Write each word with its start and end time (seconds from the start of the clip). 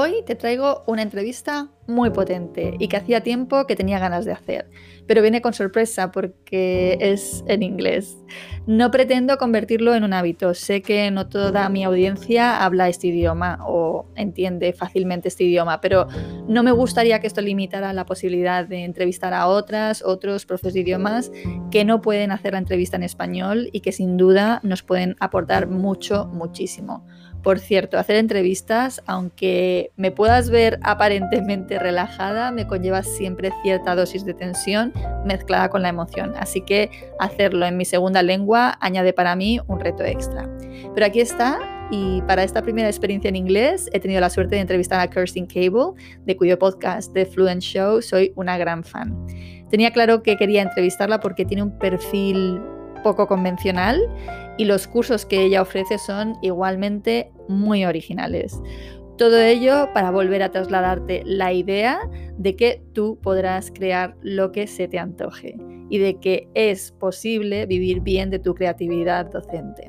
Hoy 0.00 0.22
te 0.24 0.36
traigo 0.36 0.84
una 0.86 1.02
entrevista 1.02 1.72
muy 1.88 2.10
potente 2.10 2.76
y 2.78 2.86
que 2.86 2.98
hacía 2.98 3.24
tiempo 3.24 3.66
que 3.66 3.74
tenía 3.74 3.98
ganas 3.98 4.24
de 4.24 4.30
hacer, 4.30 4.70
pero 5.08 5.22
viene 5.22 5.42
con 5.42 5.54
sorpresa 5.54 6.12
porque 6.12 6.96
es 7.00 7.42
en 7.48 7.64
inglés. 7.64 8.16
No 8.68 8.92
pretendo 8.92 9.38
convertirlo 9.38 9.96
en 9.96 10.04
un 10.04 10.12
hábito, 10.12 10.54
sé 10.54 10.82
que 10.82 11.10
no 11.10 11.28
toda 11.28 11.68
mi 11.68 11.82
audiencia 11.82 12.64
habla 12.64 12.88
este 12.88 13.08
idioma 13.08 13.58
o 13.66 14.06
entiende 14.14 14.72
fácilmente 14.72 15.26
este 15.26 15.42
idioma, 15.42 15.80
pero 15.80 16.06
no 16.46 16.62
me 16.62 16.70
gustaría 16.70 17.18
que 17.18 17.26
esto 17.26 17.40
limitara 17.40 17.92
la 17.92 18.06
posibilidad 18.06 18.68
de 18.68 18.84
entrevistar 18.84 19.34
a 19.34 19.48
otras, 19.48 20.04
otros 20.04 20.46
profes 20.46 20.74
de 20.74 20.80
idiomas 20.80 21.32
que 21.72 21.84
no 21.84 22.02
pueden 22.02 22.30
hacer 22.30 22.52
la 22.52 22.60
entrevista 22.60 22.96
en 22.96 23.02
español 23.02 23.68
y 23.72 23.80
que 23.80 23.90
sin 23.90 24.16
duda 24.16 24.60
nos 24.62 24.84
pueden 24.84 25.16
aportar 25.18 25.66
mucho, 25.66 26.26
muchísimo. 26.26 27.04
Por 27.42 27.60
cierto, 27.60 27.98
hacer 27.98 28.16
entrevistas, 28.16 29.02
aunque 29.06 29.92
me 29.96 30.10
puedas 30.10 30.50
ver 30.50 30.78
aparentemente 30.82 31.78
relajada, 31.78 32.50
me 32.50 32.66
conlleva 32.66 33.02
siempre 33.02 33.52
cierta 33.62 33.94
dosis 33.94 34.24
de 34.24 34.34
tensión 34.34 34.92
mezclada 35.24 35.68
con 35.68 35.82
la 35.82 35.88
emoción. 35.88 36.34
Así 36.38 36.60
que 36.60 36.90
hacerlo 37.18 37.64
en 37.66 37.76
mi 37.76 37.84
segunda 37.84 38.22
lengua 38.22 38.76
añade 38.80 39.12
para 39.12 39.36
mí 39.36 39.60
un 39.66 39.80
reto 39.80 40.04
extra. 40.04 40.48
Pero 40.94 41.06
aquí 41.06 41.20
está 41.20 41.60
y 41.90 42.20
para 42.22 42.42
esta 42.42 42.62
primera 42.62 42.88
experiencia 42.88 43.28
en 43.28 43.36
inglés 43.36 43.88
he 43.92 44.00
tenido 44.00 44.20
la 44.20 44.30
suerte 44.30 44.56
de 44.56 44.60
entrevistar 44.60 45.00
a 45.00 45.08
Kirstin 45.08 45.46
Cable, 45.46 45.94
de 46.26 46.36
cuyo 46.36 46.58
podcast 46.58 47.12
The 47.14 47.24
Fluent 47.24 47.62
Show 47.62 48.02
soy 48.02 48.32
una 48.36 48.58
gran 48.58 48.84
fan. 48.84 49.26
Tenía 49.70 49.92
claro 49.92 50.22
que 50.22 50.36
quería 50.36 50.62
entrevistarla 50.62 51.20
porque 51.20 51.44
tiene 51.44 51.62
un 51.62 51.78
perfil 51.78 52.60
poco 53.02 53.26
convencional 53.26 54.00
y 54.56 54.64
los 54.64 54.86
cursos 54.86 55.24
que 55.24 55.42
ella 55.42 55.62
ofrece 55.62 55.98
son 55.98 56.36
igualmente 56.42 57.30
muy 57.48 57.84
originales. 57.84 58.60
Todo 59.16 59.40
ello 59.40 59.88
para 59.94 60.10
volver 60.10 60.42
a 60.42 60.50
trasladarte 60.50 61.22
la 61.24 61.52
idea 61.52 62.00
de 62.36 62.54
que 62.54 62.82
tú 62.92 63.18
podrás 63.20 63.70
crear 63.72 64.16
lo 64.22 64.52
que 64.52 64.66
se 64.66 64.86
te 64.86 64.98
antoje 64.98 65.56
y 65.90 65.98
de 65.98 66.20
que 66.20 66.48
es 66.54 66.92
posible 66.92 67.66
vivir 67.66 68.00
bien 68.00 68.30
de 68.30 68.38
tu 68.38 68.54
creatividad 68.54 69.26
docente. 69.26 69.86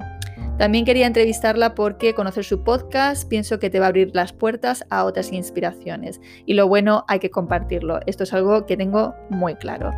También 0.59 0.83
quería 0.83 1.07
entrevistarla 1.07 1.73
porque 1.73 2.13
conocer 2.13 2.43
su 2.43 2.65
podcast 2.65 3.29
pienso 3.29 3.59
que 3.59 3.69
te 3.69 3.79
va 3.79 3.85
a 3.85 3.89
abrir 3.89 4.11
las 4.13 4.33
puertas 4.33 4.83
a 4.89 5.05
otras 5.05 5.31
inspiraciones 5.31 6.19
y 6.45 6.53
lo 6.53 6.67
bueno 6.67 7.05
hay 7.07 7.19
que 7.19 7.29
compartirlo. 7.29 7.99
Esto 8.07 8.23
es 8.23 8.33
algo 8.33 8.65
que 8.65 8.75
tengo 8.75 9.15
muy 9.29 9.55
claro. 9.55 9.91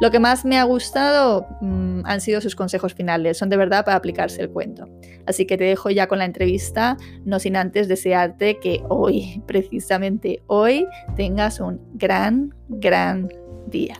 Lo 0.00 0.10
que 0.10 0.18
más 0.18 0.44
me 0.44 0.58
ha 0.58 0.64
gustado 0.64 1.46
mm, 1.60 2.02
han 2.04 2.20
sido 2.20 2.40
sus 2.40 2.56
consejos 2.56 2.94
finales, 2.94 3.38
son 3.38 3.48
de 3.48 3.56
verdad 3.56 3.84
para 3.84 3.96
aplicarse 3.96 4.42
el 4.42 4.50
cuento. 4.50 4.88
Así 5.26 5.46
que 5.46 5.56
te 5.56 5.64
dejo 5.64 5.88
ya 5.88 6.08
con 6.08 6.18
la 6.18 6.24
entrevista, 6.24 6.96
no 7.24 7.38
sin 7.38 7.56
antes 7.56 7.86
desearte 7.86 8.58
que 8.58 8.82
hoy, 8.88 9.40
precisamente 9.46 10.42
hoy, 10.48 10.86
tengas 11.16 11.60
un 11.60 11.80
gran, 11.96 12.52
gran 12.68 13.28
día. 13.68 13.96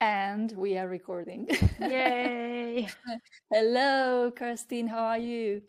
And 0.00 0.52
we 0.56 0.78
are 0.78 0.88
recording. 0.88 1.46
Yay! 1.78 2.88
Hello, 3.50 4.32
Kirstin. 4.32 4.88
How 4.88 5.04
are 5.04 5.20
you? 5.20 5.62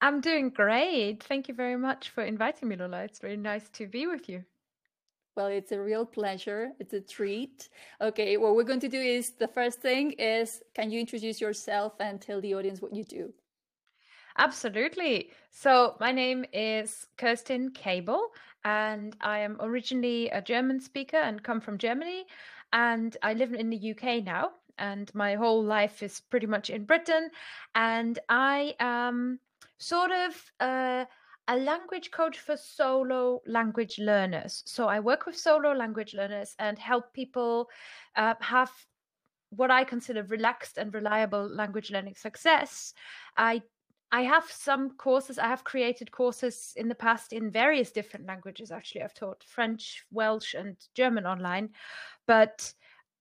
I'm 0.00 0.20
doing 0.20 0.50
great. 0.50 1.22
Thank 1.22 1.48
you 1.48 1.54
very 1.54 1.76
much 1.76 2.10
for 2.10 2.22
inviting 2.22 2.68
me, 2.68 2.76
Lola. 2.76 3.02
It's 3.04 3.18
very 3.18 3.36
nice 3.36 3.68
to 3.70 3.86
be 3.86 4.06
with 4.06 4.28
you. 4.28 4.44
Well, 5.36 5.48
it's 5.48 5.72
a 5.72 5.80
real 5.80 6.06
pleasure. 6.06 6.72
It's 6.78 6.94
a 6.94 7.00
treat. 7.00 7.68
Okay, 8.00 8.36
what 8.36 8.54
we're 8.54 8.64
going 8.64 8.80
to 8.80 8.88
do 8.88 9.00
is 9.00 9.32
the 9.32 9.48
first 9.48 9.80
thing 9.80 10.12
is 10.12 10.62
can 10.74 10.90
you 10.90 11.00
introduce 11.00 11.40
yourself 11.40 11.94
and 12.00 12.20
tell 12.20 12.40
the 12.40 12.54
audience 12.54 12.80
what 12.80 12.94
you 12.94 13.04
do? 13.04 13.32
Absolutely. 14.38 15.30
So, 15.50 15.96
my 15.98 16.12
name 16.12 16.44
is 16.52 17.06
Kerstin 17.16 17.74
Cable, 17.74 18.28
and 18.64 19.16
I 19.20 19.38
am 19.38 19.56
originally 19.60 20.28
a 20.28 20.42
German 20.42 20.80
speaker 20.80 21.16
and 21.16 21.42
come 21.42 21.60
from 21.60 21.78
Germany 21.78 22.26
and 22.72 23.16
I 23.22 23.34
live 23.34 23.54
in 23.54 23.70
the 23.70 23.92
UK 23.92 24.24
now, 24.24 24.50
and 24.78 25.12
my 25.14 25.34
whole 25.34 25.62
life 25.62 26.02
is 26.02 26.20
pretty 26.20 26.46
much 26.46 26.70
in 26.70 26.84
Britain. 26.84 27.30
And 27.74 28.18
I 28.28 28.74
am 28.80 29.40
sort 29.78 30.10
of 30.10 30.52
uh, 30.60 31.04
a 31.48 31.56
language 31.56 32.10
coach 32.10 32.38
for 32.38 32.56
solo 32.56 33.40
language 33.46 33.98
learners. 33.98 34.62
So 34.66 34.88
I 34.88 35.00
work 35.00 35.26
with 35.26 35.36
solo 35.36 35.72
language 35.72 36.14
learners 36.14 36.54
and 36.58 36.78
help 36.78 37.12
people 37.12 37.68
uh, 38.16 38.34
have 38.40 38.70
what 39.50 39.70
I 39.70 39.84
consider 39.84 40.24
relaxed 40.24 40.76
and 40.76 40.92
reliable 40.92 41.48
language 41.48 41.90
learning 41.90 42.16
success. 42.16 42.94
I 43.36 43.62
I 44.12 44.22
have 44.22 44.44
some 44.44 44.90
courses. 44.90 45.38
I 45.38 45.48
have 45.48 45.64
created 45.64 46.12
courses 46.12 46.72
in 46.76 46.88
the 46.88 46.94
past 46.94 47.32
in 47.32 47.50
various 47.50 47.90
different 47.90 48.26
languages. 48.26 48.70
Actually, 48.70 49.02
I've 49.02 49.14
taught 49.14 49.42
French, 49.44 50.04
Welsh, 50.12 50.54
and 50.54 50.76
German 50.94 51.26
online, 51.26 51.70
but 52.26 52.72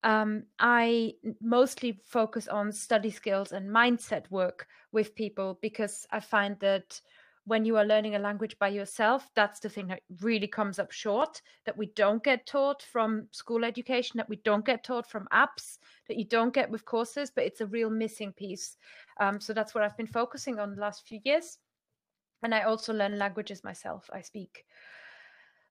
um, 0.05 0.43
I 0.59 1.15
mostly 1.41 1.99
focus 2.05 2.47
on 2.47 2.71
study 2.71 3.09
skills 3.09 3.51
and 3.51 3.67
mindset 3.67 4.29
work 4.29 4.67
with 4.91 5.15
people 5.15 5.57
because 5.63 6.05
I 6.11 6.19
find 6.19 6.59
that 6.59 7.01
when 7.45 7.65
you 7.65 7.75
are 7.77 7.85
learning 7.85 8.13
a 8.13 8.19
language 8.19 8.57
by 8.59 8.67
yourself, 8.67 9.27
that's 9.35 9.59
the 9.59 9.69
thing 9.69 9.87
that 9.87 10.01
really 10.21 10.47
comes 10.47 10.77
up 10.77 10.91
short 10.91 11.41
that 11.65 11.75
we 11.75 11.87
don't 11.95 12.23
get 12.23 12.45
taught 12.45 12.83
from 12.83 13.27
school 13.31 13.65
education, 13.65 14.17
that 14.17 14.29
we 14.29 14.35
don't 14.37 14.65
get 14.65 14.83
taught 14.83 15.09
from 15.09 15.27
apps, 15.33 15.79
that 16.07 16.17
you 16.17 16.25
don't 16.25 16.53
get 16.53 16.69
with 16.69 16.85
courses, 16.85 17.31
but 17.35 17.43
it's 17.43 17.61
a 17.61 17.67
real 17.67 17.89
missing 17.89 18.31
piece. 18.31 18.77
Um, 19.19 19.41
so 19.41 19.53
that's 19.53 19.73
what 19.73 19.83
I've 19.83 19.97
been 19.97 20.05
focusing 20.05 20.59
on 20.59 20.75
the 20.75 20.81
last 20.81 21.07
few 21.07 21.19
years. 21.23 21.57
And 22.43 22.53
I 22.53 22.61
also 22.61 22.93
learn 22.93 23.17
languages 23.17 23.63
myself. 23.63 24.07
I 24.13 24.21
speak, 24.21 24.65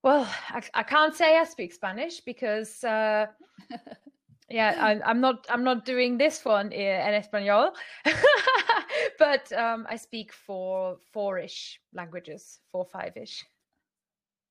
well, 0.03 0.29
I, 0.49 0.61
I 0.75 0.83
can't 0.83 1.15
say 1.15 1.39
I 1.39 1.45
speak 1.45 1.73
Spanish 1.73 2.19
because. 2.21 2.83
Uh, 2.83 3.27
yeah 4.49 5.01
I, 5.05 5.11
am 5.11 5.21
not 5.21 5.47
i'm 5.49 5.65
not 5.65 5.85
doing 5.85 6.19
this 6.19 6.45
one 6.45 6.73
in 6.73 7.15
espanol 7.15 7.73
but 9.19 9.53
um, 9.53 9.87
i 9.89 9.97
speak 9.97 10.33
four 10.33 10.99
four-ish 11.13 11.81
languages 11.93 12.61
four 12.71 12.85
five-ish. 12.85 13.45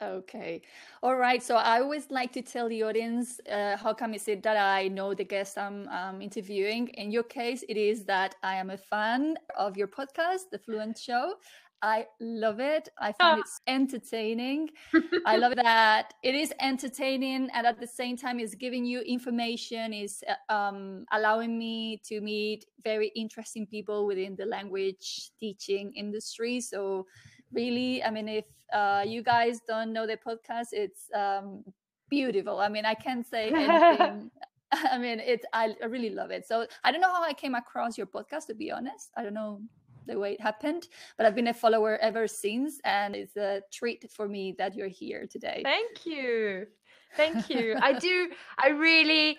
Okay. 0.01 0.61
All 1.01 1.15
right. 1.15 1.41
So 1.41 1.55
i 1.55 1.79
always 1.79 2.09
like 2.09 2.33
to 2.33 2.41
tell 2.41 2.67
the 2.67 2.83
audience 2.83 3.39
uh, 3.49 3.77
how 3.77 3.93
come 3.93 4.13
is 4.13 4.27
it 4.27 4.43
that 4.43 4.57
i 4.57 4.87
know 4.89 5.13
the 5.13 5.23
guest 5.23 5.57
i'm 5.57 5.87
um, 5.89 6.21
interviewing? 6.21 6.89
In 6.89 7.11
your 7.11 7.23
case 7.23 7.63
it 7.69 7.77
is 7.77 8.03
that 8.05 8.35
i 8.43 8.55
am 8.55 8.69
a 8.69 8.77
fan 8.77 9.35
of 9.57 9.77
your 9.77 9.87
podcast 9.87 10.49
the 10.51 10.59
fluent 10.59 10.97
show 10.97 11.35
I 11.83 12.07
love 12.21 12.61
it. 12.61 12.87
I 12.97 13.11
find 13.11 13.41
it's 13.41 13.59
entertaining. 13.67 14.69
I 15.25 15.35
love 15.35 15.53
that 15.57 16.13
it 16.23 16.33
is 16.33 16.53
entertaining 16.61 17.49
and 17.53 17.67
at 17.67 17.77
the 17.77 17.85
same 17.85 18.15
time 18.15 18.39
is 18.39 18.55
giving 18.55 18.85
you 18.85 19.01
information, 19.01 19.91
is 19.93 20.23
uh, 20.29 20.53
um, 20.53 21.03
allowing 21.11 21.59
me 21.59 22.01
to 22.05 22.21
meet 22.21 22.65
very 22.85 23.09
interesting 23.17 23.67
people 23.67 24.07
within 24.07 24.37
the 24.37 24.45
language 24.45 25.31
teaching 25.41 25.91
industry. 25.93 26.61
So 26.61 27.05
really, 27.51 28.01
I 28.01 28.11
mean, 28.11 28.29
if 28.29 28.45
uh, 28.71 29.03
you 29.05 29.21
guys 29.21 29.59
don't 29.67 29.91
know 29.91 30.07
the 30.07 30.15
podcast, 30.15 30.67
it's 30.71 31.09
um, 31.13 31.65
beautiful. 32.09 32.61
I 32.61 32.69
mean, 32.69 32.85
I 32.85 32.93
can't 32.93 33.27
say 33.27 33.49
anything. 33.49 34.31
I 34.91 34.97
mean, 34.97 35.19
it's 35.19 35.45
I 35.53 35.75
really 35.87 36.09
love 36.09 36.31
it. 36.31 36.47
So 36.47 36.65
I 36.83 36.91
don't 36.91 37.01
know 37.01 37.13
how 37.13 37.23
I 37.23 37.33
came 37.33 37.53
across 37.53 37.95
your 37.97 38.07
podcast, 38.07 38.47
to 38.47 38.55
be 38.55 38.71
honest. 38.71 39.11
I 39.15 39.21
don't 39.21 39.35
know 39.35 39.61
the 40.05 40.19
way 40.19 40.33
it 40.33 40.41
happened. 40.41 40.87
But 41.17 41.25
I've 41.25 41.35
been 41.35 41.47
a 41.47 41.53
follower 41.53 41.97
ever 41.97 42.27
since, 42.27 42.79
and 42.83 43.15
it's 43.15 43.37
a 43.37 43.61
treat 43.71 44.11
for 44.11 44.27
me 44.27 44.53
that 44.57 44.75
you're 44.75 44.87
here 44.87 45.27
today. 45.29 45.61
Thank 45.63 46.05
you. 46.05 46.67
Thank 47.15 47.49
you. 47.49 47.77
I 47.81 47.93
do, 47.99 48.29
I 48.57 48.69
really, 48.69 49.37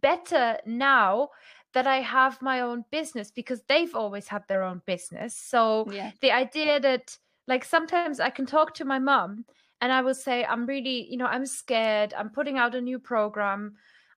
better 0.00 0.58
now 0.64 1.30
that 1.72 1.86
I 1.88 2.00
have 2.00 2.40
my 2.40 2.60
own 2.60 2.84
business 2.92 3.32
because 3.32 3.60
they've 3.68 3.94
always 3.94 4.28
had 4.28 4.46
their 4.46 4.62
own 4.62 4.80
business. 4.86 5.34
So 5.36 5.86
yeah. 5.90 6.12
the 6.20 6.30
idea 6.30 6.78
that, 6.80 7.18
like, 7.48 7.64
sometimes 7.64 8.20
I 8.20 8.30
can 8.30 8.46
talk 8.46 8.74
to 8.74 8.84
my 8.84 9.00
mom 9.00 9.44
and 9.80 9.92
I 9.92 10.00
will 10.00 10.14
say, 10.14 10.44
I'm 10.44 10.66
really, 10.66 11.10
you 11.10 11.16
know, 11.16 11.26
I'm 11.26 11.46
scared. 11.46 12.14
I'm 12.16 12.30
putting 12.30 12.58
out 12.58 12.76
a 12.76 12.80
new 12.80 13.00
program. 13.00 13.74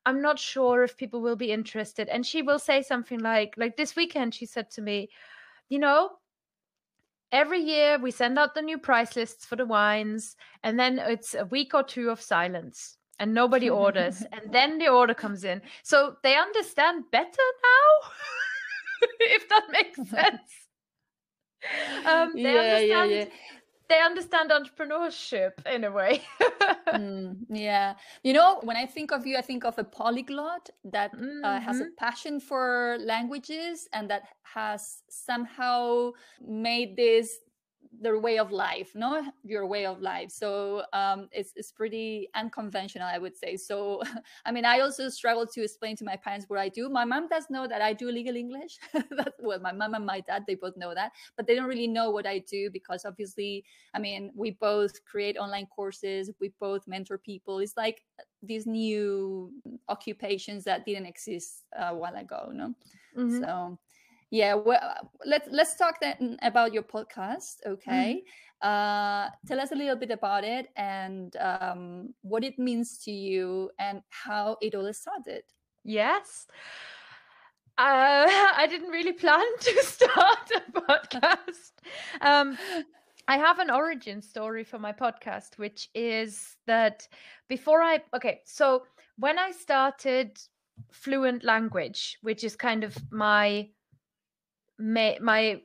I'm 0.08 0.22
not 0.22 0.40
sure 0.40 0.84
if 0.84 0.96
people 0.96 1.22
will 1.22 1.36
be 1.36 1.52
interested. 1.52 2.08
And 2.08 2.26
she 2.26 2.42
will 2.42 2.60
say 2.60 2.82
something 2.82 3.20
like, 3.20 3.56
like 3.58 3.76
this 3.76 3.94
weekend, 3.94 4.34
she 4.34 4.46
said 4.46 4.72
to 4.72 4.82
me, 4.82 5.10
you 5.68 5.80
know, 5.80 6.12
every 7.34 7.60
year 7.60 8.00
we 8.00 8.12
send 8.12 8.40
out 8.40 8.56
the 8.56 8.62
new 8.62 8.78
price 8.78 9.18
lists 9.18 9.46
for 9.46 9.58
the 9.58 9.66
wines, 9.66 10.38
and 10.64 10.80
then 10.80 10.98
it's 10.98 11.36
a 11.36 11.44
week 11.48 11.74
or 11.74 11.84
two 11.84 12.10
of 12.10 12.22
silence 12.22 12.98
and 13.20 13.34
nobody 13.34 13.70
orders. 13.70 14.24
and 14.32 14.54
then 14.54 14.78
the 14.78 14.88
order 14.88 15.14
comes 15.14 15.44
in. 15.44 15.62
So 15.84 16.16
they 16.24 16.38
understand 16.38 17.04
better 17.12 17.28
now, 17.28 18.10
if 19.20 19.50
that 19.50 19.68
makes 19.72 19.98
sense. 20.10 20.52
Um, 22.06 22.32
they 22.34 22.44
yeah, 22.44 22.60
understand 22.62 23.12
yeah, 23.12 23.18
yeah 23.18 23.26
they 23.90 24.02
understand 24.02 24.52
entrepreneurship 24.52 25.54
in 25.66 25.84
a 25.86 25.92
way. 25.92 26.22
mm, 26.88 27.36
yeah. 27.50 27.94
You 28.24 28.34
know, 28.34 28.60
when 28.64 28.76
I 28.76 28.86
think 28.86 29.12
of 29.12 29.26
you, 29.26 29.38
I 29.38 29.42
think 29.42 29.64
of 29.64 29.78
a 29.78 29.84
polyglot 29.84 30.70
that 30.86 31.14
mm-hmm. 31.14 31.44
uh, 31.44 31.60
has 31.60 31.80
a 31.80 31.84
mm-hmm. 31.84 31.96
passion 31.98 32.40
for 32.40 32.98
languages 33.00 33.88
and 33.94 34.10
that 34.10 34.24
has 34.44 35.04
somehow 35.10 36.12
made 36.46 36.96
this 36.96 37.40
their 38.00 38.20
way 38.20 38.38
of 38.38 38.52
life 38.52 38.92
no 38.96 39.24
your 39.44 39.66
way 39.66 39.86
of 39.86 40.02
life. 40.02 40.32
So 40.32 40.84
um 40.94 41.30
it's, 41.32 41.54
it's 41.56 41.72
pretty 41.72 42.30
unconventional 42.36 43.08
i 43.08 43.18
would 43.18 43.36
say. 43.36 43.58
So 43.58 44.02
i 44.46 44.52
mean 44.52 44.66
i 44.66 44.80
also 44.80 45.10
struggle 45.10 45.46
to 45.48 45.64
explain 45.64 45.96
to 45.98 46.06
my 46.06 46.16
parents 46.16 46.46
what 46.48 46.60
i 46.60 46.70
do. 46.70 46.90
My 46.90 47.06
mom 47.06 47.28
does 47.28 47.46
know 47.50 47.68
that 47.68 47.82
i 47.82 47.94
do 47.94 48.12
legal 48.12 48.36
english. 48.36 48.78
That's 48.94 49.38
well 49.40 49.60
my 49.60 49.72
mom 49.72 49.94
and 49.94 50.06
my 50.06 50.22
dad 50.22 50.44
they 50.48 50.56
both 50.56 50.78
know 50.78 50.94
that 50.94 51.12
but 51.36 51.48
they 51.48 51.56
don't 51.56 51.68
really 51.68 51.88
know 51.88 52.12
what 52.12 52.28
i 52.28 52.40
do 52.40 52.70
because 52.70 53.06
obviously 53.06 53.64
i 53.94 54.00
mean 54.00 54.32
we 54.36 54.52
both 54.52 55.04
create 55.06 55.38
online 55.38 55.68
courses 55.68 56.32
we 56.40 56.52
both 56.60 56.88
mentor 56.88 57.18
people. 57.18 57.60
It's 57.60 57.78
like 57.78 58.04
these 58.44 58.66
new 58.68 59.52
occupations 59.90 60.64
that 60.66 60.86
didn't 60.86 61.06
exist 61.06 61.64
a 61.78 61.96
while 61.96 62.16
ago 62.16 62.52
no? 62.54 62.74
Mm-hmm. 63.18 63.44
so 63.44 63.80
yeah 64.30 64.54
well 64.54 65.10
let's 65.26 65.48
let's 65.52 65.76
talk 65.76 66.00
then 66.02 66.38
about 66.42 66.74
your 66.74 66.84
podcast 66.84 67.56
okay 67.66 68.24
mm-hmm. 68.64 68.68
uh 68.68 69.30
tell 69.48 69.60
us 69.60 69.72
a 69.72 69.76
little 69.76 69.96
bit 69.96 70.12
about 70.12 70.44
it 70.44 70.68
and 70.76 71.36
um 71.38 72.14
what 72.22 72.44
it 72.44 72.60
means 72.60 72.98
to 72.98 73.12
you 73.12 73.70
and 73.80 74.02
how 74.10 74.58
it 74.62 74.76
all 74.76 74.92
started 74.94 75.44
yes 75.84 76.48
uh, 77.78 78.26
I 78.58 78.66
didn't 78.68 78.90
really 78.90 79.14
plan 79.14 79.46
to 79.60 79.84
start 79.84 80.52
a 80.56 80.72
podcast. 80.72 81.72
Um, 82.22 82.58
I 83.28 83.38
have 83.38 83.60
an 83.60 83.70
origin 83.70 84.22
story 84.22 84.64
for 84.64 84.80
my 84.80 84.94
podcast, 84.94 85.58
which 85.58 85.90
is 85.94 86.56
that 86.66 87.08
before 87.50 87.82
I, 87.84 88.00
okay, 88.16 88.42
so 88.46 88.84
when 89.18 89.38
I 89.38 89.52
started 89.52 90.40
Fluent 90.92 91.44
Language, 91.44 92.18
which 92.22 92.44
is 92.44 92.56
kind 92.56 92.84
of 92.84 92.98
my 93.12 93.70
my, 94.80 95.18
my 95.22 95.62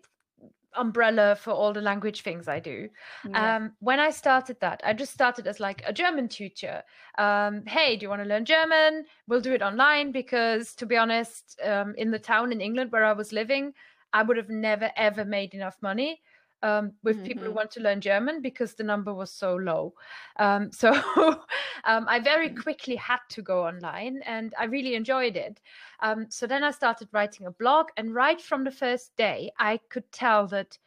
umbrella 0.75 1.37
for 1.37 1.51
all 1.51 1.73
the 1.73 1.81
language 1.81 2.23
things 2.23 2.49
I 2.49 2.61
do. 2.61 2.89
Yeah. 3.29 3.57
Um, 3.57 3.73
when 3.81 4.01
I 4.01 4.11
started 4.11 4.59
that, 4.61 4.81
I 4.85 4.93
just 4.93 5.13
started 5.13 5.47
as 5.47 5.61
like 5.61 5.83
a 5.87 5.93
German 5.93 6.29
tutor. 6.29 6.83
Um, 7.19 7.65
hey, 7.67 7.97
do 7.97 8.05
you 8.05 8.09
want 8.09 8.23
to 8.23 8.29
learn 8.29 8.45
German? 8.45 9.05
We'll 9.29 9.41
do 9.41 9.53
it 9.53 9.63
online 9.63 10.13
because, 10.13 10.75
to 10.77 10.87
be 10.87 10.97
honest, 10.97 11.61
um, 11.65 11.95
in 11.97 12.11
the 12.11 12.19
town 12.19 12.53
in 12.53 12.61
England 12.61 12.93
where 12.93 13.05
I 13.05 13.13
was 13.13 13.33
living, 13.33 13.73
I 14.13 14.23
would 14.23 14.37
have 14.37 14.51
never 14.51 14.91
ever 14.97 15.25
made 15.25 15.55
enough 15.55 15.77
money 15.83 16.21
um, 16.63 16.93
with 17.03 17.17
mm-hmm. 17.17 17.27
people 17.27 17.43
who 17.43 17.49
mm-hmm. 17.51 17.57
want 17.57 17.71
to 17.73 17.81
learn 17.81 18.01
German 18.01 18.41
because 18.41 18.75
the 18.75 18.85
number 18.85 19.13
was 19.13 19.31
so 19.31 19.57
low. 19.57 19.95
Um, 20.39 20.71
so 20.73 20.91
um, 21.85 22.07
I 22.09 22.21
very 22.21 22.51
mm. 22.51 22.63
quickly 22.63 22.97
had 22.97 23.19
to 23.31 23.43
go 23.43 23.67
online 23.67 24.21
and 24.27 24.55
I 24.59 24.65
really 24.65 24.95
enjoyed 24.95 25.37
it. 25.37 25.61
Um, 26.01 26.27
so 26.31 26.47
then 26.47 26.63
I 26.63 26.71
started 26.71 27.09
writing 27.13 27.47
a 27.47 27.51
blog, 27.51 27.87
and 27.97 28.15
right 28.15 28.41
from 28.41 28.65
the 28.65 28.71
first 28.71 29.17
day, 29.17 29.51
I 29.59 29.79
could 29.89 30.11
tell 30.13 30.47
that 30.49 30.79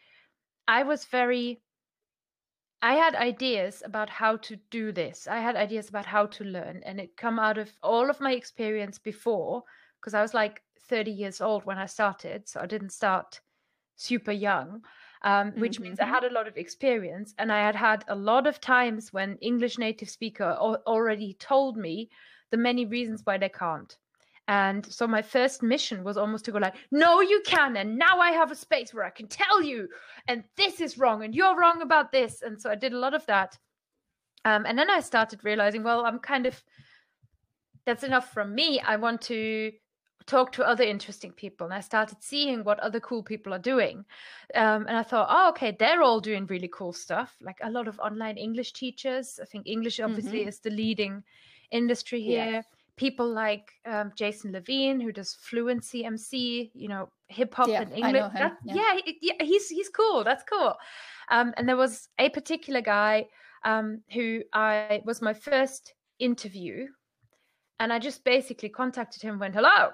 I 0.68 0.84
was 0.84 1.06
very. 1.06 1.62
I 2.82 2.96
had 2.96 3.16
ideas 3.16 3.82
about 3.84 4.10
how 4.10 4.38
to 4.38 4.58
do 4.70 4.92
this. 4.92 5.28
I 5.28 5.40
had 5.40 5.56
ideas 5.56 5.90
about 5.90 6.06
how 6.06 6.28
to 6.28 6.44
learn, 6.44 6.82
and 6.86 7.00
it 7.00 7.18
come 7.18 7.40
out 7.40 7.58
of 7.58 7.72
all 7.82 8.10
of 8.10 8.20
my 8.20 8.34
experience 8.34 9.00
before, 9.00 9.64
because 10.00 10.14
I 10.14 10.22
was 10.22 10.34
like 10.34 10.62
30 10.90 11.12
years 11.12 11.42
old 11.42 11.66
when 11.66 11.78
I 11.78 11.86
started, 11.86 12.48
so 12.48 12.60
I 12.60 12.68
didn't 12.68 12.92
start 12.92 13.40
super 13.96 14.34
young 14.34 14.82
um, 15.26 15.52
which 15.58 15.74
mm-hmm. 15.74 15.84
means 15.84 16.00
I 16.00 16.04
mm-hmm. 16.04 16.14
had 16.14 16.24
a 16.24 16.34
lot 16.34 16.48
of 16.48 16.56
experience. 16.56 17.34
And 17.40 17.52
I 17.52 17.60
had 17.60 17.76
had 17.76 18.06
a 18.08 18.16
lot 18.16 18.48
of 18.48 18.62
times 18.62 19.12
when 19.12 19.38
English 19.42 19.78
native 19.78 20.10
speaker 20.10 20.56
o- 20.60 20.78
already 20.88 21.34
told 21.34 21.78
me 21.78 22.10
the 22.52 22.58
many 22.58 22.86
reasons 22.86 23.22
why 23.24 23.38
they 23.38 23.50
can't. 23.50 23.98
And 24.48 24.86
so 24.86 25.08
my 25.08 25.24
first 25.24 25.64
mission 25.64 26.04
was 26.04 26.18
almost 26.18 26.46
to 26.46 26.52
go 26.52 26.60
like, 26.60 26.76
no, 26.92 27.20
you 27.22 27.42
can. 27.44 27.76
And 27.78 27.98
now 27.98 28.20
I 28.20 28.30
have 28.32 28.52
a 28.52 28.56
space 28.56 28.94
where 28.94 29.04
I 29.04 29.10
can 29.10 29.28
tell 29.28 29.64
you, 29.64 29.88
and 30.28 30.44
this 30.56 30.80
is 30.80 31.00
wrong, 31.00 31.24
and 31.24 31.34
you're 31.34 31.60
wrong 31.60 31.82
about 31.82 32.12
this. 32.12 32.44
And 32.44 32.62
so 32.62 32.70
I 32.70 32.76
did 32.76 32.94
a 32.94 33.00
lot 33.00 33.16
of 33.16 33.26
that. 33.26 33.58
Um, 34.46 34.68
and 34.68 34.78
then 34.78 34.92
I 34.92 35.00
started 35.00 35.44
realizing, 35.44 35.82
well, 35.82 36.06
I'm 36.06 36.20
kind 36.20 36.46
of, 36.46 36.64
that's 37.88 38.04
enough 38.04 38.32
from 38.32 38.54
me. 38.54 38.80
I 38.80 38.98
want 38.98 39.22
to 39.24 39.72
talk 40.28 40.52
to 40.54 40.68
other 40.68 40.84
interesting 40.84 41.32
people 41.32 41.66
and 41.66 41.74
I 41.74 41.82
started 41.82 42.18
seeing 42.22 42.64
what 42.64 42.80
other 42.80 43.00
cool 43.00 43.22
people 43.22 43.54
are 43.54 43.60
doing. 43.60 44.06
Um, 44.56 44.86
and 44.88 44.98
I 44.98 45.04
thought, 45.04 45.28
oh, 45.30 45.50
okay, 45.50 45.76
they're 45.78 46.02
all 46.02 46.20
doing 46.20 46.48
really 46.48 46.70
cool 46.74 46.94
stuff. 46.94 47.36
Like 47.42 47.58
a 47.64 47.70
lot 47.70 47.88
of 47.88 48.00
online 48.00 48.38
English 48.38 48.74
teachers. 48.74 49.40
I 49.42 49.46
think 49.46 49.68
English 49.68 50.00
obviously 50.00 50.40
mm-hmm. 50.40 50.50
is 50.50 50.60
the 50.60 50.72
leading 50.72 51.24
industry 51.72 52.22
here. 52.22 52.46
Yeah. 52.46 52.62
people 52.98 53.28
like 53.30 53.74
um, 53.86 54.12
Jason 54.16 54.52
Levine, 54.52 55.00
who 55.00 55.12
does 55.12 55.34
Fluency 55.34 56.06
MC, 56.06 56.72
you 56.74 56.88
know, 56.88 57.10
hip 57.28 57.54
hop 57.54 57.68
Yeah, 57.68 57.82
and 57.82 57.94
English. 57.94 58.34
That- 58.34 58.58
yeah. 58.64 58.76
yeah, 58.76 59.00
he- 59.04 59.18
yeah, 59.22 59.44
he's 59.44 59.70
he's 59.70 59.90
cool. 59.90 60.24
That's 60.24 60.44
cool. 60.44 60.76
Um, 61.30 61.54
and 61.58 61.68
there 61.68 61.78
was 61.78 62.08
a 62.20 62.30
particular 62.30 62.82
guy 62.82 63.28
um, 63.64 64.02
who 64.14 64.44
I 64.54 65.02
was 65.06 65.22
my 65.22 65.34
first 65.34 65.94
interview, 66.20 66.88
and 67.80 67.92
I 67.92 68.00
just 68.00 68.24
basically 68.24 68.70
contacted 68.70 69.22
him, 69.22 69.32
and 69.32 69.40
went, 69.40 69.56
"Hello, 69.56 69.92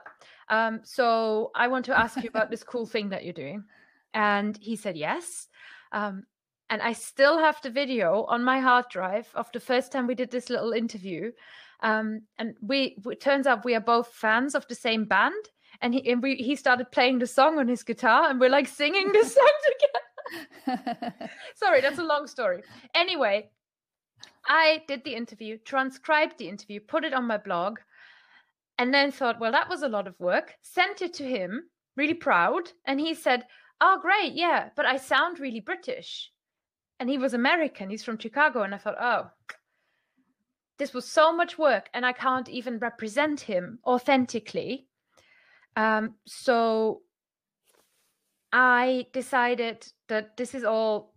um, 0.49 0.81
so 0.83 1.51
I 1.55 1.67
want 1.67 1.85
to 1.85 1.97
ask 1.97 2.21
you 2.21 2.29
about 2.29 2.49
this 2.49 2.63
cool 2.63 2.85
thing 2.85 3.09
that 3.09 3.23
you're 3.23 3.33
doing," 3.33 3.63
and 4.13 4.57
he 4.61 4.75
said 4.75 4.97
yes. 4.97 5.47
Um, 5.91 6.23
and 6.71 6.81
I 6.81 6.93
still 6.93 7.37
have 7.37 7.61
the 7.61 7.69
video 7.69 8.23
on 8.29 8.45
my 8.45 8.59
hard 8.59 8.85
drive 8.89 9.29
of 9.35 9.51
the 9.51 9.59
first 9.59 9.91
time 9.91 10.07
we 10.07 10.15
did 10.15 10.31
this 10.31 10.49
little 10.49 10.71
interview. 10.71 11.31
Um, 11.81 12.21
and 12.39 12.55
we 12.61 12.97
it 13.05 13.19
turns 13.19 13.45
out 13.45 13.65
we 13.65 13.75
are 13.75 13.81
both 13.81 14.07
fans 14.13 14.55
of 14.55 14.65
the 14.67 14.75
same 14.75 15.05
band. 15.05 15.49
And 15.81 15.93
he 15.93 16.09
and 16.09 16.23
we 16.23 16.35
he 16.35 16.55
started 16.55 16.91
playing 16.91 17.19
the 17.19 17.27
song 17.27 17.57
on 17.57 17.67
his 17.67 17.83
guitar, 17.83 18.29
and 18.29 18.39
we're 18.39 18.49
like 18.49 18.67
singing 18.67 19.11
the 19.11 19.25
song 19.37 19.49
together. 19.67 21.29
Sorry, 21.55 21.81
that's 21.81 21.97
a 21.99 22.03
long 22.03 22.27
story. 22.27 22.63
Anyway, 22.93 23.49
I 24.47 24.83
did 24.87 25.03
the 25.03 25.15
interview, 25.15 25.57
transcribed 25.57 26.37
the 26.37 26.49
interview, 26.49 26.79
put 26.79 27.03
it 27.03 27.13
on 27.13 27.27
my 27.27 27.37
blog, 27.37 27.79
and 28.77 28.93
then 28.93 29.11
thought, 29.11 29.39
well, 29.39 29.51
that 29.51 29.69
was 29.69 29.83
a 29.83 29.89
lot 29.89 30.07
of 30.07 30.19
work. 30.19 30.55
Sent 30.61 31.01
it 31.01 31.13
to 31.15 31.23
him, 31.23 31.63
really 31.95 32.13
proud, 32.13 32.71
and 32.85 32.99
he 32.99 33.13
said, 33.13 33.45
"Oh, 33.79 33.99
great, 34.01 34.33
yeah, 34.33 34.69
but 34.75 34.85
I 34.85 34.97
sound 34.97 35.39
really 35.39 35.59
British." 35.59 36.31
And 36.99 37.09
he 37.09 37.17
was 37.17 37.33
American. 37.33 37.89
He's 37.89 38.03
from 38.03 38.17
Chicago, 38.17 38.63
and 38.63 38.73
I 38.75 38.77
thought, 38.77 38.97
oh, 38.99 39.31
this 40.77 40.93
was 40.93 41.05
so 41.05 41.31
much 41.31 41.57
work, 41.57 41.89
and 41.93 42.05
I 42.05 42.13
can't 42.13 42.49
even 42.49 42.79
represent 42.79 43.41
him 43.41 43.79
authentically. 43.85 44.87
Um, 45.75 46.15
so 46.25 47.01
I 48.51 49.05
decided 49.13 49.87
that 50.07 50.37
this 50.37 50.55
is 50.55 50.63
all 50.63 51.13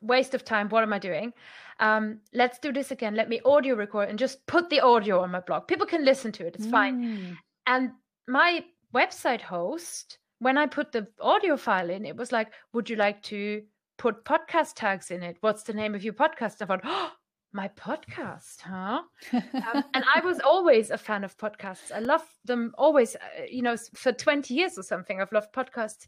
waste 0.00 0.34
of 0.34 0.44
time. 0.44 0.68
What 0.70 0.82
am 0.82 0.92
I 0.92 0.98
doing? 0.98 1.32
Um, 1.80 2.20
let's 2.34 2.58
do 2.58 2.72
this 2.72 2.90
again. 2.90 3.14
Let 3.14 3.28
me 3.28 3.40
audio 3.44 3.74
record 3.74 4.08
and 4.08 4.18
just 4.18 4.46
put 4.46 4.68
the 4.70 4.80
audio 4.80 5.20
on 5.20 5.30
my 5.30 5.40
blog. 5.40 5.66
People 5.66 5.86
can 5.86 6.04
listen 6.04 6.30
to 6.32 6.46
it. 6.46 6.54
It's 6.54 6.66
fine. 6.66 7.02
Mm. 7.02 7.36
And 7.66 7.90
my 8.28 8.64
website 8.94 9.40
host, 9.40 10.18
when 10.38 10.58
I 10.58 10.66
put 10.66 10.92
the 10.92 11.06
audio 11.20 11.56
file 11.56 11.90
in, 11.90 12.04
it 12.04 12.16
was 12.16 12.32
like, 12.32 12.52
Would 12.74 12.90
you 12.90 12.96
like 12.96 13.22
to 13.24 13.62
put 13.96 14.24
podcast 14.24 14.74
tags 14.76 15.10
in 15.10 15.22
it? 15.22 15.38
What's 15.40 15.62
the 15.62 15.72
name 15.72 15.94
of 15.94 16.04
your 16.04 16.14
podcast? 16.14 16.60
I 16.60 16.66
thought, 16.66 16.82
Oh, 16.84 17.12
my 17.52 17.68
podcast, 17.68 18.60
huh? 18.60 19.02
Um, 19.32 19.42
and 19.94 20.04
I 20.14 20.20
was 20.24 20.40
always 20.40 20.90
a 20.90 20.98
fan 20.98 21.24
of 21.24 21.36
podcasts. 21.36 21.90
I 21.92 21.98
love 21.98 22.22
them 22.44 22.72
always, 22.78 23.16
uh, 23.16 23.44
you 23.50 23.62
know, 23.62 23.76
for 23.94 24.12
20 24.12 24.54
years 24.54 24.78
or 24.78 24.82
something. 24.82 25.20
I've 25.20 25.32
loved 25.32 25.52
podcasts. 25.52 26.06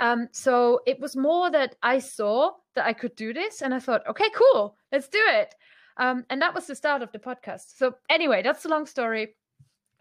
Um, 0.00 0.28
so 0.32 0.80
it 0.86 1.00
was 1.00 1.16
more 1.16 1.50
that 1.50 1.76
I 1.82 1.98
saw 1.98 2.52
that 2.74 2.86
I 2.86 2.92
could 2.92 3.16
do 3.16 3.32
this 3.32 3.62
and 3.62 3.74
I 3.74 3.80
thought, 3.80 4.06
okay, 4.08 4.30
cool, 4.34 4.76
let's 4.92 5.08
do 5.08 5.22
it. 5.22 5.54
Um, 5.96 6.24
and 6.30 6.40
that 6.42 6.54
was 6.54 6.66
the 6.66 6.74
start 6.74 7.02
of 7.02 7.12
the 7.12 7.18
podcast. 7.18 7.76
So, 7.76 7.94
anyway, 8.08 8.42
that's 8.42 8.64
a 8.64 8.68
long 8.68 8.86
story 8.86 9.34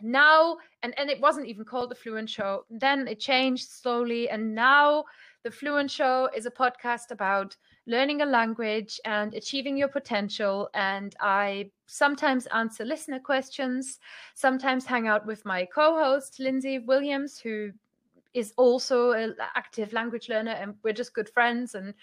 now 0.02 0.58
and 0.82 0.94
and 0.98 1.10
it 1.10 1.22
wasn't 1.22 1.48
even 1.48 1.64
called 1.64 1.90
the 1.90 1.96
fluent 1.96 2.30
show 2.30 2.66
then 2.70 3.08
it 3.08 3.20
changed 3.20 3.70
slowly 3.70 4.28
and 4.28 4.54
now 4.54 5.06
the 5.44 5.52
fluent 5.52 5.90
show 5.90 6.30
is 6.36 6.46
a 6.46 6.52
podcast 6.52 7.12
about 7.12 7.56
learning 7.86 8.22
a 8.22 8.26
language 8.26 9.00
and 9.06 9.34
achieving 9.34 9.78
your 9.78 9.88
potential 9.88 10.70
and 10.74 11.16
i 11.20 11.70
sometimes 11.86 12.46
answer 12.48 12.86
listener 12.86 13.20
questions 13.20 14.00
sometimes 14.36 14.86
hang 14.86 15.08
out 15.08 15.26
with 15.26 15.44
my 15.46 15.66
co-host 15.66 16.40
lindsay 16.40 16.80
williams 16.80 17.40
who 17.40 17.72
is 18.34 18.54
also 18.58 19.12
an 19.12 19.36
active 19.56 19.94
language 19.94 20.30
learner 20.30 20.52
and 20.52 20.76
we're 20.84 20.94
just 20.94 21.14
good 21.14 21.30
friends 21.30 21.76
and 21.76 21.94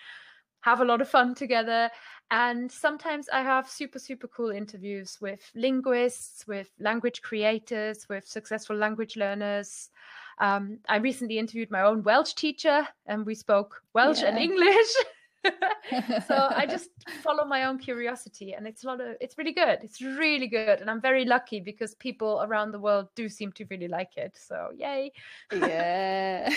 have 0.61 0.81
a 0.81 0.85
lot 0.85 1.01
of 1.01 1.09
fun 1.09 1.35
together. 1.35 1.91
And 2.31 2.71
sometimes 2.71 3.29
I 3.33 3.43
have 3.43 3.69
super, 3.69 3.99
super 3.99 4.29
cool 4.29 4.51
interviews 4.51 5.19
with 5.21 5.41
linguists, 5.55 6.47
with 6.47 6.71
language 6.79 7.23
creators, 7.23 8.09
with 8.09 8.27
successful 8.27 8.77
language 8.77 9.17
learners. 9.17 9.91
Um, 10.39 10.79
I 10.89 10.97
recently 10.99 11.39
interviewed 11.39 11.71
my 11.71 11.83
own 11.83 12.03
Welsh 12.03 12.35
teacher, 12.35 12.87
and 13.07 13.27
we 13.27 13.35
spoke 13.35 13.83
Welsh 13.95 14.23
and 14.23 14.39
English. 14.39 14.95
so 16.27 16.49
I 16.55 16.67
just 16.67 16.91
follow 17.23 17.45
my 17.45 17.65
own 17.65 17.79
curiosity, 17.79 18.53
and 18.53 18.67
it's 18.67 18.85
a 18.85 18.87
lot 18.87 19.01
of 19.01 19.17
it's 19.21 19.39
really 19.39 19.53
good. 19.53 19.79
It's 19.83 20.01
really 20.03 20.47
good, 20.49 20.81
and 20.81 20.91
I'm 20.91 21.01
very 21.01 21.25
lucky 21.25 21.61
because 21.61 21.95
people 21.95 22.43
around 22.43 22.73
the 22.73 22.79
world 22.79 23.09
do 23.15 23.29
seem 23.29 23.53
to 23.53 23.65
really 23.71 23.89
like 23.89 24.17
it. 24.17 24.37
So 24.37 24.71
yay! 24.77 25.13
yeah 25.53 26.51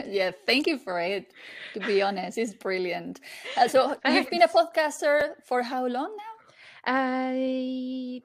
yeah 0.06 0.30
thank 0.46 0.66
you 0.66 0.78
for 0.78 1.00
it 1.00 1.32
to 1.74 1.80
be 1.80 2.02
honest 2.02 2.38
it's 2.38 2.54
brilliant 2.54 3.20
uh, 3.56 3.68
so 3.68 3.96
you've 4.08 4.30
been 4.30 4.42
a 4.42 4.48
podcaster 4.48 5.32
for 5.44 5.62
how 5.62 5.86
long 5.86 6.14
now 6.16 6.34
I 6.86 8.20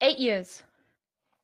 eight 0.00 0.18
years. 0.18 0.62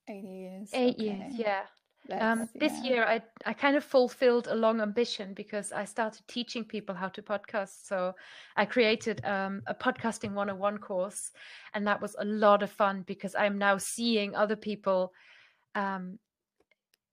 eight 0.08 0.24
years 0.24 0.70
Eight 0.72 0.98
years, 0.98 1.32
yeah. 1.36 1.62
Um, 2.10 2.48
this 2.58 2.72
yeah. 2.72 2.82
year, 2.82 3.04
I 3.04 3.22
I 3.44 3.52
kind 3.52 3.76
of 3.76 3.84
fulfilled 3.84 4.46
a 4.48 4.54
long 4.54 4.80
ambition 4.80 5.34
because 5.34 5.72
I 5.72 5.84
started 5.84 6.26
teaching 6.26 6.64
people 6.64 6.94
how 6.94 7.08
to 7.08 7.22
podcast. 7.22 7.86
So 7.86 8.14
I 8.56 8.64
created 8.64 9.24
um, 9.24 9.62
a 9.66 9.74
podcasting 9.74 10.32
101 10.32 10.78
course, 10.78 11.32
and 11.74 11.86
that 11.86 12.00
was 12.00 12.16
a 12.18 12.24
lot 12.24 12.62
of 12.62 12.70
fun 12.72 13.02
because 13.02 13.34
I'm 13.34 13.58
now 13.58 13.78
seeing 13.78 14.34
other 14.34 14.56
people 14.56 15.12
um, 15.74 16.18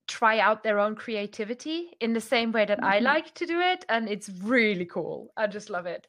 try 0.08 0.38
out 0.38 0.62
their 0.62 0.78
own 0.78 0.94
creativity 0.94 1.96
in 2.00 2.12
the 2.12 2.20
same 2.20 2.52
way 2.52 2.64
that 2.64 2.82
I 2.84 2.98
Mhm. 2.98 3.02
like 3.02 3.34
to 3.34 3.46
do 3.46 3.60
it, 3.60 3.84
and 3.88 4.08
it's 4.08 4.28
really 4.28 4.86
cool. 4.86 5.32
I 5.36 5.46
just 5.46 5.70
love 5.70 5.86
it. 5.86 6.08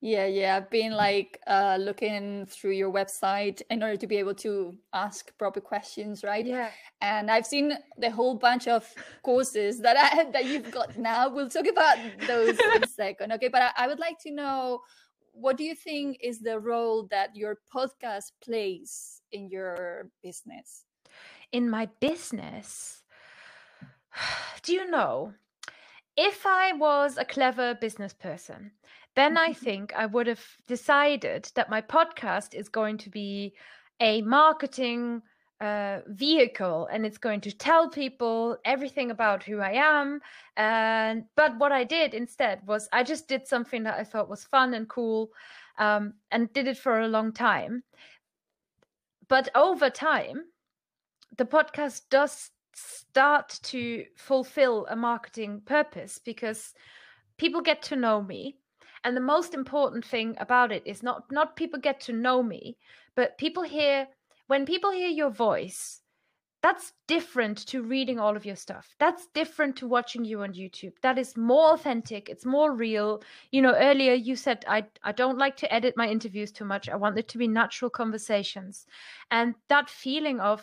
Yeah, 0.00 0.26
yeah. 0.26 0.56
I've 0.56 0.70
been 0.70 0.92
like 0.92 1.38
uh, 1.46 1.76
looking 1.78 2.46
through 2.46 2.72
your 2.72 2.90
website 2.90 3.60
in 3.70 3.82
order 3.82 3.96
to 3.96 4.06
be 4.06 4.16
able 4.16 4.34
to 4.36 4.74
ask 4.94 5.36
proper 5.36 5.60
questions, 5.60 6.24
right? 6.24 6.46
Yeah. 6.46 6.70
And 7.02 7.30
I've 7.30 7.46
seen 7.46 7.74
the 7.98 8.10
whole 8.10 8.34
bunch 8.34 8.66
of 8.66 8.88
courses 9.22 9.80
that 9.80 9.96
I 9.98 10.30
that 10.30 10.46
you've 10.46 10.70
got 10.70 10.96
now. 10.98 11.28
We'll 11.28 11.50
talk 11.50 11.66
about 11.66 11.98
those 12.26 12.58
in 12.58 12.82
a 12.82 12.86
second, 12.86 13.32
okay? 13.32 13.48
But 13.48 13.62
I, 13.62 13.84
I 13.84 13.86
would 13.88 13.98
like 13.98 14.18
to 14.20 14.30
know 14.30 14.80
what 15.32 15.56
do 15.56 15.64
you 15.64 15.74
think 15.74 16.18
is 16.22 16.40
the 16.40 16.58
role 16.58 17.06
that 17.10 17.36
your 17.36 17.58
podcast 17.72 18.32
plays 18.42 19.20
in 19.32 19.48
your 19.48 20.10
business? 20.22 20.84
in 21.52 21.68
my 21.68 21.88
business, 22.00 23.02
do 24.62 24.72
you 24.72 24.90
know, 24.90 25.34
if 26.16 26.44
I 26.46 26.72
was 26.72 27.16
a 27.16 27.24
clever 27.24 27.74
business 27.74 28.12
person, 28.12 28.72
then 29.20 29.36
I 29.38 29.50
Mhm. 29.50 29.56
think 29.56 29.92
I 29.94 30.06
would 30.06 30.26
have 30.28 30.44
decided 30.66 31.50
that 31.54 31.70
my 31.70 31.82
podcast 31.82 32.54
is 32.54 32.68
going 32.68 32.98
to 32.98 33.10
be 33.10 33.54
a 34.00 34.22
marketing 34.22 35.22
uh, 35.60 36.00
vehicle 36.06 36.86
and 36.90 37.04
it's 37.04 37.18
going 37.18 37.40
to 37.42 37.52
tell 37.52 37.90
people 37.90 38.58
everything 38.64 39.10
about 39.10 39.44
who 39.44 39.60
I 39.60 39.72
am. 39.72 40.20
And 40.56 41.26
but 41.36 41.58
what 41.58 41.72
I 41.72 41.84
did 41.84 42.14
instead 42.14 42.66
was 42.66 42.88
I 42.92 43.02
just 43.04 43.28
did 43.28 43.46
something 43.46 43.84
that 43.84 43.98
I 43.98 44.04
thought 44.04 44.30
was 44.30 44.44
fun 44.44 44.74
and 44.74 44.88
cool, 44.88 45.30
um, 45.78 46.14
and 46.30 46.52
did 46.52 46.66
it 46.68 46.78
for 46.78 47.00
a 47.00 47.08
long 47.08 47.32
time. 47.32 47.84
But 49.28 49.48
over 49.54 49.90
time, 49.90 50.52
the 51.36 51.46
podcast 51.46 52.08
does 52.10 52.50
start 52.74 53.58
to 53.64 54.06
fulfill 54.16 54.86
a 54.86 54.96
marketing 54.96 55.62
purpose 55.66 56.18
because 56.18 56.74
people 57.38 57.62
get 57.62 57.82
to 57.82 57.96
know 57.96 58.22
me 58.22 58.58
and 59.04 59.16
the 59.16 59.20
most 59.20 59.54
important 59.54 60.04
thing 60.04 60.36
about 60.38 60.72
it 60.72 60.82
is 60.86 61.02
not 61.02 61.30
not 61.30 61.56
people 61.56 61.80
get 61.80 62.00
to 62.00 62.12
know 62.12 62.42
me 62.42 62.76
but 63.14 63.38
people 63.38 63.62
hear 63.62 64.06
when 64.46 64.66
people 64.66 64.90
hear 64.90 65.08
your 65.08 65.30
voice 65.30 66.00
that's 66.62 66.92
different 67.06 67.66
to 67.68 67.82
reading 67.82 68.18
all 68.18 68.36
of 68.36 68.44
your 68.44 68.56
stuff. 68.56 68.94
That's 68.98 69.28
different 69.32 69.76
to 69.76 69.88
watching 69.88 70.24
you 70.26 70.42
on 70.42 70.52
youtube. 70.52 70.92
That 71.00 71.18
is 71.18 71.36
more 71.36 71.72
authentic. 71.72 72.28
It's 72.28 72.44
more 72.44 72.74
real. 72.74 73.22
You 73.50 73.62
know 73.62 73.74
earlier 73.74 74.12
you 74.12 74.36
said 74.36 74.64
i 74.68 74.84
i 75.02 75.12
don't 75.12 75.38
like 75.38 75.56
to 75.58 75.72
edit 75.72 75.94
my 75.96 76.06
interviews 76.06 76.52
too 76.52 76.66
much. 76.66 76.88
I 76.88 76.96
want 76.96 77.18
it 77.18 77.28
to 77.28 77.38
be 77.38 77.48
natural 77.48 77.90
conversations. 77.90 78.86
And 79.30 79.54
that 79.68 79.88
feeling 79.88 80.40
of 80.40 80.62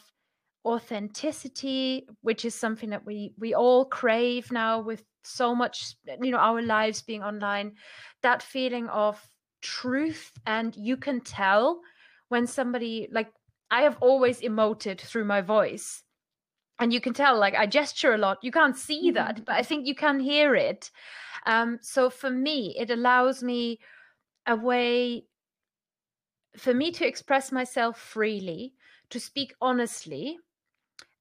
authenticity 0.66 2.06
which 2.22 2.44
is 2.44 2.54
something 2.54 2.90
that 2.90 3.06
we 3.06 3.34
we 3.40 3.54
all 3.54 3.86
crave 3.86 4.52
now 4.52 4.82
with 4.82 5.04
so 5.28 5.54
much 5.56 5.96
you 6.22 6.32
know 6.32 6.38
our 6.38 6.62
lives 6.62 7.02
being 7.02 7.24
online 7.24 7.74
that 8.22 8.42
feeling 8.42 8.88
of 8.90 9.22
truth 9.62 10.32
and 10.46 10.76
you 10.76 10.98
can 10.98 11.22
tell 11.22 11.82
when 12.30 12.48
somebody 12.48 13.08
like 13.12 13.32
i 13.72 13.82
have 13.82 13.98
always 14.02 14.42
emoted 14.42 15.00
through 15.00 15.26
my 15.26 15.42
voice 15.42 16.04
and 16.80 16.94
you 16.94 17.02
can 17.02 17.14
tell 17.14 17.38
like 17.38 17.56
i 17.56 17.66
gesture 17.66 18.14
a 18.14 18.18
lot. 18.18 18.38
You 18.44 18.52
can't 18.52 18.78
see 18.78 19.12
that 19.12 19.46
but 19.46 19.56
i 19.56 19.64
think 19.64 19.88
you 19.88 19.96
can 19.96 20.20
hear 20.20 20.56
it. 20.56 20.92
Um 21.46 21.80
so 21.82 22.10
for 22.10 22.30
me 22.30 22.76
it 22.78 22.90
allows 22.90 23.44
me 23.44 23.80
a 24.46 24.56
way 24.56 25.26
for 26.58 26.74
me 26.74 26.92
to 26.92 27.06
express 27.08 27.52
myself 27.52 28.00
freely, 28.00 28.74
to 29.10 29.20
speak 29.20 29.54
honestly, 29.62 30.38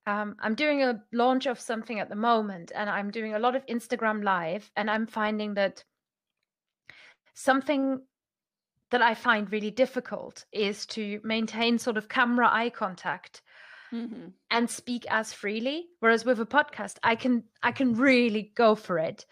um, 0.07 0.37
I'm 0.39 0.55
doing 0.55 0.81
a 0.81 1.03
launch 1.11 1.45
of 1.47 1.59
something 1.59 1.99
at 1.99 2.07
the 2.07 2.15
moment, 2.15 2.71
and 2.73 2.89
I'm 2.89 3.11
doing 3.11 3.35
a 3.35 3.39
lot 3.39 3.57
of 3.57 3.65
Instagram 3.65 4.23
live, 4.23 4.71
and 4.77 4.89
I'm 4.89 5.05
finding 5.05 5.55
that 5.55 5.83
something 7.33 8.01
that 8.89 9.01
I 9.01 9.13
find 9.13 9.51
really 9.51 9.69
difficult 9.69 10.45
is 10.53 10.85
to 10.87 11.19
maintain 11.25 11.77
sort 11.77 11.97
of 11.97 12.07
camera 12.07 12.47
eye 12.49 12.69
contact 12.69 13.41
mm-hmm. 13.93 14.29
and 14.49 14.69
speak 14.69 15.05
as 15.09 15.33
freely. 15.33 15.87
Whereas 15.99 16.23
with 16.23 16.39
a 16.39 16.45
podcast, 16.45 16.95
I 17.03 17.15
can 17.15 17.43
I 17.61 17.73
can 17.73 17.93
really 17.93 18.53
go 18.55 18.75
for 18.75 18.97
it. 18.99 19.25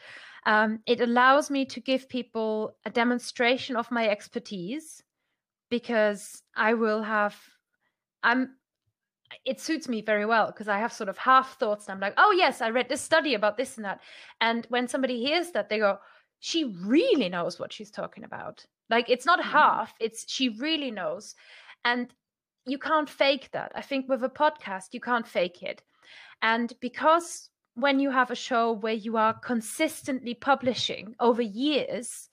Um, 0.45 0.79
it 0.85 0.99
allows 0.99 1.49
me 1.49 1.65
to 1.67 1.79
give 1.79 2.09
people 2.09 2.75
a 2.85 2.89
demonstration 2.89 3.77
of 3.77 3.89
my 3.91 4.09
expertise 4.09 5.01
because 5.69 6.43
I 6.53 6.73
will 6.73 7.01
have 7.01 7.35
I'm 8.21 8.57
it 9.43 9.59
suits 9.59 9.87
me 9.87 10.01
very 10.01 10.25
well 10.25 10.47
because 10.47 10.67
I 10.67 10.79
have 10.79 10.93
sort 10.93 11.09
of 11.09 11.17
half 11.17 11.57
thoughts 11.59 11.87
and 11.87 11.93
I'm 11.93 11.99
like, 11.99 12.13
oh 12.17 12.31
yes, 12.31 12.61
I 12.61 12.69
read 12.69 12.89
this 12.89 13.01
study 13.01 13.33
about 13.33 13.57
this 13.57 13.77
and 13.77 13.85
that. 13.85 14.01
And 14.41 14.65
when 14.69 14.87
somebody 14.87 15.19
hears 15.19 15.51
that, 15.51 15.69
they 15.69 15.79
go, 15.79 15.99
she 16.39 16.75
really 16.83 17.29
knows 17.29 17.59
what 17.59 17.73
she's 17.73 17.91
talking 17.91 18.23
about. 18.23 18.65
Like 18.89 19.09
it's 19.09 19.25
not 19.25 19.39
mm-hmm. 19.39 19.51
half, 19.51 19.93
it's 19.99 20.31
she 20.31 20.49
really 20.49 20.91
knows. 20.91 21.35
And 21.83 22.13
you 22.65 22.77
can't 22.77 23.09
fake 23.09 23.49
that. 23.51 23.71
I 23.75 23.81
think 23.81 24.09
with 24.09 24.23
a 24.23 24.29
podcast, 24.29 24.93
you 24.93 24.99
can't 24.99 25.27
fake 25.27 25.61
it. 25.61 25.81
And 26.41 26.73
because 26.81 27.49
when 27.75 27.99
you 27.99 28.09
have 28.09 28.31
a 28.31 28.35
show 28.35 28.71
where 28.71 28.93
you 28.93 29.17
are 29.17 29.33
consistently 29.33 30.33
publishing 30.33 31.15
over 31.19 31.41
years, 31.41 32.29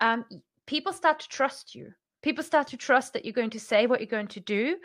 um, 0.00 0.24
people 0.66 0.92
start 0.92 1.20
to 1.20 1.28
trust 1.28 1.74
you. 1.74 1.92
People 2.22 2.42
start 2.42 2.66
to 2.68 2.76
trust 2.76 3.12
that 3.12 3.24
you're 3.24 3.32
going 3.32 3.50
to 3.50 3.60
say 3.60 3.86
what 3.86 4.00
you're 4.00 4.06
going 4.08 4.28
to 4.28 4.40
do. 4.40 4.76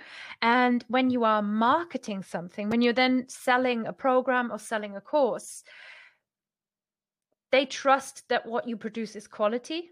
And 0.41 0.85
when 0.87 1.09
you 1.09 1.23
are 1.23 1.41
marketing 1.41 2.23
something, 2.23 2.69
when 2.69 2.81
you're 2.81 2.93
then 2.93 3.25
selling 3.27 3.87
a 3.87 3.93
program 3.93 4.51
or 4.51 4.59
selling 4.59 4.95
a 4.95 5.01
course, 5.01 5.63
they 7.51 7.65
trust 7.65 8.27
that 8.29 8.45
what 8.45 8.67
you 8.67 8.77
produce 8.77 9.15
is 9.15 9.27
quality 9.27 9.89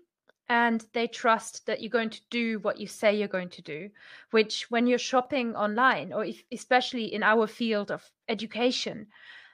and 0.50 0.86
they 0.94 1.08
trust 1.08 1.66
that 1.66 1.80
you're 1.82 1.90
going 1.90 2.10
to 2.10 2.22
do 2.30 2.60
what 2.60 2.78
you 2.78 2.88
say 2.88 3.16
you're 3.16 3.28
going 3.28 3.50
to 3.50 3.62
do 3.62 3.90
which 4.32 4.70
when 4.70 4.88
you're 4.88 4.98
shopping 4.98 5.56
online 5.56 6.12
or 6.12 6.26
if, 6.26 6.44
especially 6.52 7.14
in 7.14 7.24
our 7.24 7.48
field 7.48 7.92
of 7.92 8.04
education 8.28 9.08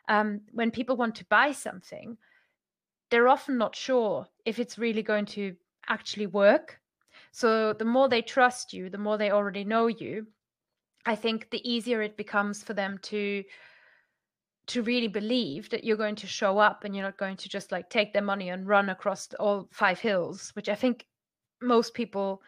um, 0.08 0.42
when 0.54 0.72
people 0.72 0.96
want 0.96 1.14
to 1.16 1.26
buy 1.26 1.52
something 1.52 2.18
they're 3.12 3.28
often 3.28 3.58
not 3.58 3.76
sure 3.76 4.26
if 4.46 4.58
it's 4.58 4.80
really 4.80 5.04
going 5.04 5.26
to 5.26 5.56
actually 5.88 6.28
work 6.28 6.80
so 7.38 7.74
the 7.74 7.86
more 7.86 8.10
they 8.10 8.22
trust 8.22 8.74
you 8.74 8.90
the 8.90 8.98
more 8.98 9.18
they 9.18 9.32
already 9.32 9.64
know 9.64 9.88
you 9.88 10.26
i 11.06 11.16
think 11.16 11.50
the 11.50 11.64
easier 11.70 12.02
it 12.02 12.18
becomes 12.18 12.64
for 12.64 12.74
them 12.74 12.98
to 13.02 13.44
to 14.68 14.84
really 14.84 15.08
believe 15.08 15.70
that 15.70 15.84
you're 15.84 15.98
going 15.98 16.16
to 16.16 16.28
show 16.28 16.58
up 16.58 16.84
and 16.84 16.94
you're 16.94 17.06
not 17.06 17.18
going 17.18 17.38
to 17.38 17.50
just 17.50 17.72
like 17.72 17.90
take 17.90 18.14
their 18.14 18.22
money 18.22 18.50
and 18.50 18.68
run 18.68 18.90
across 18.90 19.30
all 19.40 19.70
five 19.72 20.00
hills, 20.00 20.52
which 20.56 20.68
I 20.68 20.76
think 20.76 21.06
most 21.62 21.94
people, 21.94 22.42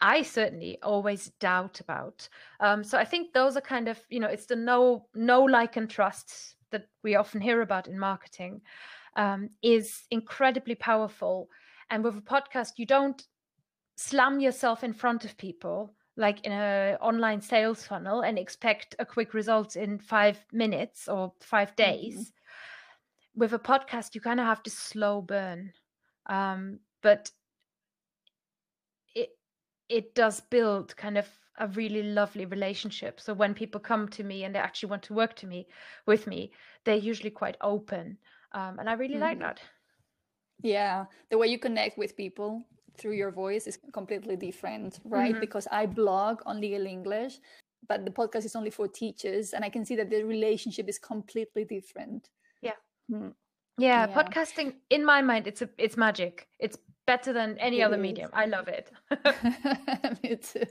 I 0.00 0.22
certainly 0.22 0.78
always 0.82 1.30
doubt 1.40 1.80
about. 1.80 2.26
Um, 2.60 2.82
so 2.82 2.98
I 2.98 3.04
think 3.04 3.32
those 3.32 3.56
are 3.56 3.60
kind 3.60 3.88
of, 3.88 4.00
you 4.08 4.18
know, 4.18 4.28
it's 4.28 4.46
the 4.46 4.56
no, 4.56 5.06
no 5.14 5.42
like 5.42 5.76
and 5.76 5.88
trust 5.88 6.56
that 6.70 6.88
we 7.04 7.16
often 7.16 7.40
hear 7.40 7.60
about 7.60 7.86
in 7.86 7.98
marketing 7.98 8.62
um, 9.16 9.50
is 9.62 10.04
incredibly 10.10 10.74
powerful. 10.74 11.48
And 11.90 12.02
with 12.02 12.16
a 12.16 12.22
podcast, 12.22 12.72
you 12.78 12.86
don't 12.86 13.22
slam 13.96 14.40
yourself 14.40 14.84
in 14.84 14.92
front 14.92 15.24
of 15.24 15.36
people 15.36 15.94
like 16.16 16.44
in 16.44 16.52
a 16.52 16.96
online 17.00 17.40
sales 17.40 17.86
funnel 17.86 18.20
and 18.20 18.38
expect 18.38 18.94
a 18.98 19.06
quick 19.06 19.32
result 19.34 19.76
in 19.76 19.98
five 19.98 20.38
minutes 20.52 21.08
or 21.08 21.32
five 21.40 21.74
mm-hmm. 21.74 21.90
days 21.90 22.14
mm-hmm. 22.14 23.40
with 23.40 23.52
a 23.52 23.58
podcast 23.58 24.14
you 24.14 24.20
kind 24.20 24.40
of 24.40 24.46
have 24.46 24.62
to 24.62 24.70
slow 24.70 25.22
burn 25.22 25.72
um, 26.26 26.78
but 27.02 27.30
it 29.14 29.30
it 29.88 30.14
does 30.14 30.40
build 30.40 30.94
kind 30.96 31.16
of 31.16 31.26
a 31.58 31.68
really 31.68 32.02
lovely 32.02 32.46
relationship 32.46 33.20
so 33.20 33.34
when 33.34 33.54
people 33.54 33.80
come 33.80 34.08
to 34.08 34.24
me 34.24 34.44
and 34.44 34.54
they 34.54 34.58
actually 34.58 34.88
want 34.88 35.02
to 35.02 35.14
work 35.14 35.34
to 35.36 35.46
me 35.46 35.66
with 36.06 36.26
me 36.26 36.50
they're 36.84 36.96
usually 36.96 37.30
quite 37.30 37.56
open 37.60 38.16
um, 38.52 38.78
and 38.78 38.88
i 38.88 38.94
really 38.94 39.14
mm-hmm. 39.14 39.22
like 39.22 39.38
that 39.38 39.60
yeah 40.62 41.04
the 41.30 41.36
way 41.36 41.46
you 41.46 41.58
connect 41.58 41.98
with 41.98 42.16
people 42.16 42.64
through 42.96 43.12
your 43.12 43.30
voice 43.30 43.66
is 43.66 43.78
completely 43.92 44.36
different, 44.36 45.00
right? 45.04 45.32
Mm-hmm. 45.32 45.40
Because 45.40 45.66
I 45.70 45.86
blog 45.86 46.40
on 46.46 46.60
legal 46.60 46.86
English, 46.86 47.38
but 47.88 48.04
the 48.04 48.10
podcast 48.10 48.44
is 48.44 48.56
only 48.56 48.70
for 48.70 48.88
teachers, 48.88 49.52
and 49.52 49.64
I 49.64 49.68
can 49.68 49.84
see 49.84 49.96
that 49.96 50.10
the 50.10 50.22
relationship 50.22 50.88
is 50.88 50.98
completely 50.98 51.64
different. 51.64 52.28
Yeah. 52.60 52.78
Hmm. 53.10 53.28
Yeah, 53.78 54.06
yeah, 54.06 54.14
podcasting 54.14 54.74
in 54.90 55.02
my 55.02 55.22
mind 55.22 55.46
it's 55.46 55.62
a 55.62 55.68
it's 55.78 55.96
magic. 55.96 56.46
It's 56.60 56.76
better 57.06 57.32
than 57.32 57.58
any 57.58 57.80
it 57.80 57.84
other 57.84 57.96
is. 57.96 58.02
medium. 58.02 58.30
I 58.32 58.46
love 58.46 58.68
it. 58.68 58.90
Me 60.22 60.36
too. 60.36 60.64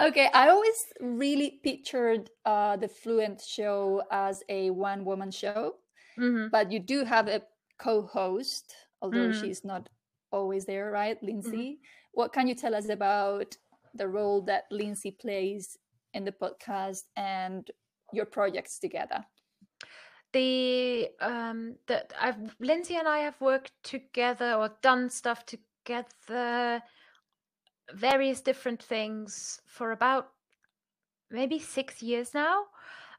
Okay, 0.00 0.28
I 0.34 0.48
always 0.48 0.86
really 1.00 1.60
pictured 1.62 2.30
uh, 2.44 2.76
the 2.76 2.88
Fluent 2.88 3.40
show 3.40 4.02
as 4.10 4.42
a 4.48 4.70
one 4.70 5.04
woman 5.04 5.30
show, 5.30 5.76
mm-hmm. 6.18 6.48
but 6.50 6.72
you 6.72 6.80
do 6.80 7.04
have 7.04 7.28
a 7.28 7.42
co-host, 7.78 8.74
although 9.02 9.28
mm-hmm. 9.28 9.40
she's 9.40 9.64
not 9.64 9.88
always 10.34 10.64
there, 10.66 10.90
right, 10.90 11.22
Lindsay? 11.22 11.78
Mm-hmm. 11.78 11.84
What 12.12 12.32
can 12.32 12.48
you 12.48 12.54
tell 12.54 12.74
us 12.74 12.88
about 12.88 13.56
the 13.94 14.08
role 14.08 14.42
that 14.42 14.64
Lindsay 14.70 15.12
plays 15.12 15.78
in 16.12 16.24
the 16.24 16.32
podcast 16.32 17.04
and 17.16 17.70
your 18.12 18.26
projects 18.26 18.78
together? 18.78 19.24
The 20.32 21.08
um 21.20 21.76
that 21.86 22.12
I've 22.20 22.56
Lindsay 22.58 22.96
and 22.96 23.06
I 23.06 23.18
have 23.18 23.40
worked 23.40 23.72
together 23.84 24.54
or 24.54 24.70
done 24.82 25.08
stuff 25.10 25.44
together, 25.46 26.82
various 27.94 28.40
different 28.40 28.82
things 28.82 29.60
for 29.66 29.92
about 29.92 30.30
maybe 31.30 31.58
six 31.58 32.02
years 32.02 32.34
now. 32.34 32.64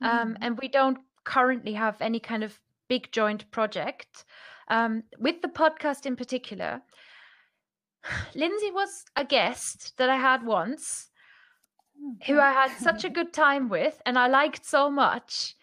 Um, 0.02 0.10
mm-hmm. 0.10 0.20
Um, 0.20 0.38
and 0.42 0.60
we 0.62 0.68
don't 0.68 1.00
currently 1.24 1.74
have 1.74 2.02
any 2.02 2.20
kind 2.20 2.44
of 2.44 2.60
big 2.90 3.12
joint 3.12 3.50
project. 3.52 4.26
Um, 4.68 5.04
with 5.20 5.42
the 5.42 5.48
podcast 5.48 6.06
in 6.06 6.16
particular, 6.16 6.82
Lindsay 8.36 8.72
was 8.72 9.06
a 9.16 9.26
guest 9.26 9.98
that 9.98 10.10
I 10.10 10.18
had 10.18 10.46
once 10.46 11.10
who 12.26 12.34
mm-hmm. 12.34 12.42
I 12.42 12.52
had 12.52 12.78
such 12.78 13.04
a 13.04 13.10
good 13.10 13.34
time 13.34 13.70
with 13.70 14.02
and 14.06 14.18
I 14.18 14.28
liked 14.28 14.66
so 14.66 14.90
much. 14.90 15.56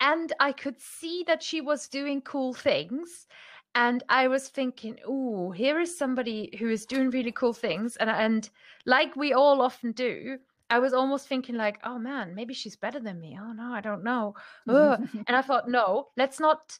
And 0.00 0.32
I 0.38 0.52
could 0.52 0.80
see 0.80 1.24
that 1.26 1.42
she 1.42 1.60
was 1.60 1.88
doing 1.88 2.20
cool 2.20 2.52
things. 2.52 3.26
And 3.74 4.02
I 4.08 4.28
was 4.28 4.48
thinking, 4.48 4.98
oh, 5.06 5.50
here 5.50 5.80
is 5.80 5.96
somebody 5.96 6.54
who 6.58 6.68
is 6.68 6.86
doing 6.86 7.10
really 7.10 7.32
cool 7.32 7.52
things. 7.52 7.96
And, 7.96 8.10
and 8.10 8.48
like 8.84 9.16
we 9.16 9.32
all 9.32 9.62
often 9.62 9.92
do, 9.92 10.38
I 10.68 10.78
was 10.78 10.92
almost 10.92 11.28
thinking 11.28 11.56
like, 11.56 11.78
oh 11.84 11.98
man, 11.98 12.34
maybe 12.34 12.52
she's 12.52 12.76
better 12.76 13.00
than 13.00 13.20
me. 13.20 13.38
Oh 13.40 13.52
no, 13.52 13.72
I 13.72 13.80
don't 13.80 14.04
know. 14.04 14.34
and 14.66 15.36
I 15.36 15.42
thought, 15.42 15.68
no, 15.68 16.08
let's 16.16 16.40
not 16.40 16.78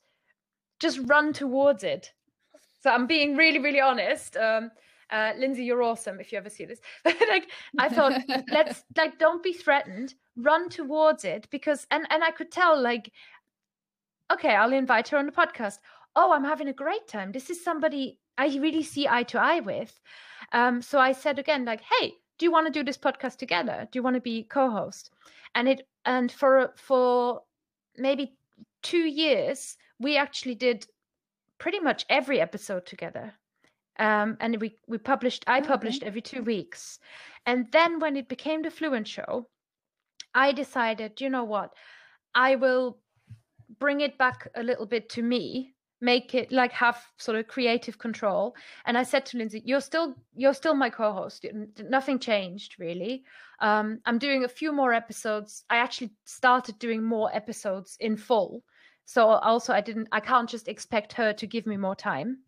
just 0.81 1.01
run 1.05 1.33
towards 1.33 1.85
it. 1.85 2.13
So 2.87 2.93
I'm 2.93 3.09
being 3.09 3.35
really, 3.35 3.59
really 3.59 3.81
honest. 3.81 4.37
Um, 4.37 4.71
uh, 5.11 5.33
Lindsay, 5.37 5.65
you're 5.65 5.83
awesome 5.83 6.21
if 6.21 6.31
you 6.31 6.39
ever 6.39 6.49
see 6.49 6.67
this. 6.67 6.79
But 7.03 7.17
like, 7.29 7.51
I 7.79 7.89
thought, 7.89 8.23
let's 8.53 8.85
like, 8.97 9.19
don't 9.19 9.43
be 9.43 9.53
threatened. 9.53 10.15
Run 10.37 10.69
towards 10.69 11.25
it 11.25 11.49
because, 11.51 11.85
and 11.91 12.07
and 12.11 12.23
I 12.23 12.31
could 12.31 12.53
tell, 12.53 12.81
like, 12.81 13.11
okay, 14.33 14.55
I'll 14.55 14.73
invite 14.73 15.09
her 15.09 15.19
on 15.19 15.27
the 15.27 15.33
podcast. 15.33 15.79
Oh, 16.15 16.31
I'm 16.31 16.45
having 16.45 16.69
a 16.69 16.73
great 16.73 17.09
time. 17.09 17.33
This 17.33 17.51
is 17.51 17.65
somebody 17.65 18.21
I 18.39 18.57
really 18.57 18.85
see 18.85 19.09
eye 19.09 19.25
to 19.25 19.41
eye 19.41 19.59
with. 19.59 20.01
Um, 20.53 20.81
so 20.81 21.01
I 21.01 21.11
said 21.11 21.41
again, 21.41 21.65
like, 21.65 21.81
hey, 21.81 22.13
do 22.39 22.47
you 22.47 22.53
want 22.53 22.69
to 22.69 22.73
do 22.73 22.85
this 22.85 22.99
podcast 22.99 23.39
together? 23.39 23.89
Do 23.91 23.99
you 23.99 24.05
want 24.05 24.15
to 24.15 24.21
be 24.21 24.45
co-host? 24.45 25.11
And 25.57 25.69
it 25.69 25.89
and 26.05 26.31
for 26.31 26.73
for 26.77 27.43
maybe 27.97 28.37
two 28.85 29.09
years, 29.09 29.77
we 29.99 30.17
actually 30.17 30.55
did 30.55 30.87
pretty 31.59 31.81
much 31.81 32.07
every 32.09 32.41
episode 32.41 32.87
together. 32.87 33.35
Um, 33.99 34.37
and 34.41 34.61
we 34.61 34.77
we 34.87 34.99
published 34.99 35.45
I 35.47 35.61
published 35.61 36.03
every 36.03 36.21
two 36.21 36.43
weeks, 36.43 36.99
and 37.47 37.67
then 37.73 37.99
when 37.99 38.17
it 38.17 38.29
became 38.29 38.63
the 38.63 38.71
Fluent 38.71 39.09
Show, 39.09 39.49
I 40.35 40.53
decided, 40.53 41.21
you 41.21 41.31
know 41.31 41.45
what, 41.45 41.73
I 42.35 42.57
will 42.57 42.99
bring 43.79 44.03
it 44.03 44.19
back 44.19 44.49
a 44.55 44.63
little 44.63 44.87
bit 44.87 45.09
to 45.11 45.23
me 45.23 45.77
make 46.01 46.35
it 46.35 46.53
like 46.53 46.73
have 46.73 47.03
sort 47.19 47.39
of 47.39 47.49
creative 47.49 47.99
control. 47.99 48.55
And 48.85 48.99
i 48.99 49.03
said 49.03 49.25
to 49.27 49.39
lindsay 49.39 49.63
you're 49.65 49.81
still 49.81 50.15
you're 50.35 50.55
still 50.55 50.75
my 50.75 50.91
co-host. 50.91 51.47
Nothing 51.89 52.19
changed 52.19 52.79
really. 52.79 53.25
Um, 53.61 54.01
i'm 54.05 54.19
doing 54.19 54.45
a 54.45 54.49
few 54.49 54.73
more 54.73 54.93
episodes. 54.93 55.65
I 55.71 55.77
actually 55.77 56.11
started 56.25 56.79
doing 56.79 57.03
more 57.03 57.35
episodes 57.35 57.97
in 58.01 58.17
full 58.17 58.63
so 59.07 59.29
also 59.29 59.73
i 59.73 59.81
didn't 59.81 60.09
i 60.13 60.21
can't 60.21 60.51
just 60.51 60.69
expect 60.69 61.15
her 61.15 61.33
to 61.33 61.47
give 61.47 61.67
me 61.67 61.77
more 61.77 61.97
time 61.97 62.39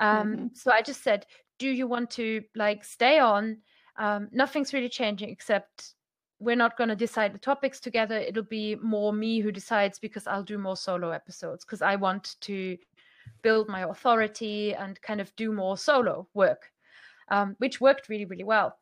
um, 0.00 0.32
mm-hmm. 0.32 0.46
so 0.52 0.70
i 0.70 0.82
just 0.82 1.02
said 1.02 1.24
do 1.58 1.68
you 1.68 1.86
want 1.86 2.10
to 2.10 2.42
like 2.54 2.84
stay 2.84 3.18
on 3.18 3.58
Um, 3.96 4.28
nothing's 4.32 4.72
really 4.72 4.88
changing 4.88 5.30
except 5.30 5.94
we're 6.40 6.56
not 6.56 6.76
going 6.76 6.90
to 6.90 6.96
decide 6.96 7.32
the 7.32 7.38
topics 7.38 7.80
together. 7.80 8.16
It'll 8.16 8.42
be 8.42 8.76
more 8.76 9.12
me 9.12 9.40
who 9.40 9.52
decides 9.52 9.98
because 9.98 10.26
I'll 10.26 10.42
do 10.42 10.58
more 10.58 10.76
solo 10.76 11.10
episodes 11.10 11.64
because 11.64 11.80
I 11.80 11.96
want 11.96 12.36
to 12.40 12.76
build 13.42 13.68
my 13.68 13.82
authority 13.82 14.74
and 14.74 15.00
kind 15.00 15.20
of 15.20 15.34
do 15.36 15.52
more 15.52 15.78
solo 15.78 16.28
work, 16.34 16.70
um, 17.28 17.54
which 17.58 17.80
worked 17.80 18.08
really, 18.08 18.24
really 18.24 18.44
well. 18.44 18.76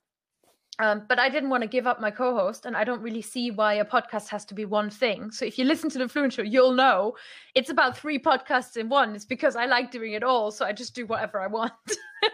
Um, 0.78 1.02
but 1.06 1.18
I 1.18 1.28
didn't 1.28 1.50
want 1.50 1.62
to 1.62 1.68
give 1.68 1.86
up 1.86 2.00
my 2.00 2.10
co-host, 2.10 2.64
and 2.64 2.76
I 2.76 2.84
don't 2.84 3.02
really 3.02 3.20
see 3.20 3.50
why 3.50 3.74
a 3.74 3.84
podcast 3.84 4.28
has 4.28 4.44
to 4.46 4.54
be 4.54 4.64
one 4.64 4.88
thing. 4.88 5.30
So 5.30 5.44
if 5.44 5.58
you 5.58 5.64
listen 5.64 5.90
to 5.90 5.98
the 5.98 6.08
Fluent 6.08 6.32
Show, 6.32 6.42
you'll 6.42 6.72
know 6.72 7.14
it's 7.54 7.68
about 7.68 7.96
three 7.96 8.18
podcasts 8.18 8.76
in 8.76 8.88
one. 8.88 9.14
It's 9.14 9.26
because 9.26 9.54
I 9.54 9.66
like 9.66 9.90
doing 9.90 10.14
it 10.14 10.22
all, 10.22 10.50
so 10.50 10.64
I 10.64 10.72
just 10.72 10.94
do 10.94 11.06
whatever 11.06 11.40
I 11.40 11.46
want. 11.46 11.72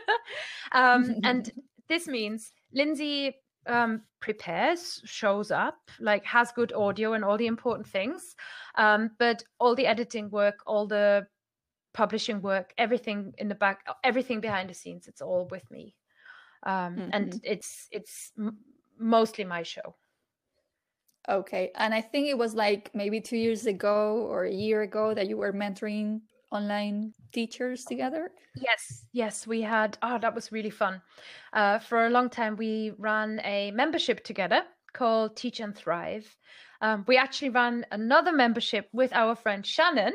um, 0.72 1.16
and 1.24 1.50
this 1.88 2.06
means 2.06 2.52
Lindsay 2.72 3.34
um, 3.66 4.02
prepares, 4.20 5.02
shows 5.04 5.50
up, 5.50 5.76
like 5.98 6.24
has 6.24 6.52
good 6.52 6.72
audio 6.72 7.14
and 7.14 7.24
all 7.24 7.38
the 7.38 7.48
important 7.48 7.88
things, 7.88 8.36
um, 8.76 9.10
but 9.18 9.42
all 9.58 9.74
the 9.74 9.86
editing 9.86 10.30
work, 10.30 10.60
all 10.64 10.86
the 10.86 11.26
publishing 11.92 12.40
work, 12.40 12.72
everything 12.78 13.32
in 13.38 13.48
the 13.48 13.54
back, 13.56 13.84
everything 14.04 14.40
behind 14.40 14.70
the 14.70 14.74
scenes, 14.74 15.08
it's 15.08 15.20
all 15.20 15.48
with 15.50 15.68
me 15.72 15.96
um, 16.64 16.96
mm-hmm. 16.96 17.10
and 17.12 17.40
it's 17.42 17.88
it's 17.90 18.32
m- 18.38 18.58
mostly 18.98 19.44
my 19.44 19.62
show. 19.62 19.94
Okay 21.28 21.70
and 21.74 21.92
i 21.92 22.00
think 22.00 22.26
it 22.26 22.38
was 22.38 22.54
like 22.54 22.90
maybe 22.94 23.20
two 23.20 23.36
years 23.36 23.66
ago 23.66 24.26
or 24.30 24.44
a 24.44 24.50
year 24.50 24.80
ago 24.80 25.12
that 25.12 25.28
you 25.28 25.36
were 25.36 25.52
mentoring 25.52 26.22
online 26.50 27.12
teachers 27.32 27.84
together? 27.84 28.30
Yes 28.54 29.04
yes 29.12 29.46
we 29.46 29.60
had 29.60 29.98
oh 30.02 30.18
that 30.18 30.34
was 30.34 30.52
really 30.52 30.70
fun. 30.70 31.02
Uh, 31.52 31.78
for 31.78 32.06
a 32.06 32.10
long 32.10 32.30
time 32.30 32.56
we 32.56 32.92
ran 32.98 33.40
a 33.44 33.70
membership 33.72 34.24
together 34.24 34.62
called 34.92 35.36
teach 35.36 35.60
and 35.60 35.76
thrive. 35.76 36.34
Um, 36.80 37.04
we 37.06 37.16
actually 37.18 37.50
ran 37.50 37.84
another 37.90 38.32
membership 38.32 38.88
with 38.92 39.12
our 39.12 39.34
friend 39.34 39.66
shannon 39.66 40.14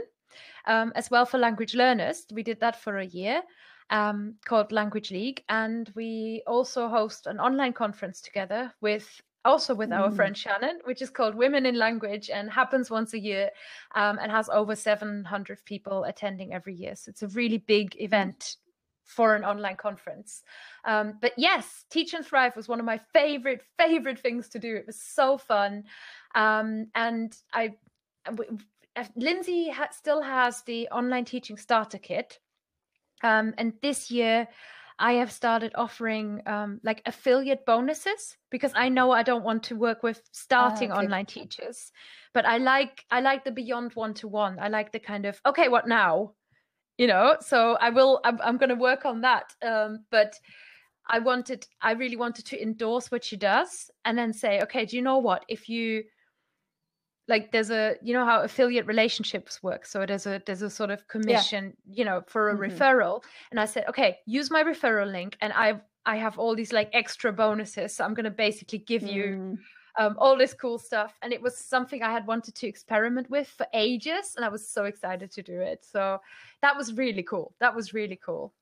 um, 0.66 0.92
as 0.96 1.12
well 1.12 1.26
for 1.26 1.38
language 1.38 1.76
learners. 1.76 2.26
We 2.32 2.42
did 2.42 2.60
that 2.62 2.82
for 2.82 2.98
a 2.98 3.06
year 3.06 3.44
um, 3.90 4.36
called 4.46 4.72
Language 4.72 5.12
League, 5.12 5.44
and 5.50 5.92
we 5.96 6.44
also 6.48 6.88
host 6.88 7.28
an 7.28 7.40
online 7.40 7.74
conference 7.74 8.22
together 8.22 8.74
with 8.82 9.22
also 9.46 9.76
with 9.76 9.92
our 9.92 10.10
mm. 10.10 10.16
friend 10.16 10.38
Shannon, 10.38 10.80
which 10.86 11.02
is 11.02 11.10
called 11.10 11.36
Women 11.36 11.66
in 11.66 11.76
Language 11.76 12.30
and 12.30 12.50
happens 12.50 12.90
once 12.90 13.14
a 13.14 13.20
year 13.20 13.50
um, 13.96 14.18
and 14.22 14.32
has 14.32 14.50
over 14.50 14.76
700 14.76 15.66
people 15.66 16.06
attending 16.06 16.54
every 16.54 16.74
year. 16.74 16.96
So 16.96 17.10
it's 17.10 17.24
a 17.24 17.28
really 17.28 17.58
big 17.58 17.96
event 18.00 18.56
for 19.04 19.36
an 19.36 19.44
online 19.44 19.76
conference. 19.76 20.44
Um, 20.86 21.18
but 21.22 21.34
yes, 21.38 21.86
Teach 21.90 22.14
and 22.14 22.26
Thrive 22.26 22.56
was 22.56 22.70
one 22.70 22.80
of 22.80 22.86
my 22.86 23.00
favorite, 23.14 23.62
favorite 23.78 24.20
things 24.20 24.48
to 24.50 24.60
do. 24.60 24.76
It 24.76 24.88
was 24.88 25.02
so 25.02 25.38
fun. 25.38 25.84
Um, 26.36 26.88
and 26.96 27.36
I, 27.54 27.74
Lindsay 29.16 29.70
ha- 29.70 29.90
still 29.92 30.22
has 30.22 30.62
the 30.62 30.88
online 30.90 31.26
teaching 31.26 31.58
starter 31.58 31.98
kit 31.98 32.40
um, 33.24 33.54
and 33.58 33.74
this 33.82 34.12
year, 34.12 34.48
I 35.00 35.14
have 35.14 35.32
started 35.32 35.74
offering 35.76 36.42
um, 36.46 36.80
like 36.84 37.02
affiliate 37.06 37.66
bonuses 37.66 38.38
because 38.52 38.72
I 38.76 38.90
know 38.90 39.12
I 39.12 39.24
don't 39.24 39.44
want 39.44 39.64
to 39.64 39.76
work 39.76 40.04
with 40.04 40.22
starting 40.32 40.92
oh, 40.92 40.96
okay. 40.96 41.06
online 41.06 41.26
teachers, 41.26 41.92
but 42.34 42.46
I 42.46 42.58
like 42.58 43.04
I 43.10 43.22
like 43.22 43.44
the 43.44 43.52
beyond 43.52 43.94
one 43.96 44.14
to 44.16 44.28
one. 44.28 44.60
I 44.60 44.68
like 44.68 44.92
the 44.92 45.00
kind 45.00 45.26
of 45.26 45.40
okay, 45.46 45.68
what 45.68 45.88
now? 45.88 46.34
You 46.98 47.08
know, 47.08 47.38
so 47.40 47.76
I 47.82 47.90
will. 47.90 48.22
I'm, 48.24 48.40
I'm 48.44 48.58
going 48.58 48.70
to 48.70 48.76
work 48.76 49.06
on 49.06 49.22
that. 49.22 49.54
Um, 49.66 50.06
but 50.12 50.36
I 51.08 51.20
wanted, 51.20 51.66
I 51.82 51.94
really 51.94 52.16
wanted 52.16 52.46
to 52.46 52.62
endorse 52.62 53.12
what 53.12 53.24
she 53.24 53.36
does, 53.36 53.90
and 54.06 54.18
then 54.18 54.32
say, 54.32 54.62
okay, 54.62 54.86
do 54.86 54.96
you 54.96 55.02
know 55.02 55.18
what? 55.18 55.44
If 55.48 55.68
you 55.68 56.04
like 57.28 57.52
there's 57.52 57.70
a 57.70 57.96
you 58.02 58.14
know 58.14 58.26
how 58.26 58.42
affiliate 58.42 58.86
relationships 58.86 59.64
work? 59.64 59.86
So 59.86 60.06
there's 60.06 60.26
a 60.26 60.42
there's 60.46 60.62
a 60.62 60.70
sort 60.70 60.90
of 60.90 61.08
commission 61.08 61.74
yeah. 61.86 61.98
you 61.98 62.06
know 62.06 62.24
for 62.28 62.50
a 62.50 62.54
mm-hmm. 62.54 62.64
referral. 62.64 63.24
And 63.52 63.60
i 63.60 63.66
said 63.66 63.86
okay 63.88 64.18
use 64.26 64.52
my 64.52 64.64
referral 64.64 65.12
link 65.12 65.38
and 65.42 65.54
i 65.54 65.80
i 66.06 66.18
have 66.18 66.38
all 66.38 66.56
these 66.56 66.74
like 66.74 66.90
extra 66.94 67.32
bonuses. 67.32 67.96
So 67.96 68.04
i'm 68.04 68.14
going 68.14 68.26
to 68.26 68.32
basically 68.32 68.80
give 68.80 69.04
you 69.04 69.24
mm. 69.24 69.58
um, 70.04 70.16
all 70.18 70.38
this 70.38 70.54
cool 70.54 70.78
stuff. 70.78 71.14
And 71.22 71.32
it 71.32 71.42
was 71.42 71.58
something 71.58 72.04
i 72.04 72.12
had 72.12 72.28
wanted 72.28 72.56
to 72.56 72.68
experiment 72.68 73.30
with 73.30 73.48
for 73.48 73.68
ages 73.74 74.34
and 74.36 74.44
i 74.46 74.50
was 74.50 74.68
so 74.68 74.86
excited 74.86 75.32
to 75.32 75.42
do 75.42 75.60
it. 75.62 75.86
So 75.90 76.20
that 76.62 76.76
was 76.76 76.94
really 76.94 77.24
cool. 77.24 77.54
That 77.60 77.76
was 77.76 77.94
really 77.94 78.20
cool. 78.24 78.54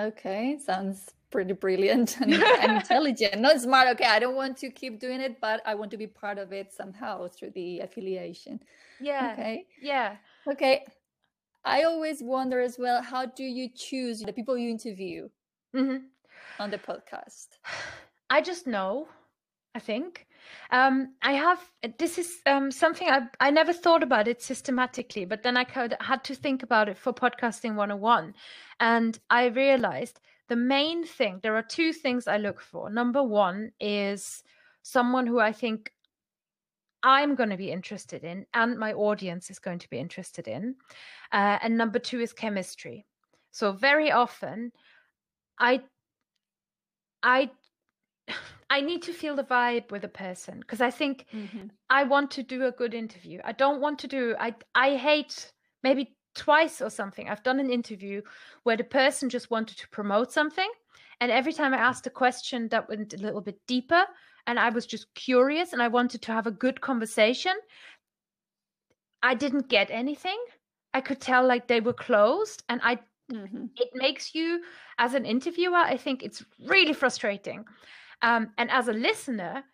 Okay 0.00 0.58
sounds 0.58 1.14
pretty 1.32 1.54
brilliant 1.54 2.16
and, 2.20 2.32
and 2.62 2.72
intelligent. 2.76 3.40
Not 3.40 3.60
smart 3.60 3.88
okay 3.88 4.04
i 4.04 4.18
don't 4.18 4.36
want 4.36 4.56
to 4.58 4.70
keep 4.70 5.00
doing 5.00 5.20
it 5.20 5.40
but 5.40 5.60
i 5.66 5.74
want 5.74 5.90
to 5.90 5.96
be 5.96 6.06
part 6.06 6.38
of 6.38 6.52
it 6.52 6.72
somehow 6.72 7.26
through 7.28 7.50
the 7.54 7.80
affiliation. 7.80 8.60
Yeah 9.00 9.32
okay. 9.32 9.66
yeah. 9.80 10.16
Okay. 10.46 10.84
I 11.64 11.84
always 11.84 12.22
wonder 12.22 12.60
as 12.60 12.76
well 12.78 13.02
how 13.02 13.26
do 13.26 13.44
you 13.44 13.68
choose 13.74 14.20
the 14.20 14.32
people 14.32 14.56
you 14.58 14.70
interview 14.70 15.28
mm-hmm. 15.74 15.98
on 16.60 16.70
the 16.70 16.78
podcast? 16.78 17.48
I 18.30 18.40
just 18.40 18.66
know 18.66 19.08
i 19.74 19.78
think. 19.78 20.26
Um, 20.70 21.14
I 21.22 21.32
have 21.32 21.60
this 21.98 22.18
is 22.18 22.40
um, 22.46 22.70
something 22.70 23.08
I 23.08 23.28
I 23.40 23.50
never 23.50 23.72
thought 23.72 24.02
about 24.02 24.28
it 24.28 24.42
systematically, 24.42 25.24
but 25.24 25.42
then 25.42 25.56
I 25.56 25.64
could, 25.64 25.96
had 26.00 26.24
to 26.24 26.34
think 26.34 26.62
about 26.62 26.88
it 26.88 26.98
for 26.98 27.12
podcasting 27.12 27.74
101, 27.76 28.34
and 28.80 29.18
I 29.30 29.46
realized 29.46 30.20
the 30.48 30.56
main 30.56 31.04
thing 31.04 31.40
there 31.42 31.56
are 31.56 31.62
two 31.62 31.92
things 31.92 32.26
I 32.26 32.36
look 32.36 32.60
for. 32.60 32.90
Number 32.90 33.22
one 33.22 33.72
is 33.80 34.42
someone 34.82 35.26
who 35.26 35.40
I 35.40 35.52
think 35.52 35.92
I'm 37.02 37.34
going 37.34 37.50
to 37.50 37.56
be 37.56 37.70
interested 37.70 38.22
in 38.24 38.46
and 38.54 38.78
my 38.78 38.92
audience 38.92 39.50
is 39.50 39.58
going 39.58 39.80
to 39.80 39.90
be 39.90 39.98
interested 39.98 40.46
in. 40.46 40.76
Uh, 41.32 41.58
and 41.62 41.76
number 41.76 41.98
two 41.98 42.20
is 42.20 42.32
chemistry. 42.32 43.06
So 43.50 43.72
very 43.72 44.10
often 44.10 44.72
I 45.58 45.82
I 47.22 47.50
I 48.70 48.80
need 48.80 49.02
to 49.02 49.12
feel 49.12 49.36
the 49.36 49.44
vibe 49.44 49.90
with 49.90 50.02
a 50.04 50.08
person 50.08 50.60
because 50.60 50.80
I 50.80 50.90
think 50.90 51.26
mm-hmm. 51.32 51.66
I 51.90 52.04
want 52.04 52.30
to 52.32 52.42
do 52.42 52.66
a 52.66 52.72
good 52.72 52.94
interview. 52.94 53.40
I 53.44 53.52
don't 53.52 53.80
want 53.80 53.98
to 54.00 54.08
do 54.08 54.34
I 54.38 54.54
I 54.74 54.96
hate 54.96 55.52
maybe 55.82 56.16
twice 56.34 56.80
or 56.80 56.90
something. 56.90 57.28
I've 57.28 57.42
done 57.42 57.60
an 57.60 57.70
interview 57.70 58.22
where 58.62 58.76
the 58.76 58.84
person 58.84 59.28
just 59.28 59.50
wanted 59.50 59.78
to 59.78 59.88
promote 59.88 60.32
something 60.32 60.70
and 61.22 61.30
every 61.30 61.52
time 61.52 61.72
i 61.72 61.78
asked 61.78 62.06
a 62.06 62.10
question 62.10 62.68
that 62.68 62.88
went 62.88 63.14
a 63.14 63.16
little 63.16 63.40
bit 63.40 63.58
deeper 63.66 64.04
and 64.46 64.58
i 64.58 64.68
was 64.68 64.84
just 64.84 65.14
curious 65.14 65.72
and 65.72 65.80
i 65.80 65.88
wanted 65.88 66.20
to 66.20 66.32
have 66.32 66.46
a 66.46 66.50
good 66.50 66.80
conversation 66.80 67.54
i 69.22 69.34
didn't 69.34 69.68
get 69.68 69.88
anything. 69.90 70.38
I 70.94 71.00
could 71.00 71.20
tell 71.20 71.46
like 71.46 71.68
they 71.68 71.80
were 71.80 71.94
closed 71.94 72.64
and 72.68 72.80
i 72.82 72.98
mm-hmm. 73.32 73.66
it 73.76 73.90
makes 73.94 74.34
you 74.34 74.62
as 74.98 75.14
an 75.14 75.24
interviewer 75.24 75.76
i 75.76 75.96
think 75.96 76.22
it's 76.22 76.44
really 76.66 76.92
frustrating. 76.92 77.64
Um, 78.20 78.50
and 78.56 78.70
as 78.70 78.86
a 78.86 78.92
listener 78.92 79.64